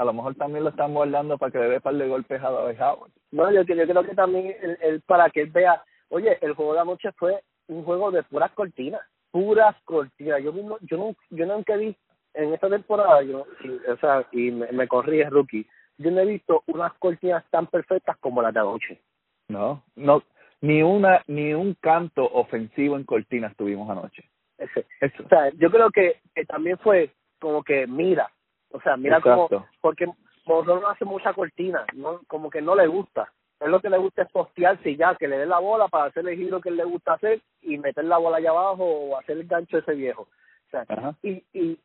A 0.00 0.04
lo 0.04 0.14
mejor 0.14 0.34
también 0.34 0.64
lo 0.64 0.70
están 0.70 0.94
guardando 0.94 1.36
para 1.36 1.52
que 1.52 1.58
le 1.58 1.68
dé 1.68 1.76
un 1.76 1.82
par 1.82 1.94
de 1.94 2.08
golpes 2.08 2.42
a 2.42 2.50
David 2.50 2.80
Howard. 2.80 3.10
No, 3.32 3.52
yo, 3.52 3.60
yo 3.60 3.86
creo 3.86 4.02
que 4.02 4.14
también 4.14 4.56
él, 4.80 5.02
para 5.02 5.28
que 5.28 5.42
él 5.42 5.50
vea, 5.50 5.84
oye, 6.08 6.38
el 6.40 6.54
juego 6.54 6.72
de 6.72 6.80
anoche 6.80 7.12
fue 7.18 7.42
un 7.68 7.84
juego 7.84 8.10
de 8.10 8.22
puras 8.22 8.50
cortinas, 8.52 9.02
puras 9.30 9.76
cortinas. 9.84 10.42
Yo 10.42 10.54
mismo, 10.54 10.78
yo 10.80 10.96
no, 10.96 11.14
yo 11.28 11.44
nunca 11.44 11.76
vi 11.76 11.94
en 12.32 12.54
esta 12.54 12.70
temporada, 12.70 13.20
yo, 13.24 13.44
y, 13.62 13.90
o 13.90 13.96
sea, 13.98 14.26
y 14.32 14.50
me, 14.50 14.72
me 14.72 14.88
corrí 14.88 15.20
el 15.20 15.30
rookie, 15.30 15.66
yo 15.98 16.10
no 16.10 16.20
he 16.20 16.24
visto 16.24 16.62
unas 16.68 16.94
cortinas 16.94 17.44
tan 17.50 17.66
perfectas 17.66 18.16
como 18.20 18.40
las 18.40 18.54
de 18.54 18.60
anoche. 18.60 19.02
No, 19.48 19.82
no, 19.96 20.22
ni 20.62 20.80
una, 20.82 21.22
ni 21.26 21.52
un 21.52 21.74
canto 21.74 22.24
ofensivo 22.24 22.96
en 22.96 23.04
cortinas 23.04 23.54
tuvimos 23.54 23.90
anoche. 23.90 24.24
Ese. 24.56 24.86
Eso. 24.98 25.24
O 25.24 25.28
sea, 25.28 25.50
yo 25.58 25.70
creo 25.70 25.90
que, 25.90 26.20
que 26.34 26.46
también 26.46 26.78
fue 26.78 27.10
como 27.38 27.62
que 27.62 27.86
mira, 27.86 28.30
o 28.70 28.80
sea, 28.80 28.96
mira 28.96 29.20
como, 29.20 29.44
Exacto. 29.44 29.66
porque 29.80 30.06
Monroe 30.46 30.80
no 30.80 30.88
hace 30.88 31.04
mucha 31.04 31.32
cortina, 31.32 31.84
no, 31.94 32.20
como 32.26 32.50
que 32.50 32.60
no 32.62 32.74
le 32.74 32.86
gusta. 32.86 33.30
Él 33.60 33.70
lo 33.70 33.80
que 33.80 33.90
le 33.90 33.98
gusta 33.98 34.22
es 34.22 34.32
postearse 34.32 34.90
y 34.90 34.96
ya, 34.96 35.14
que 35.16 35.28
le 35.28 35.36
dé 35.36 35.46
la 35.46 35.58
bola 35.58 35.88
para 35.88 36.04
hacer 36.04 36.26
el 36.26 36.36
giro 36.36 36.60
que 36.60 36.70
él 36.70 36.76
le 36.76 36.84
gusta 36.84 37.14
hacer 37.14 37.40
y 37.62 37.76
meter 37.76 38.04
la 38.04 38.16
bola 38.16 38.38
allá 38.38 38.50
abajo 38.50 38.84
o 38.84 39.18
hacer 39.18 39.36
el 39.36 39.46
gancho 39.46 39.78
ese 39.78 39.94
viejo. 39.94 40.22
O 40.22 40.70
sea, 40.70 40.84
Ajá. 40.88 41.14
y, 41.22 41.42
y, 41.52 41.78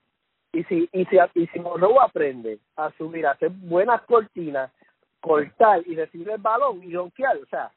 y 0.54 0.64
si, 0.66 0.90
y 0.94 1.06
si, 1.06 1.18
y 1.34 1.48
si 1.48 1.60
Monroe 1.60 1.98
aprende 2.02 2.60
a 2.78 2.92
subir, 2.92 3.28
a 3.28 3.32
hacer 3.32 3.50
buenas 3.50 4.02
cortinas, 4.04 4.72
cortar 5.20 5.82
y 5.86 5.96
recibir 5.96 6.30
el 6.30 6.38
balón 6.38 6.82
y 6.84 6.92
donkear, 6.92 7.36
o 7.38 7.46
sea, 7.48 7.72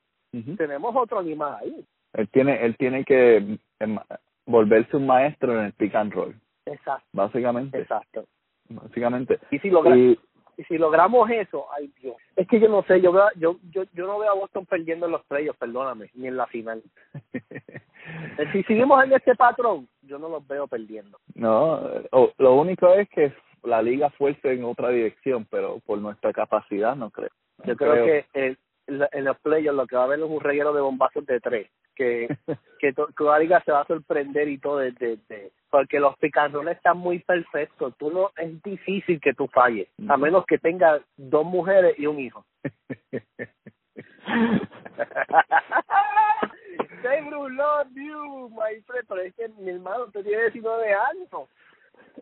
tenemos 0.57 0.95
otro 0.95 1.19
animal 1.19 1.57
ahí. 1.61 1.85
Él 2.13 2.29
tiene, 2.29 2.65
él 2.65 2.77
tiene 2.77 3.05
que 3.05 3.59
em, 3.81 3.99
volverse 4.47 4.97
un 4.97 5.07
maestro 5.07 5.59
en 5.59 5.65
el 5.67 5.73
pick 5.73 5.95
and 5.95 6.13
roll, 6.13 6.35
Exacto, 6.67 7.09
básicamente. 7.13 7.81
exacto. 7.81 8.27
Básicamente. 8.69 9.39
Y 9.51 9.59
si 9.61 9.71
logra, 9.71 9.97
Y- 9.97 10.19
y 10.57 10.65
si 10.65 10.77
logramos 10.77 11.31
eso, 11.31 11.67
ay 11.77 11.91
Dios, 12.01 12.17
es 12.37 12.47
que 12.49 12.59
yo 12.61 12.69
no 12.69 12.83
sé, 12.83 13.01
yo 13.01 13.13
veo, 13.13 13.29
yo, 13.37 13.57
yo, 13.71 13.85
yo 13.95 14.07
no 14.07 14.19
veo 14.19 14.31
a 14.31 14.35
Boston 14.35 14.67
perdiendo 14.67 15.07
en 15.07 15.13
los 15.13 15.25
playoffs, 15.27 15.59
perdóname, 15.59 16.11
ni 16.15 16.27
en 16.27 16.37
la 16.37 16.47
final. 16.47 16.83
Eh, 17.33 17.33
Si 18.53 18.63
seguimos 18.65 19.03
en 19.05 19.13
este 19.13 19.35
patrón, 19.35 19.89
yo 20.03 20.19
no 20.19 20.29
los 20.29 20.47
veo 20.47 20.67
perdiendo. 20.67 21.19
no, 21.35 21.81
lo 22.39 22.55
único 22.55 22.93
es 22.95 23.09
que 23.11 23.33
la 23.65 23.83
liga 23.83 24.11
fuerce 24.11 24.53
en 24.53 24.65
otra 24.65 24.89
dirección, 24.91 25.47
pero 25.51 25.81
por 25.81 25.99
nuestra 25.99 26.33
capacidad 26.33 26.95
no 26.97 27.11
creo. 27.11 27.31
Yo 27.65 27.73
No 27.73 27.77
creo, 27.77 28.05
que 28.05 28.25
el- 28.35 28.43
en 28.45 28.59
la- 28.89 29.09
en 29.13 29.25
los 29.25 29.39
playoffs 29.41 29.77
lo 29.77 29.87
que 29.87 29.97
va 29.97 30.03
a 30.03 30.05
haber 30.07 30.19
es 30.21 30.25
un 30.25 30.41
reguero 30.41 30.73
de 30.73 30.81
bombazos 30.81 31.25
de 31.27 31.41
tres, 31.41 31.71
que 31.95 32.29
que, 32.81 32.93
to- 32.93 33.09
que 33.17 33.25
la 33.25 33.39
liga 33.39 33.63
se 33.65 33.73
va 33.73 33.81
a 33.83 33.87
sorprender 33.87 34.49
y 34.49 34.59
todo, 34.59 34.79
de, 34.79 34.93
de- 34.93 35.19
de- 35.29 35.53
porque 35.71 36.01
los 36.01 36.17
picanrones 36.19 36.77
están 36.77 36.97
muy 36.99 37.19
perfectos. 37.21 37.95
Tú 37.99 38.11
no 38.11 38.31
es 38.37 38.63
difícil 38.63 39.21
que 39.21 39.35
tú 39.35 39.47
falles, 39.49 39.89
a 40.09 40.17
menos 40.17 40.45
que 40.47 40.59
tengas 40.59 41.01
dos 41.17 41.45
mujeres 41.45 41.95
y 41.99 42.07
un 42.07 42.19
hijo. 42.21 42.45
Say 47.03 47.21
Bruce 47.29 47.55
love 47.55 47.87
you, 47.95 48.49
my 48.51 48.81
friend, 48.87 49.07
pero 49.09 49.21
es 49.23 49.35
que 49.35 49.49
mi 49.49 49.71
hermano 49.71 50.07
te 50.11 50.23
tiene 50.23 50.43
19 50.51 50.93
años. 50.93 51.29
O 51.33 51.49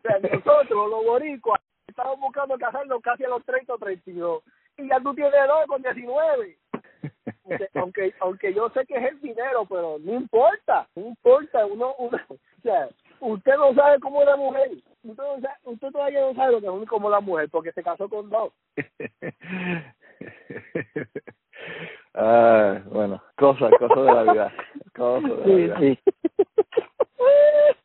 sea, 0.02 0.18
nosotros, 0.20 0.90
los 0.90 1.04
boricuas, 1.04 1.60
estamos 1.86 2.18
buscando 2.20 2.58
casarnos 2.58 3.00
casi 3.02 3.24
a 3.24 3.28
los 3.28 3.44
30 3.44 3.74
o 3.74 3.78
32. 3.78 4.42
Y 4.78 4.88
ya 4.88 4.98
tú 5.00 5.14
tienes 5.14 5.32
dos 5.46 5.66
con 5.66 5.82
19. 5.82 6.56
Aunque- 7.44 7.68
aunque 7.74 8.14
aunque 8.20 8.54
yo 8.54 8.68
sé 8.70 8.84
que 8.86 8.94
es 8.96 9.04
el 9.12 9.20
dinero, 9.20 9.64
pero 9.68 9.98
no 10.00 10.14
importa, 10.14 10.88
no 10.96 11.06
importa, 11.06 11.64
uno, 11.66 11.94
uno 11.98 12.18
o 12.28 12.36
sea, 12.62 12.88
usted 13.20 13.56
no 13.56 13.72
sabe 13.74 14.00
cómo 14.00 14.20
es 14.22 14.26
la 14.26 14.36
mujer, 14.36 14.70
usted, 15.04 15.22
no 15.22 15.40
sabe, 15.40 15.54
usted 15.64 15.90
todavía 15.92 16.20
no 16.22 16.34
sabe 16.34 16.52
lo 16.52 16.60
que 16.60 16.66
es 16.82 16.88
como 16.88 17.08
la 17.08 17.20
mujer, 17.20 17.48
porque 17.50 17.70
se 17.72 17.82
casó 17.84 18.08
con 18.08 18.28
dos. 18.30 18.52
ah, 22.14 22.80
bueno, 22.86 23.22
cosas, 23.36 23.70
cosas 23.78 24.04
de 24.06 24.12
la 24.12 24.22
vida, 24.32 24.52
cosas 24.94 25.30
de 25.46 25.66
la 25.68 25.78
vida. 25.78 25.80
Sí, 25.80 25.98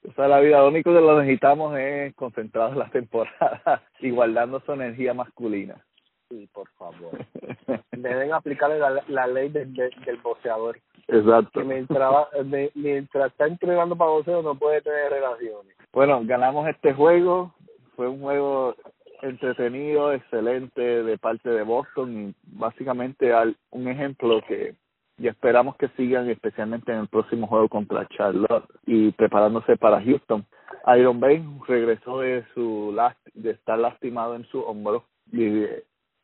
O 0.10 0.14
sea, 0.14 0.28
la 0.28 0.39
vida, 0.39 0.60
lo 0.60 0.68
único 0.70 0.94
que 0.94 1.02
lo 1.02 1.20
necesitamos 1.20 1.78
es 1.78 2.14
concentrar 2.16 2.76
la 2.76 2.89
temporada 2.89 3.84
y 4.00 4.10
guardando 4.12 4.60
su 4.62 4.72
energía 4.74 5.14
masculina. 5.14 5.76
Sí, 6.32 6.49
por 6.53 6.69
favor. 6.77 7.11
Deben 7.91 8.32
aplicarle 8.32 8.79
la, 8.79 9.03
la 9.09 9.27
ley 9.27 9.49
del, 9.49 9.73
del 9.73 10.17
boxeador. 10.23 10.79
Exacto. 11.09 11.59
Que 11.59 11.65
mientras, 11.65 12.27
mientras 12.73 13.32
está 13.32 13.47
entrenando 13.47 13.97
para 13.97 14.11
boxeo 14.11 14.41
no 14.41 14.55
puede 14.55 14.82
tener 14.82 15.11
relaciones. 15.11 15.75
Bueno, 15.91 16.21
ganamos 16.23 16.69
este 16.69 16.93
juego. 16.93 17.53
Fue 17.97 18.07
un 18.07 18.21
juego 18.21 18.75
entretenido, 19.21 20.13
excelente 20.13 20.82
de 20.82 21.17
parte 21.17 21.49
de 21.49 21.63
Boston 21.63 22.29
y 22.29 22.36
básicamente 22.57 23.34
al, 23.34 23.57
un 23.71 23.89
ejemplo 23.89 24.41
que 24.47 24.75
y 25.17 25.27
esperamos 25.27 25.75
que 25.75 25.89
sigan 25.89 26.29
especialmente 26.29 26.91
en 26.91 26.99
el 26.99 27.07
próximo 27.07 27.45
juego 27.45 27.67
contra 27.67 28.07
Charlotte 28.07 28.65
y 28.88 29.11
preparándose 29.11 29.77
para 29.77 30.01
Houston. 30.01 30.45
Iron 30.97 31.19
Bay 31.19 31.45
regresó 31.67 32.21
de 32.21 32.43
su 32.55 32.97
de 33.36 33.51
estar 33.51 33.77
lastimado 33.77 34.36
en 34.36 34.45
su 34.45 34.61
hombro 34.61 35.03
y 35.32 35.65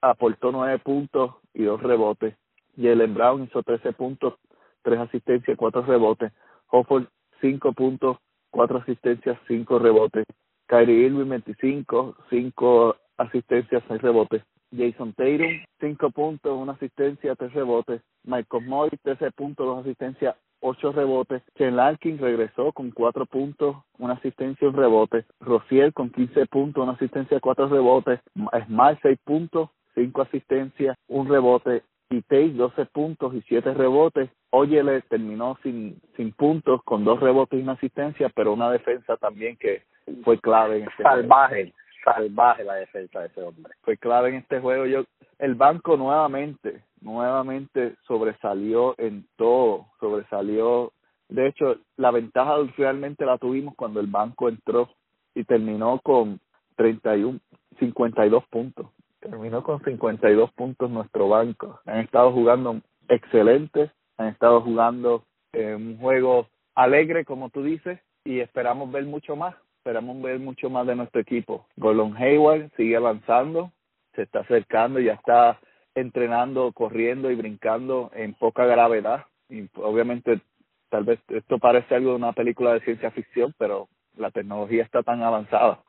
aportó 0.02 0.52
nueve 0.52 0.80
puntos 0.80 1.36
y 1.54 1.64
dos 1.64 1.82
rebotes. 1.82 2.36
Jalen 2.76 3.14
Brown 3.14 3.44
hizo 3.44 3.64
trece 3.64 3.94
puntos, 3.94 4.36
tres 4.84 5.00
asistencias, 5.00 5.58
cuatro 5.58 5.82
rebotes. 5.82 6.32
Hofford 6.70 7.08
cinco 7.42 7.74
puntos, 7.74 8.18
cuatro 8.50 8.80
asistencias, 8.80 9.38
cinco 9.48 9.80
rebotes. 9.80 10.26
Kyrie 10.68 11.08
Irving 11.08 11.30
25, 11.30 12.16
cinco 12.30 12.96
asistencias, 13.18 13.84
seis 13.88 14.02
rebotes. 14.02 14.44
Jason 14.76 15.14
Tatum, 15.14 15.64
cinco 15.80 16.10
puntos, 16.12 16.58
una 16.58 16.74
asistencia, 16.74 17.36
tres 17.36 17.54
rebotes. 17.54 18.02
Michael 18.26 18.66
Moy, 18.66 18.90
13 19.02 19.32
puntos, 19.32 19.66
dos 19.66 19.80
asistencias, 19.86 20.36
ocho 20.60 20.92
rebotes. 20.92 21.42
Ken 21.56 21.78
Larkin 21.78 22.18
regresó 22.18 22.74
con 22.74 22.92
cuatro 22.92 23.26
puntos, 23.26 23.78
una 23.98 24.16
asistencia, 24.16 24.68
un 24.68 24.76
rebote. 24.76 25.26
Rociel 25.40 25.94
con 25.94 26.10
15 26.10 26.48
puntos, 26.48 26.84
una 26.84 26.94
asistencia, 26.94 27.40
cuatro 27.40 27.70
rebotes. 27.70 28.20
Smart, 28.66 29.00
seis 29.02 29.18
puntos, 29.24 29.70
cinco 29.98 30.22
asistencias, 30.22 30.96
un 31.08 31.28
rebote. 31.28 31.84
Y 32.10 32.22
Tate, 32.22 32.54
12 32.54 32.86
puntos 32.86 33.34
y 33.36 33.42
siete 33.42 33.74
rebotes. 33.74 34.30
Oyele 34.52 35.02
terminó 35.02 35.58
sin, 35.62 36.00
sin 36.16 36.32
puntos, 36.32 36.82
con 36.86 37.04
dos 37.04 37.20
rebotes 37.20 37.60
y 37.60 37.64
una 37.64 37.74
asistencia, 37.74 38.32
pero 38.34 38.54
una 38.54 38.72
defensa 38.72 39.18
también 39.18 39.58
que 39.58 39.84
fue 40.24 40.40
clave 40.40 40.78
en 40.78 40.84
este 40.84 41.04
Salvaje 41.04 41.74
salvaje 42.08 42.64
la 42.64 42.76
defensa 42.76 43.20
de 43.20 43.28
ese 43.28 43.42
hombre. 43.42 43.74
Fue 43.82 43.98
clave 43.98 44.30
en 44.30 44.36
este 44.36 44.60
juego. 44.60 44.86
Yo, 44.86 45.04
el 45.40 45.56
banco 45.56 45.98
nuevamente, 45.98 46.84
nuevamente 47.02 47.96
sobresalió 48.08 48.96
en 48.98 49.28
todo, 49.36 49.88
sobresalió. 50.00 50.94
De 51.28 51.48
hecho, 51.48 51.78
la 51.98 52.12
ventaja 52.12 52.56
realmente 52.78 53.26
la 53.26 53.38
tuvimos 53.38 53.76
cuando 53.76 54.00
el 54.00 54.08
banco 54.08 54.48
entró 54.48 54.90
y 55.36 55.44
terminó 55.44 56.00
con 56.02 56.40
31, 56.78 57.40
52 57.80 58.46
puntos. 58.48 58.88
Terminó 59.20 59.64
con 59.64 59.84
52 59.84 60.52
puntos 60.54 60.90
nuestro 60.90 61.30
banco. 61.30 61.80
Han 61.86 62.00
estado 62.00 62.32
jugando 62.32 62.82
excelentes, 63.10 63.92
han 64.18 64.28
estado 64.28 64.62
jugando 64.62 65.24
en 65.54 65.76
un 65.76 65.98
juego 65.98 66.48
alegre, 66.76 67.26
como 67.26 67.50
tú 67.50 67.64
dices, 67.64 68.00
y 68.24 68.40
esperamos 68.40 68.92
ver 68.92 69.06
mucho 69.06 69.36
más 69.36 69.56
esperamos 69.88 70.22
ver 70.22 70.38
mucho 70.38 70.70
más 70.70 70.86
de 70.86 70.98
nuestro 70.98 71.22
equipo. 71.22 71.66
Gordon 71.78 72.14
Hayward 72.18 72.70
sigue 72.76 72.98
avanzando, 72.98 73.72
se 74.16 74.24
está 74.24 74.40
acercando, 74.40 75.00
ya 75.00 75.14
está 75.14 75.62
entrenando, 75.96 76.74
corriendo 76.74 77.32
y 77.32 77.36
brincando 77.36 78.12
en 78.14 78.34
poca 78.34 78.66
gravedad. 78.66 79.24
Y 79.48 79.70
obviamente, 79.76 80.42
tal 80.90 81.06
vez 81.06 81.22
esto 81.30 81.58
parece 81.58 81.96
algo 81.96 82.10
de 82.10 82.16
una 82.18 82.34
película 82.34 82.74
de 82.74 82.82
ciencia 82.82 83.12
ficción, 83.12 83.56
pero 83.58 83.88
la 84.18 84.30
tecnología 84.30 84.84
está 84.84 85.04
tan 85.04 85.24
avanzada. 85.24 85.80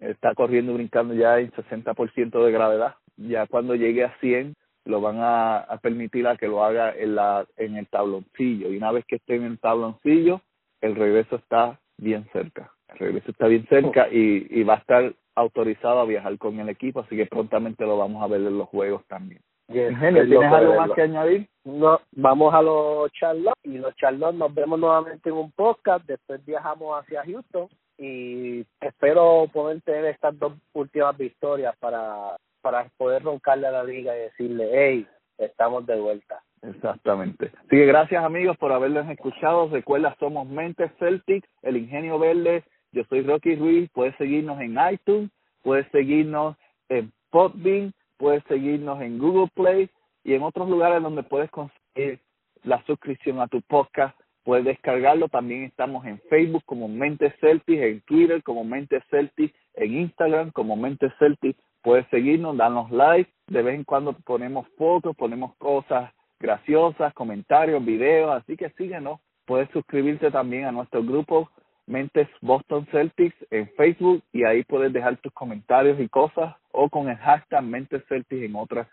Está 0.00 0.34
corriendo 0.34 0.72
y 0.72 0.76
brincando 0.76 1.14
ya 1.14 1.38
en 1.38 1.50
60% 1.52 2.44
de 2.44 2.52
gravedad. 2.52 2.94
Ya 3.16 3.46
cuando 3.46 3.74
llegue 3.74 4.04
a 4.04 4.14
100, 4.20 4.54
lo 4.84 5.00
van 5.00 5.18
a, 5.18 5.58
a, 5.58 5.78
permitir 5.78 6.26
a 6.26 6.36
que 6.36 6.48
lo 6.48 6.64
haga 6.64 6.94
en, 6.94 7.14
la, 7.14 7.46
en 7.56 7.76
el 7.76 7.86
tabloncillo. 7.88 8.70
Y 8.70 8.76
una 8.76 8.92
vez 8.92 9.04
que 9.06 9.16
esté 9.16 9.36
en 9.36 9.44
el 9.44 9.58
tabloncillo, 9.58 10.40
el 10.80 10.94
regreso 10.94 11.36
está 11.36 11.78
bien 11.96 12.28
cerca. 12.32 12.72
El 12.88 12.98
regreso 12.98 13.30
está 13.30 13.46
bien 13.48 13.66
cerca 13.68 14.08
y, 14.10 14.46
y 14.50 14.62
va 14.62 14.74
a 14.74 14.78
estar 14.78 15.12
autorizado 15.34 16.00
a 16.00 16.06
viajar 16.06 16.36
con 16.38 16.58
el 16.60 16.68
equipo, 16.68 17.00
así 17.00 17.16
que 17.16 17.26
prontamente 17.26 17.84
lo 17.84 17.98
vamos 17.98 18.22
a 18.22 18.26
ver 18.26 18.40
en 18.40 18.58
los 18.58 18.68
juegos 18.68 19.04
también. 19.06 19.40
¿Tienes 19.70 20.52
algo 20.52 20.76
más 20.76 20.90
que 20.92 21.02
añadir? 21.02 21.48
No, 21.64 22.00
vamos 22.12 22.54
a 22.54 22.62
los 22.62 23.10
Charlotte 23.12 23.58
y 23.64 23.78
los 23.78 23.94
Charlotte 23.96 24.36
nos 24.36 24.54
vemos 24.54 24.78
nuevamente 24.78 25.28
en 25.28 25.34
un 25.34 25.50
podcast, 25.50 26.06
después 26.06 26.44
viajamos 26.46 27.00
hacia 27.00 27.24
Houston 27.24 27.68
y 27.98 28.64
espero 28.80 29.48
poder 29.52 29.80
tener 29.82 30.06
estas 30.06 30.38
dos 30.38 30.52
últimas 30.72 31.16
victorias 31.16 31.74
para, 31.78 32.36
para 32.60 32.88
poder 32.96 33.22
roncarle 33.22 33.66
a 33.66 33.72
la 33.72 33.84
liga 33.84 34.16
y 34.16 34.20
decirle, 34.20 34.68
hey, 34.72 35.06
estamos 35.38 35.86
de 35.86 35.98
vuelta. 36.00 36.42
Exactamente. 36.62 37.52
Así 37.58 37.68
que 37.68 37.86
gracias 37.86 38.24
amigos 38.24 38.56
por 38.56 38.72
haberlos 38.72 39.08
escuchado. 39.08 39.68
Recuerda, 39.68 40.16
somos 40.18 40.48
Mentes 40.48 40.90
Celtic, 40.98 41.44
el 41.62 41.76
Ingenio 41.76 42.18
Verde. 42.18 42.64
Yo 42.92 43.04
soy 43.08 43.22
Rocky 43.22 43.56
Ruiz. 43.56 43.90
Puedes 43.92 44.16
seguirnos 44.16 44.60
en 44.60 44.76
iTunes, 44.90 45.30
puedes 45.62 45.86
seguirnos 45.92 46.56
en 46.88 47.12
Podbean, 47.30 47.92
puedes 48.16 48.42
seguirnos 48.44 49.00
en 49.00 49.18
Google 49.18 49.50
Play 49.54 49.90
y 50.24 50.34
en 50.34 50.42
otros 50.42 50.68
lugares 50.68 51.02
donde 51.02 51.22
puedes 51.22 51.50
conseguir 51.50 52.20
la 52.64 52.82
suscripción 52.84 53.40
a 53.40 53.46
tu 53.46 53.62
podcast. 53.62 54.18
Puedes 54.46 54.64
descargarlo. 54.64 55.28
También 55.28 55.64
estamos 55.64 56.06
en 56.06 56.20
Facebook 56.30 56.62
como 56.66 56.86
Mentes 56.86 57.34
Celtic, 57.40 57.80
en 57.80 58.00
Twitter 58.02 58.44
como 58.44 58.62
Mentes 58.62 59.02
Celtic, 59.10 59.52
en 59.74 59.92
Instagram 59.92 60.52
como 60.52 60.76
Mentes 60.76 61.12
Celtic. 61.18 61.56
Puedes 61.82 62.06
seguirnos, 62.10 62.56
darnos 62.56 62.92
like. 62.92 63.28
De 63.48 63.60
vez 63.62 63.74
en 63.74 63.82
cuando 63.82 64.12
ponemos 64.12 64.68
fotos, 64.78 65.16
ponemos 65.16 65.56
cosas 65.56 66.12
graciosas, 66.38 67.12
comentarios, 67.14 67.84
videos, 67.84 68.40
así 68.40 68.56
que 68.56 68.70
síguenos. 68.78 69.18
Puedes 69.46 69.68
suscribirte 69.70 70.30
también 70.30 70.66
a 70.66 70.70
nuestro 70.70 71.02
grupo 71.02 71.50
Mentes 71.88 72.28
Boston 72.40 72.86
Celtics 72.92 73.34
en 73.50 73.68
Facebook 73.70 74.22
y 74.32 74.44
ahí 74.44 74.62
puedes 74.62 74.92
dejar 74.92 75.16
tus 75.16 75.32
comentarios 75.32 75.98
y 75.98 76.08
cosas 76.08 76.54
o 76.70 76.88
con 76.88 77.08
el 77.08 77.16
hashtag 77.16 77.64
Mentes 77.64 78.04
Celtics 78.08 78.44
en 78.44 78.54
otros 78.54 78.86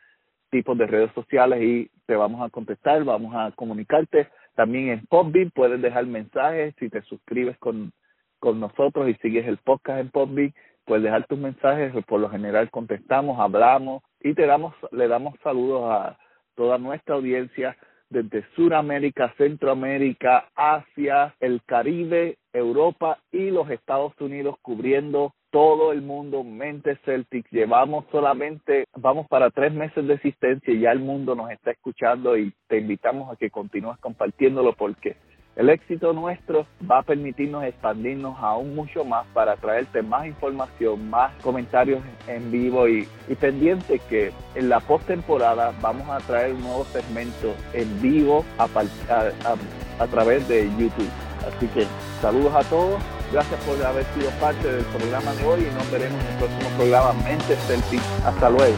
tipos 0.49 0.75
de 0.79 0.87
redes 0.87 1.11
sociales 1.13 1.61
y 1.61 1.91
te 2.07 2.15
vamos 2.15 2.41
a 2.41 2.49
contestar, 2.49 3.03
vamos 3.03 3.35
a 3.35 3.51
comunicarte. 3.55 4.29
También 4.55 4.89
en 4.89 5.05
Podbean 5.07 5.51
puedes 5.51 5.81
dejar 5.81 6.05
mensajes 6.05 6.75
si 6.79 6.89
te 6.89 7.01
suscribes 7.03 7.57
con, 7.57 7.91
con 8.39 8.59
nosotros 8.59 9.09
y 9.09 9.15
sigues 9.15 9.47
el 9.47 9.57
podcast 9.57 9.99
en 9.99 10.09
Podbean, 10.09 10.53
puedes 10.85 11.03
dejar 11.03 11.25
tus 11.27 11.39
mensajes, 11.39 11.93
por 12.05 12.19
lo 12.19 12.29
general 12.29 12.69
contestamos, 12.69 13.39
hablamos 13.39 14.03
y 14.19 14.33
te 14.33 14.45
damos, 14.45 14.75
le 14.91 15.07
damos 15.07 15.35
saludos 15.43 15.83
a, 15.89 16.17
toda 16.55 16.77
nuestra 16.77 17.15
audiencia 17.15 17.77
desde 18.09 18.45
Sudamérica, 18.55 19.33
Centroamérica, 19.37 20.49
Asia, 20.55 21.35
el 21.39 21.61
Caribe, 21.65 22.37
Europa 22.51 23.17
y 23.31 23.49
los 23.49 23.69
Estados 23.69 24.13
Unidos, 24.19 24.55
cubriendo 24.61 25.33
todo 25.53 25.91
el 25.91 26.01
mundo, 26.01 26.43
Mente 26.43 26.97
Celtic. 27.05 27.45
Llevamos 27.51 28.05
solamente, 28.11 28.85
vamos 28.97 29.27
para 29.27 29.51
tres 29.51 29.71
meses 29.71 30.07
de 30.07 30.15
existencia 30.15 30.73
y 30.73 30.79
ya 30.79 30.91
el 30.91 30.99
mundo 30.99 31.35
nos 31.35 31.51
está 31.51 31.69
escuchando 31.69 32.35
y 32.35 32.51
te 32.67 32.79
invitamos 32.79 33.31
a 33.31 33.35
que 33.35 33.51
continúes 33.51 33.99
compartiéndolo 33.99 34.73
porque 34.73 35.15
el 35.55 35.69
éxito 35.69 36.11
nuestro 36.11 36.65
va 36.89 36.97
a 36.97 37.03
permitirnos 37.03 37.63
expandirnos 37.65 38.35
aún 38.39 38.73
mucho 38.73 39.05
más 39.05 39.27
para 39.27 39.55
traerte 39.55 40.01
más 40.01 40.25
información, 40.25 41.07
más 41.11 41.31
comentarios 41.43 42.01
en 42.27 42.51
vivo 42.51 42.87
y, 42.87 43.07
y 43.27 43.35
pendiente 43.35 44.01
que 44.09 44.31
en 44.55 44.69
la 44.69 44.79
postemporada 44.79 45.71
vamos 45.81 46.09
a 46.09 46.17
traer 46.25 46.55
un 46.55 46.63
nuevo 46.63 46.83
segmento 46.85 47.53
en 47.73 48.01
vivo 48.01 48.43
a, 48.57 48.63
a, 48.63 50.03
a 50.03 50.07
través 50.07 50.47
de 50.47 50.63
YouTube. 50.79 51.11
Así 51.47 51.67
que 51.67 51.85
saludos 52.21 52.55
a 52.55 52.67
todos, 52.67 53.03
gracias 53.33 53.59
por 53.61 53.83
haber 53.83 54.05
sido 54.13 54.29
parte 54.39 54.71
del 54.71 54.85
programa 54.85 55.33
de 55.33 55.43
hoy 55.43 55.67
y 55.69 55.73
nos 55.73 55.89
veremos 55.89 56.21
en 56.21 56.27
el 56.27 56.37
próximo 56.37 56.69
programa 56.77 57.13
Mente 57.23 57.55
Celtic. 57.67 58.01
Hasta 58.23 58.49
luego. 58.49 58.77